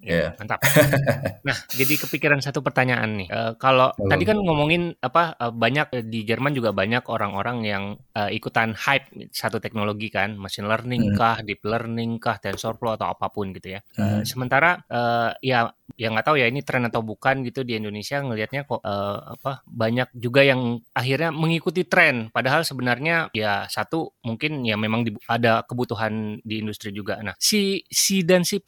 Ya, 0.01 0.11
yeah. 0.11 0.31
mantap. 0.41 0.65
nah, 1.47 1.57
jadi 1.77 1.95
kepikiran 2.01 2.41
satu 2.41 2.65
pertanyaan 2.65 3.21
nih. 3.21 3.29
Uh, 3.29 3.53
kalau 3.61 3.93
oh. 3.93 4.09
tadi 4.09 4.25
kan 4.25 4.41
ngomongin 4.41 4.97
apa 4.99 5.37
uh, 5.37 5.53
banyak 5.53 6.09
di 6.09 6.25
Jerman 6.25 6.57
juga 6.57 6.73
banyak 6.73 7.05
orang-orang 7.07 7.59
yang 7.69 7.85
uh, 8.17 8.31
ikutan 8.33 8.73
hype 8.75 9.13
satu 9.31 9.61
teknologi 9.61 10.09
kan, 10.09 10.35
machine 10.41 10.67
learning 10.67 11.13
hmm. 11.13 11.17
kah, 11.21 11.39
deep 11.45 11.63
learning 11.63 12.17
kah, 12.17 12.41
TensorFlow 12.41 12.97
atau 12.97 13.13
apa 13.13 13.29
pun 13.29 13.53
gitu 13.53 13.77
ya. 13.77 13.81
Uh, 14.01 14.25
sementara 14.25 14.81
uh, 14.89 15.37
ya 15.45 15.69
ya 16.01 16.09
nggak 16.09 16.25
tahu 16.33 16.41
ya 16.41 16.49
ini 16.49 16.65
tren 16.65 16.89
atau 16.89 17.05
bukan 17.05 17.45
gitu 17.45 17.61
di 17.61 17.77
Indonesia 17.77 18.25
ngelihatnya 18.25 18.65
kok 18.65 18.81
uh, 18.81 19.37
apa 19.37 19.61
banyak 19.69 20.09
juga 20.17 20.41
yang 20.41 20.81
akhirnya 20.97 21.29
mengikuti 21.29 21.85
tren 21.85 22.33
padahal 22.33 22.65
sebenarnya 22.65 23.29
ya 23.37 23.69
satu 23.69 24.17
mungkin 24.25 24.63
ya 24.63 24.79
memang 24.79 25.05
di, 25.05 25.11
ada 25.27 25.67
kebutuhan 25.67 26.39
di 26.47 26.63
industri 26.63 26.95
juga. 26.95 27.19
Nah, 27.19 27.35
si 27.37 27.83
C 27.91 28.23
dan 28.23 28.47
C++ 28.47 28.63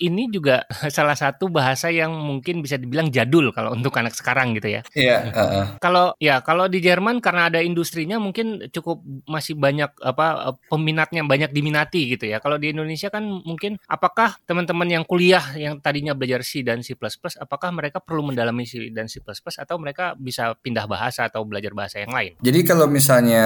ini 0.00 0.32
juga 0.32 0.64
salah 0.96 1.14
satu 1.14 1.52
bahasa 1.52 1.92
yang 1.92 2.16
mungkin 2.16 2.64
bisa 2.64 2.80
dibilang 2.80 3.12
jadul 3.12 3.52
kalau 3.52 3.76
untuk 3.76 3.92
anak 4.00 4.16
sekarang 4.16 4.56
gitu 4.56 4.72
ya. 4.72 4.80
Iya, 4.96 5.18
uh 5.28 5.40
-uh. 5.40 5.66
Kalau 5.82 6.16
ya 6.16 6.40
kalau 6.40 6.66
di 6.72 6.80
Jerman 6.80 7.20
karena 7.20 7.52
ada 7.52 7.60
industrinya 7.60 8.16
mungkin 8.16 8.72
cukup 8.72 9.04
masih 9.28 9.60
banyak 9.60 9.92
apa 10.00 10.56
peminatnya 10.72 11.20
banyak 11.28 11.52
diminati 11.52 12.16
gitu 12.16 12.32
ya. 12.32 12.40
Kalau 12.40 12.56
di 12.56 12.72
Indonesia 12.72 13.12
kan 13.12 13.22
mungkin 13.22 13.76
apakah 13.84 14.40
teman-teman 14.48 14.88
yang 14.88 15.04
kuliah 15.04 15.44
yang 15.58 15.76
tadinya 15.84 16.16
belajar 16.16 16.40
C 16.40 16.64
dan 16.64 16.71
dan 16.72 16.80
C++, 16.80 16.96
apakah 16.96 17.68
mereka 17.76 18.00
perlu 18.00 18.32
mendalami 18.32 18.64
C 18.64 18.88
dan 18.88 19.12
C++ 19.12 19.20
atau 19.20 19.76
mereka 19.76 20.16
bisa 20.16 20.56
pindah 20.56 20.88
bahasa 20.88 21.28
atau 21.28 21.44
belajar 21.44 21.76
bahasa 21.76 22.00
yang 22.00 22.16
lain? 22.16 22.40
Jadi 22.40 22.60
kalau 22.64 22.88
misalnya 22.88 23.44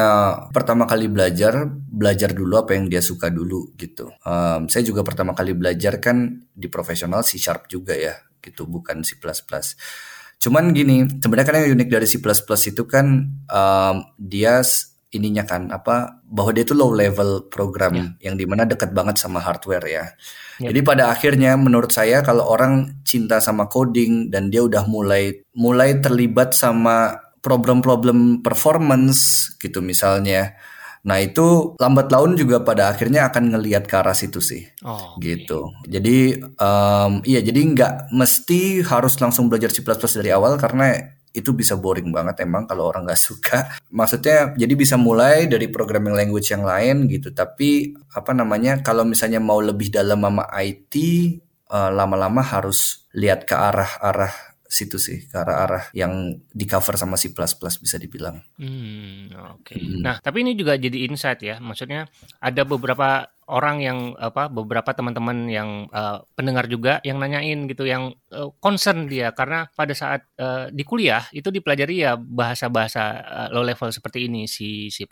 pertama 0.55 0.87
kali 0.87 1.11
belajar, 1.11 1.67
belajar 1.75 2.31
dulu 2.31 2.63
apa 2.63 2.79
yang 2.79 2.87
dia 2.87 3.03
suka 3.03 3.27
dulu 3.29 3.75
gitu. 3.75 4.07
Um, 4.23 4.71
saya 4.71 4.87
juga 4.87 5.03
pertama 5.03 5.35
kali 5.35 5.59
belajar 5.59 5.99
kan 5.99 6.47
di 6.55 6.71
profesional 6.71 7.27
C 7.27 7.37
Sharp 7.43 7.67
juga 7.67 7.99
ya, 7.99 8.15
gitu 8.39 8.71
bukan 8.71 9.03
C++. 9.03 9.19
Cuman 10.37 10.71
gini, 10.77 11.09
sebenarnya 11.19 11.47
kan 11.49 11.57
yang 11.65 11.75
unik 11.81 11.89
dari 11.91 12.07
C++ 12.07 12.23
itu 12.71 12.83
kan 12.87 13.07
um, 13.51 13.97
dia 14.21 14.63
ininya 15.17 15.49
kan 15.49 15.73
apa 15.73 16.21
bahwa 16.29 16.53
dia 16.53 16.63
itu 16.63 16.77
low 16.77 16.93
level 16.93 17.49
program 17.49 17.93
yeah. 17.97 18.31
yang 18.31 18.37
di 18.37 18.45
mana 18.45 18.69
dekat 18.69 18.93
banget 18.93 19.17
sama 19.17 19.41
hardware 19.41 19.87
ya. 19.89 20.05
Yeah. 20.61 20.71
Jadi 20.73 20.81
pada 20.85 21.09
akhirnya 21.11 21.57
menurut 21.57 21.91
saya 21.91 22.21
kalau 22.21 22.45
orang 22.45 23.03
cinta 23.03 23.41
sama 23.41 23.67
coding 23.67 24.29
dan 24.29 24.53
dia 24.53 24.63
udah 24.63 24.85
mulai 24.85 25.43
mulai 25.57 25.99
terlibat 25.99 26.53
sama 26.53 27.17
problem-problem 27.41 28.45
performance 28.45 29.53
gitu 29.57 29.81
misalnya. 29.81 30.55
Nah 31.07 31.23
itu 31.23 31.79
lambat 31.79 32.11
laun 32.11 32.35
juga 32.35 32.67
pada 32.67 32.91
akhirnya 32.91 33.31
akan 33.31 33.55
ngelihat 33.55 33.87
ke 33.87 33.95
arah 33.95 34.11
situ 34.11 34.43
sih, 34.43 34.67
oh, 34.83 35.15
gitu. 35.23 35.71
Okay. 35.71 36.03
Jadi 36.03 36.19
um, 36.59 37.23
iya 37.23 37.39
jadi 37.47 37.61
nggak 37.63 38.11
mesti 38.11 38.83
harus 38.83 39.15
langsung 39.23 39.47
belajar 39.47 39.71
C++ 39.71 39.87
dari 39.87 40.35
awal 40.35 40.59
karena 40.59 41.16
itu 41.37 41.53
bisa 41.53 41.77
boring 41.77 42.09
banget 42.09 42.49
emang 42.49 42.65
kalau 42.65 42.89
orang 42.89 43.05
nggak 43.05 43.21
suka. 43.21 43.59
Maksudnya 43.99 44.57
jadi 44.57 44.73
bisa 44.73 44.97
mulai 44.97 45.45
dari 45.45 45.69
programming 45.69 46.17
language 46.17 46.49
yang 46.49 46.65
lain 46.65 47.05
gitu. 47.13 47.37
Tapi 47.37 47.93
apa 48.17 48.33
namanya 48.33 48.81
kalau 48.81 49.05
misalnya 49.05 49.39
mau 49.39 49.61
lebih 49.61 49.93
dalam 49.93 50.25
sama 50.25 50.49
IT 50.57 50.95
uh, 51.69 51.77
eh, 51.77 51.91
lama-lama 51.93 52.41
harus 52.41 53.07
lihat 53.13 53.45
ke 53.45 53.53
arah-arah 53.53 54.57
situ 54.67 54.99
sih 54.99 55.31
ke 55.31 55.37
arah-arah 55.39 55.95
yang 55.95 56.43
di 56.51 56.67
cover 56.67 56.99
sama 56.99 57.15
C++ 57.15 57.31
bisa 57.31 57.97
dibilang. 58.03 58.43
Hmm, 58.59 59.31
oke. 59.57 59.63
Okay. 59.63 59.79
Hmm. 59.79 60.03
Nah, 60.03 60.19
tapi 60.19 60.43
ini 60.43 60.59
juga 60.59 60.75
jadi 60.75 61.07
insight 61.07 61.41
ya. 61.47 61.57
Maksudnya 61.63 62.11
ada 62.43 62.63
beberapa 62.67 63.31
orang 63.47 63.77
yang 63.83 63.99
apa 64.19 64.51
beberapa 64.51 64.91
teman-teman 64.91 65.47
yang 65.47 65.87
uh, 65.95 66.23
pendengar 66.35 66.67
juga 66.67 66.99
yang 67.07 67.23
nanyain 67.23 67.71
gitu 67.71 67.87
yang 67.87 68.11
uh, 68.35 68.51
concern 68.59 69.07
dia 69.07 69.31
karena 69.31 69.71
pada 69.75 69.95
saat 69.95 70.27
uh, 70.39 70.67
di 70.75 70.83
kuliah 70.83 71.23
itu 71.31 71.51
dipelajari 71.55 72.03
ya 72.03 72.19
bahasa-bahasa 72.19 73.03
uh, 73.23 73.49
low 73.55 73.63
level 73.63 73.91
seperti 73.95 74.27
ini 74.27 74.51
C, 74.51 74.89
C++, 74.91 75.07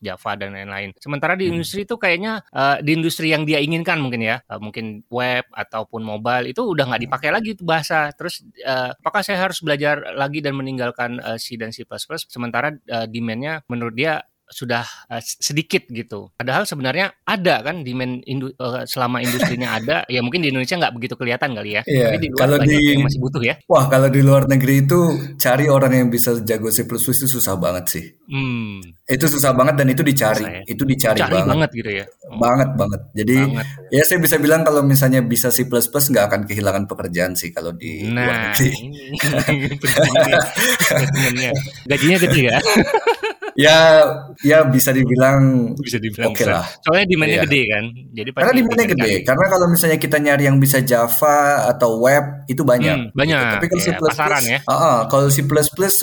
Java 0.00 0.32
dan 0.36 0.52
lain-lain. 0.52 0.92
Sementara 1.00 1.34
di 1.34 1.48
hmm. 1.48 1.52
industri 1.56 1.88
itu 1.88 1.96
kayaknya 1.96 2.44
uh, 2.52 2.78
di 2.84 2.92
industri 2.92 3.32
yang 3.32 3.48
dia 3.48 3.58
inginkan 3.58 3.96
mungkin 3.98 4.20
ya, 4.20 4.44
uh, 4.46 4.60
mungkin 4.60 5.02
web 5.08 5.48
ataupun 5.52 6.04
mobile 6.04 6.52
itu 6.52 6.60
udah 6.60 6.84
nggak 6.92 7.02
dipakai 7.08 7.30
lagi 7.32 7.56
itu 7.56 7.64
bahasa. 7.64 8.12
Terus 8.12 8.44
uh, 8.64 8.92
apakah 8.92 9.24
saya 9.24 9.40
harus 9.40 9.64
belajar 9.64 10.14
lagi 10.14 10.44
dan 10.44 10.52
meninggalkan 10.56 11.16
uh, 11.24 11.40
C 11.40 11.56
dan 11.56 11.72
C++ 11.72 11.88
sementara 12.28 12.76
uh, 12.92 13.06
demandnya 13.08 13.64
menurut 13.66 13.96
dia 13.96 14.20
sudah 14.50 14.82
uh, 15.06 15.22
sedikit 15.22 15.86
gitu. 15.88 16.34
Padahal 16.34 16.66
sebenarnya 16.66 17.14
ada 17.22 17.62
kan 17.62 17.86
demand 17.86 18.26
indu, 18.26 18.50
uh, 18.58 18.82
selama 18.84 19.22
industrinya 19.22 19.72
ada, 19.78 20.02
ya 20.10 20.20
mungkin 20.20 20.42
di 20.42 20.50
Indonesia 20.50 20.76
nggak 20.76 20.94
begitu 20.98 21.14
kelihatan 21.14 21.54
kali 21.54 21.78
ya. 21.78 21.82
Iya. 21.86 22.06
Tapi 22.10 22.18
di 22.18 22.28
luar 22.34 22.40
kalau 22.42 22.56
di 22.66 22.76
yang 22.76 23.06
masih 23.06 23.20
butuh 23.22 23.42
ya. 23.46 23.54
Wah 23.70 23.86
kalau 23.86 24.08
di 24.10 24.20
luar 24.20 24.50
negeri 24.50 24.74
itu 24.84 25.00
cari 25.38 25.70
orang 25.70 25.92
yang 25.94 26.08
bisa 26.10 26.34
jago 26.42 26.68
C++ 26.68 26.82
itu 26.84 27.26
susah 27.30 27.54
banget 27.56 27.84
sih. 27.86 28.04
Hmm. 28.26 28.82
Itu 29.06 29.26
susah 29.30 29.54
banget 29.54 29.74
dan 29.78 29.88
itu 29.90 30.02
dicari, 30.02 30.44
ya? 30.46 30.62
itu 30.66 30.82
dicari 30.86 31.18
Cari 31.18 31.34
banget. 31.34 31.50
banget 31.50 31.70
gitu 31.74 31.90
ya. 31.90 32.04
Oh. 32.30 32.38
Banget 32.38 32.70
banget. 32.74 33.00
Jadi 33.14 33.36
banget. 33.38 33.66
ya 33.90 34.02
saya 34.06 34.18
bisa 34.18 34.36
bilang 34.42 34.62
kalau 34.66 34.82
misalnya 34.82 35.22
bisa 35.22 35.50
C++ 35.54 35.66
nggak 35.66 36.24
akan 36.26 36.40
kehilangan 36.46 36.84
pekerjaan 36.90 37.38
sih 37.38 37.54
kalau 37.54 37.70
di 37.74 38.06
nah, 38.10 38.26
luar 38.26 38.36
negeri. 38.50 38.70
Ini. 38.70 39.02
Gajinya 41.90 42.18
gede 42.18 42.40
ya. 42.50 42.58
ya 43.60 43.78
ya 44.40 44.64
bisa 44.64 44.88
dibilang 44.96 45.72
bisa 45.76 46.00
dibilang 46.00 46.32
oke 46.32 46.40
okay 46.40 46.46
lah. 46.48 46.64
Soalnya 46.80 47.06
demandnya 47.12 47.38
ya. 47.38 47.44
gede 47.44 47.62
kan. 47.68 47.84
Jadi 48.16 48.28
karena 48.32 48.52
demandnya 48.56 48.86
gede. 48.96 49.10
Kan. 49.12 49.26
Karena 49.28 49.46
kalau 49.52 49.66
misalnya 49.68 49.98
kita 50.00 50.16
nyari 50.16 50.44
yang 50.48 50.56
bisa 50.56 50.78
Java 50.80 51.68
atau 51.68 52.00
web 52.00 52.48
itu 52.48 52.62
banyak. 52.64 52.96
Hmm, 52.96 53.12
banyak. 53.12 53.36
Gitu. 53.36 53.54
Tapi 53.60 53.66
kalau 53.68 53.82
ya, 53.82 53.86
C++ 53.86 53.90
pasaran 54.00 54.44
ya. 54.48 54.58
Uh, 54.64 54.72
uh, 54.72 54.98
kalau 55.12 55.26
C++ 55.28 55.44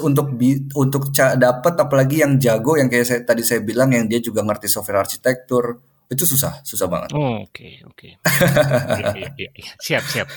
untuk 0.05 0.27
bi 0.37 0.69
untuk 0.77 1.09
dapat 1.15 1.73
apalagi 1.81 2.21
yang 2.21 2.37
jago 2.37 2.77
yang 2.77 2.87
kayak 2.93 3.05
saya, 3.09 3.19
tadi 3.25 3.41
saya 3.41 3.65
bilang 3.65 3.89
yang 3.89 4.05
dia 4.05 4.21
juga 4.21 4.45
ngerti 4.45 4.69
software 4.69 5.01
arsitektur 5.01 5.86
itu 6.07 6.23
susah, 6.23 6.63
susah 6.63 6.87
banget. 6.87 7.11
Oh, 7.11 7.43
oke, 7.43 7.67
oke. 7.83 8.09
Iya, 8.15 9.05
iya, 9.11 9.29
iya, 9.35 9.49
iya. 9.51 9.71
Siap, 9.75 10.03
siap. 10.07 10.27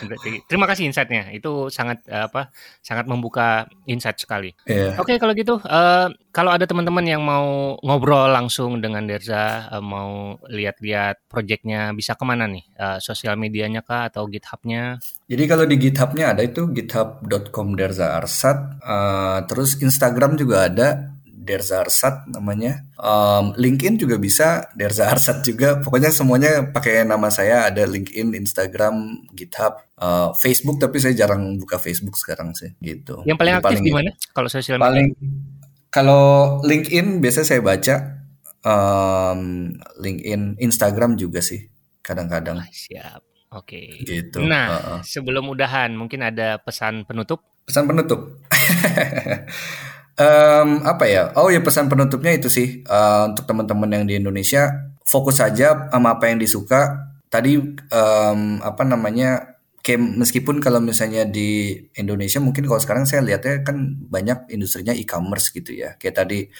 Terima 0.50 0.66
kasih 0.66 0.90
insightnya. 0.90 1.30
Itu 1.30 1.70
sangat 1.70 2.02
uh, 2.10 2.26
apa? 2.26 2.50
Sangat 2.82 3.06
membuka 3.06 3.70
insight 3.86 4.18
sekali. 4.18 4.50
Yeah. 4.66 4.98
Oke, 4.98 5.14
okay, 5.14 5.16
kalau 5.22 5.30
gitu, 5.38 5.62
uh, 5.62 6.10
kalau 6.34 6.50
ada 6.50 6.66
teman-teman 6.66 7.06
yang 7.06 7.22
mau 7.22 7.78
ngobrol 7.86 8.34
langsung 8.34 8.82
dengan 8.82 9.06
Derza, 9.06 9.70
uh, 9.70 9.78
mau 9.78 10.34
lihat-lihat 10.50 11.30
proyeknya, 11.30 11.94
bisa 11.94 12.18
ke 12.18 12.24
mana 12.26 12.50
nih? 12.50 12.66
Uh, 12.74 12.98
sosial 12.98 13.38
medianya 13.38 13.86
kah 13.86 14.10
atau 14.10 14.26
GitHub-nya? 14.26 14.98
Jadi 15.30 15.42
kalau 15.46 15.70
di 15.70 15.78
GitHub-nya 15.78 16.34
ada 16.34 16.42
itu 16.42 16.66
github.com 16.66 17.78
Derza 17.78 18.18
Arsat. 18.18 18.82
Uh, 18.82 19.46
terus 19.46 19.78
Instagram 19.78 20.34
juga 20.34 20.66
ada 20.66 21.09
Derza 21.40 21.80
Arsat 21.80 22.28
namanya. 22.28 22.84
Um, 23.00 23.56
LinkedIn 23.56 23.96
juga 23.96 24.20
bisa 24.20 24.68
Derza 24.76 25.08
Arsat 25.08 25.40
juga. 25.40 25.80
Pokoknya 25.80 26.12
semuanya 26.12 26.68
pakai 26.68 27.08
nama 27.08 27.32
saya. 27.32 27.64
Ada 27.72 27.88
LinkedIn, 27.88 28.36
Instagram, 28.36 29.24
GitHub, 29.32 29.80
uh, 29.96 30.36
Facebook. 30.36 30.76
Tapi 30.76 31.00
saya 31.00 31.16
jarang 31.16 31.56
buka 31.56 31.80
Facebook 31.80 32.20
sekarang 32.20 32.52
sih. 32.52 32.76
Gitu. 32.76 33.24
Yang 33.24 33.38
paling 33.40 33.54
aktif 33.56 33.80
di 33.80 33.88
mana? 33.88 34.12
Kalau 34.36 34.48
sosial 34.52 34.76
media? 34.76 34.84
Paling 34.92 35.08
kalau 35.88 36.60
LinkedIn 36.60 37.24
biasa 37.24 37.40
saya 37.48 37.64
baca. 37.64 38.20
Um, 38.60 39.72
LinkedIn, 39.96 40.60
Instagram 40.60 41.16
juga 41.16 41.40
sih. 41.40 41.72
Kadang-kadang. 42.04 42.60
siap. 42.68 43.24
Oke. 43.56 43.96
Okay. 43.96 44.04
Gitu. 44.04 44.44
Nah, 44.44 44.66
uh 44.68 44.76
-uh. 44.76 45.00
sebelum 45.02 45.48
udahan, 45.48 45.96
mungkin 45.96 46.20
ada 46.20 46.60
pesan 46.60 47.08
penutup? 47.08 47.40
Pesan 47.64 47.88
penutup. 47.88 48.38
um, 50.18 50.68
apa 50.82 51.04
ya? 51.06 51.22
Oh 51.38 51.52
ya 51.52 51.60
pesan 51.62 51.86
penutupnya 51.86 52.34
itu 52.34 52.48
sih 52.50 52.82
uh, 52.86 53.30
untuk 53.30 53.46
teman-teman 53.46 53.90
yang 54.00 54.04
di 54.06 54.14
Indonesia 54.18 54.90
fokus 55.06 55.42
saja 55.42 55.90
sama 55.90 56.18
apa 56.18 56.30
yang 56.30 56.38
disuka. 56.40 57.10
Tadi 57.30 57.58
um, 57.90 58.40
apa 58.62 58.82
namanya? 58.82 59.58
Kayak 59.80 60.12
meskipun 60.20 60.60
kalau 60.60 60.76
misalnya 60.76 61.24
di 61.24 61.72
Indonesia 61.96 62.36
mungkin 62.36 62.68
kalau 62.68 62.76
sekarang 62.76 63.08
saya 63.08 63.24
lihatnya 63.24 63.64
kan 63.64 63.96
banyak 64.12 64.52
industrinya 64.52 64.92
e-commerce 64.92 65.48
gitu 65.56 65.72
ya. 65.72 65.96
Kayak 65.96 66.20
tadi 66.20 66.52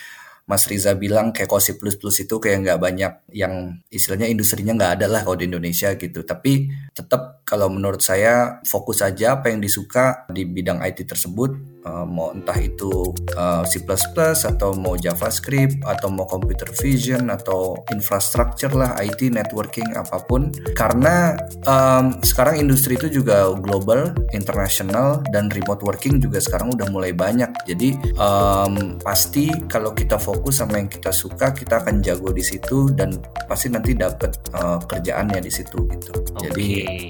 Mas 0.51 0.67
Riza 0.67 0.99
bilang 0.99 1.31
kayak 1.31 1.47
kosi 1.47 1.79
plus 1.79 1.95
plus 1.95 2.27
itu 2.27 2.43
kayak 2.43 2.67
nggak 2.67 2.79
banyak 2.83 3.13
yang 3.31 3.79
istilahnya 3.87 4.27
industrinya 4.27 4.75
nggak 4.75 4.93
ada 4.99 5.07
lah 5.07 5.23
kalau 5.23 5.39
di 5.39 5.47
Indonesia 5.47 5.95
gitu. 5.95 6.27
Tapi 6.27 6.67
tetap 6.91 7.47
kalau 7.47 7.71
menurut 7.71 8.03
saya 8.03 8.59
fokus 8.67 8.99
aja 8.99 9.39
apa 9.39 9.55
yang 9.55 9.63
disuka 9.63 10.27
di 10.27 10.43
bidang 10.43 10.83
IT 10.83 11.07
tersebut 11.07 11.80
uh, 11.87 12.07
mau 12.07 12.33
entah 12.35 12.57
itu 12.59 13.13
uh, 13.37 13.63
C++ 13.65 13.83
atau 13.85 14.71
mau 14.77 14.95
JavaScript 14.97 15.81
atau 15.85 16.09
mau 16.13 16.27
computer 16.27 16.69
vision 16.81 17.29
atau 17.33 17.79
infrastructure 17.93 18.73
lah 18.73 18.97
IT 19.01 19.33
networking 19.33 19.87
apa 19.97 20.23
pun. 20.25 20.53
Karena 20.77 21.37
um, 21.65 22.19
sekarang 22.21 22.61
industri 22.61 22.97
itu 22.97 23.21
juga 23.21 23.53
global 23.57 24.13
internasional 24.33 25.23
dan 25.31 25.49
remote 25.53 25.85
working 25.85 26.21
juga 26.21 26.41
sekarang 26.41 26.75
udah 26.75 26.89
mulai 26.93 27.13
banyak. 27.13 27.51
Jadi 27.69 27.97
um, 28.17 28.97
pasti 29.01 29.53
kalau 29.69 29.93
kita 29.93 30.17
fokus 30.21 30.61
sama 30.61 30.81
yang 30.81 30.91
kita 30.91 31.13
suka 31.13 31.53
kita 31.53 31.81
akan 31.85 32.05
jago 32.05 32.33
di 32.33 32.45
situ 32.45 32.93
dan 32.93 33.17
pasti 33.49 33.73
nanti 33.73 33.97
dapat 33.97 34.37
uh, 34.57 34.81
kerjaannya 34.85 35.41
di 35.41 35.53
situ 35.53 35.87
gitu. 35.89 36.21
Okay. 36.31 36.49
jadi 36.49 36.69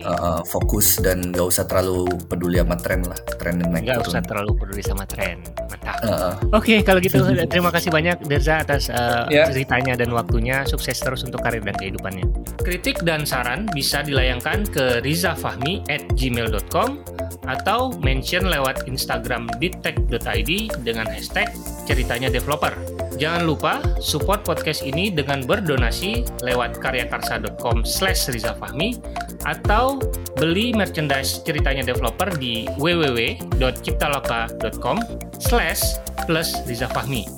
uh, 0.08 0.40
fokus 0.48 0.98
dan 0.98 1.30
gak 1.30 1.46
usah 1.46 1.64
terlalu 1.68 2.08
peduli 2.26 2.58
sama 2.58 2.76
tren 2.80 3.00
lah 3.06 3.18
tren 3.38 3.60
yang 3.60 3.70
naik 3.70 3.84
gak 3.92 4.08
usah 4.08 4.24
terlalu 4.24 4.52
peduli 4.60 4.84
sama 4.84 5.08
tren. 5.08 5.40
Mantap. 5.72 5.96
Uh. 6.04 6.36
Oke, 6.52 6.76
okay, 6.76 6.78
kalau 6.84 7.00
gitu 7.00 7.24
terima 7.48 7.72
kasih 7.72 7.88
banyak 7.88 8.20
Derza 8.28 8.60
atas 8.60 8.92
uh, 8.92 9.24
eh, 9.32 9.40
yeah. 9.40 9.46
ceritanya 9.48 9.96
dan 9.96 10.12
waktunya. 10.12 10.62
Sukses 10.68 11.00
terus 11.00 11.24
untuk 11.24 11.40
karir 11.40 11.64
dan 11.64 11.72
kehidupannya. 11.80 12.28
Kritik 12.60 13.00
dan 13.00 13.24
saran 13.24 13.64
bisa 13.72 14.04
dilayangkan 14.04 14.68
ke 14.68 15.00
rizafahmi 15.00 15.88
at 15.88 16.04
gmail.com 16.14 17.00
atau 17.48 17.96
mention 18.04 18.46
lewat 18.46 18.84
Instagram 18.84 19.48
dittech.id 19.56 20.52
dengan 20.84 21.08
hashtag 21.08 21.48
ceritanya 21.88 22.28
developer. 22.28 22.76
Jangan 23.20 23.44
lupa 23.44 23.84
support 24.00 24.48
podcast 24.48 24.80
ini 24.80 25.12
dengan 25.12 25.44
berdonasi 25.44 26.24
lewat 26.40 26.80
karyakarsa.com 26.80 27.84
slash 27.84 28.32
rizafahmi 28.32 28.96
atau 29.44 30.00
beli 30.40 30.72
merchandise 30.72 31.44
ceritanya 31.44 31.84
developer 31.84 32.32
di 32.40 32.64
www.ciptaloka.com 32.80 34.96
slash 35.36 36.00
plus 36.24 36.64
rizafahmi. 36.64 37.28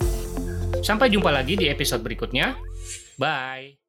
Sampai 0.87 1.11
jumpa 1.11 1.35
lagi 1.35 1.59
di 1.59 1.67
episode 1.67 2.07
berikutnya. 2.07 2.55
Bye! 3.19 3.82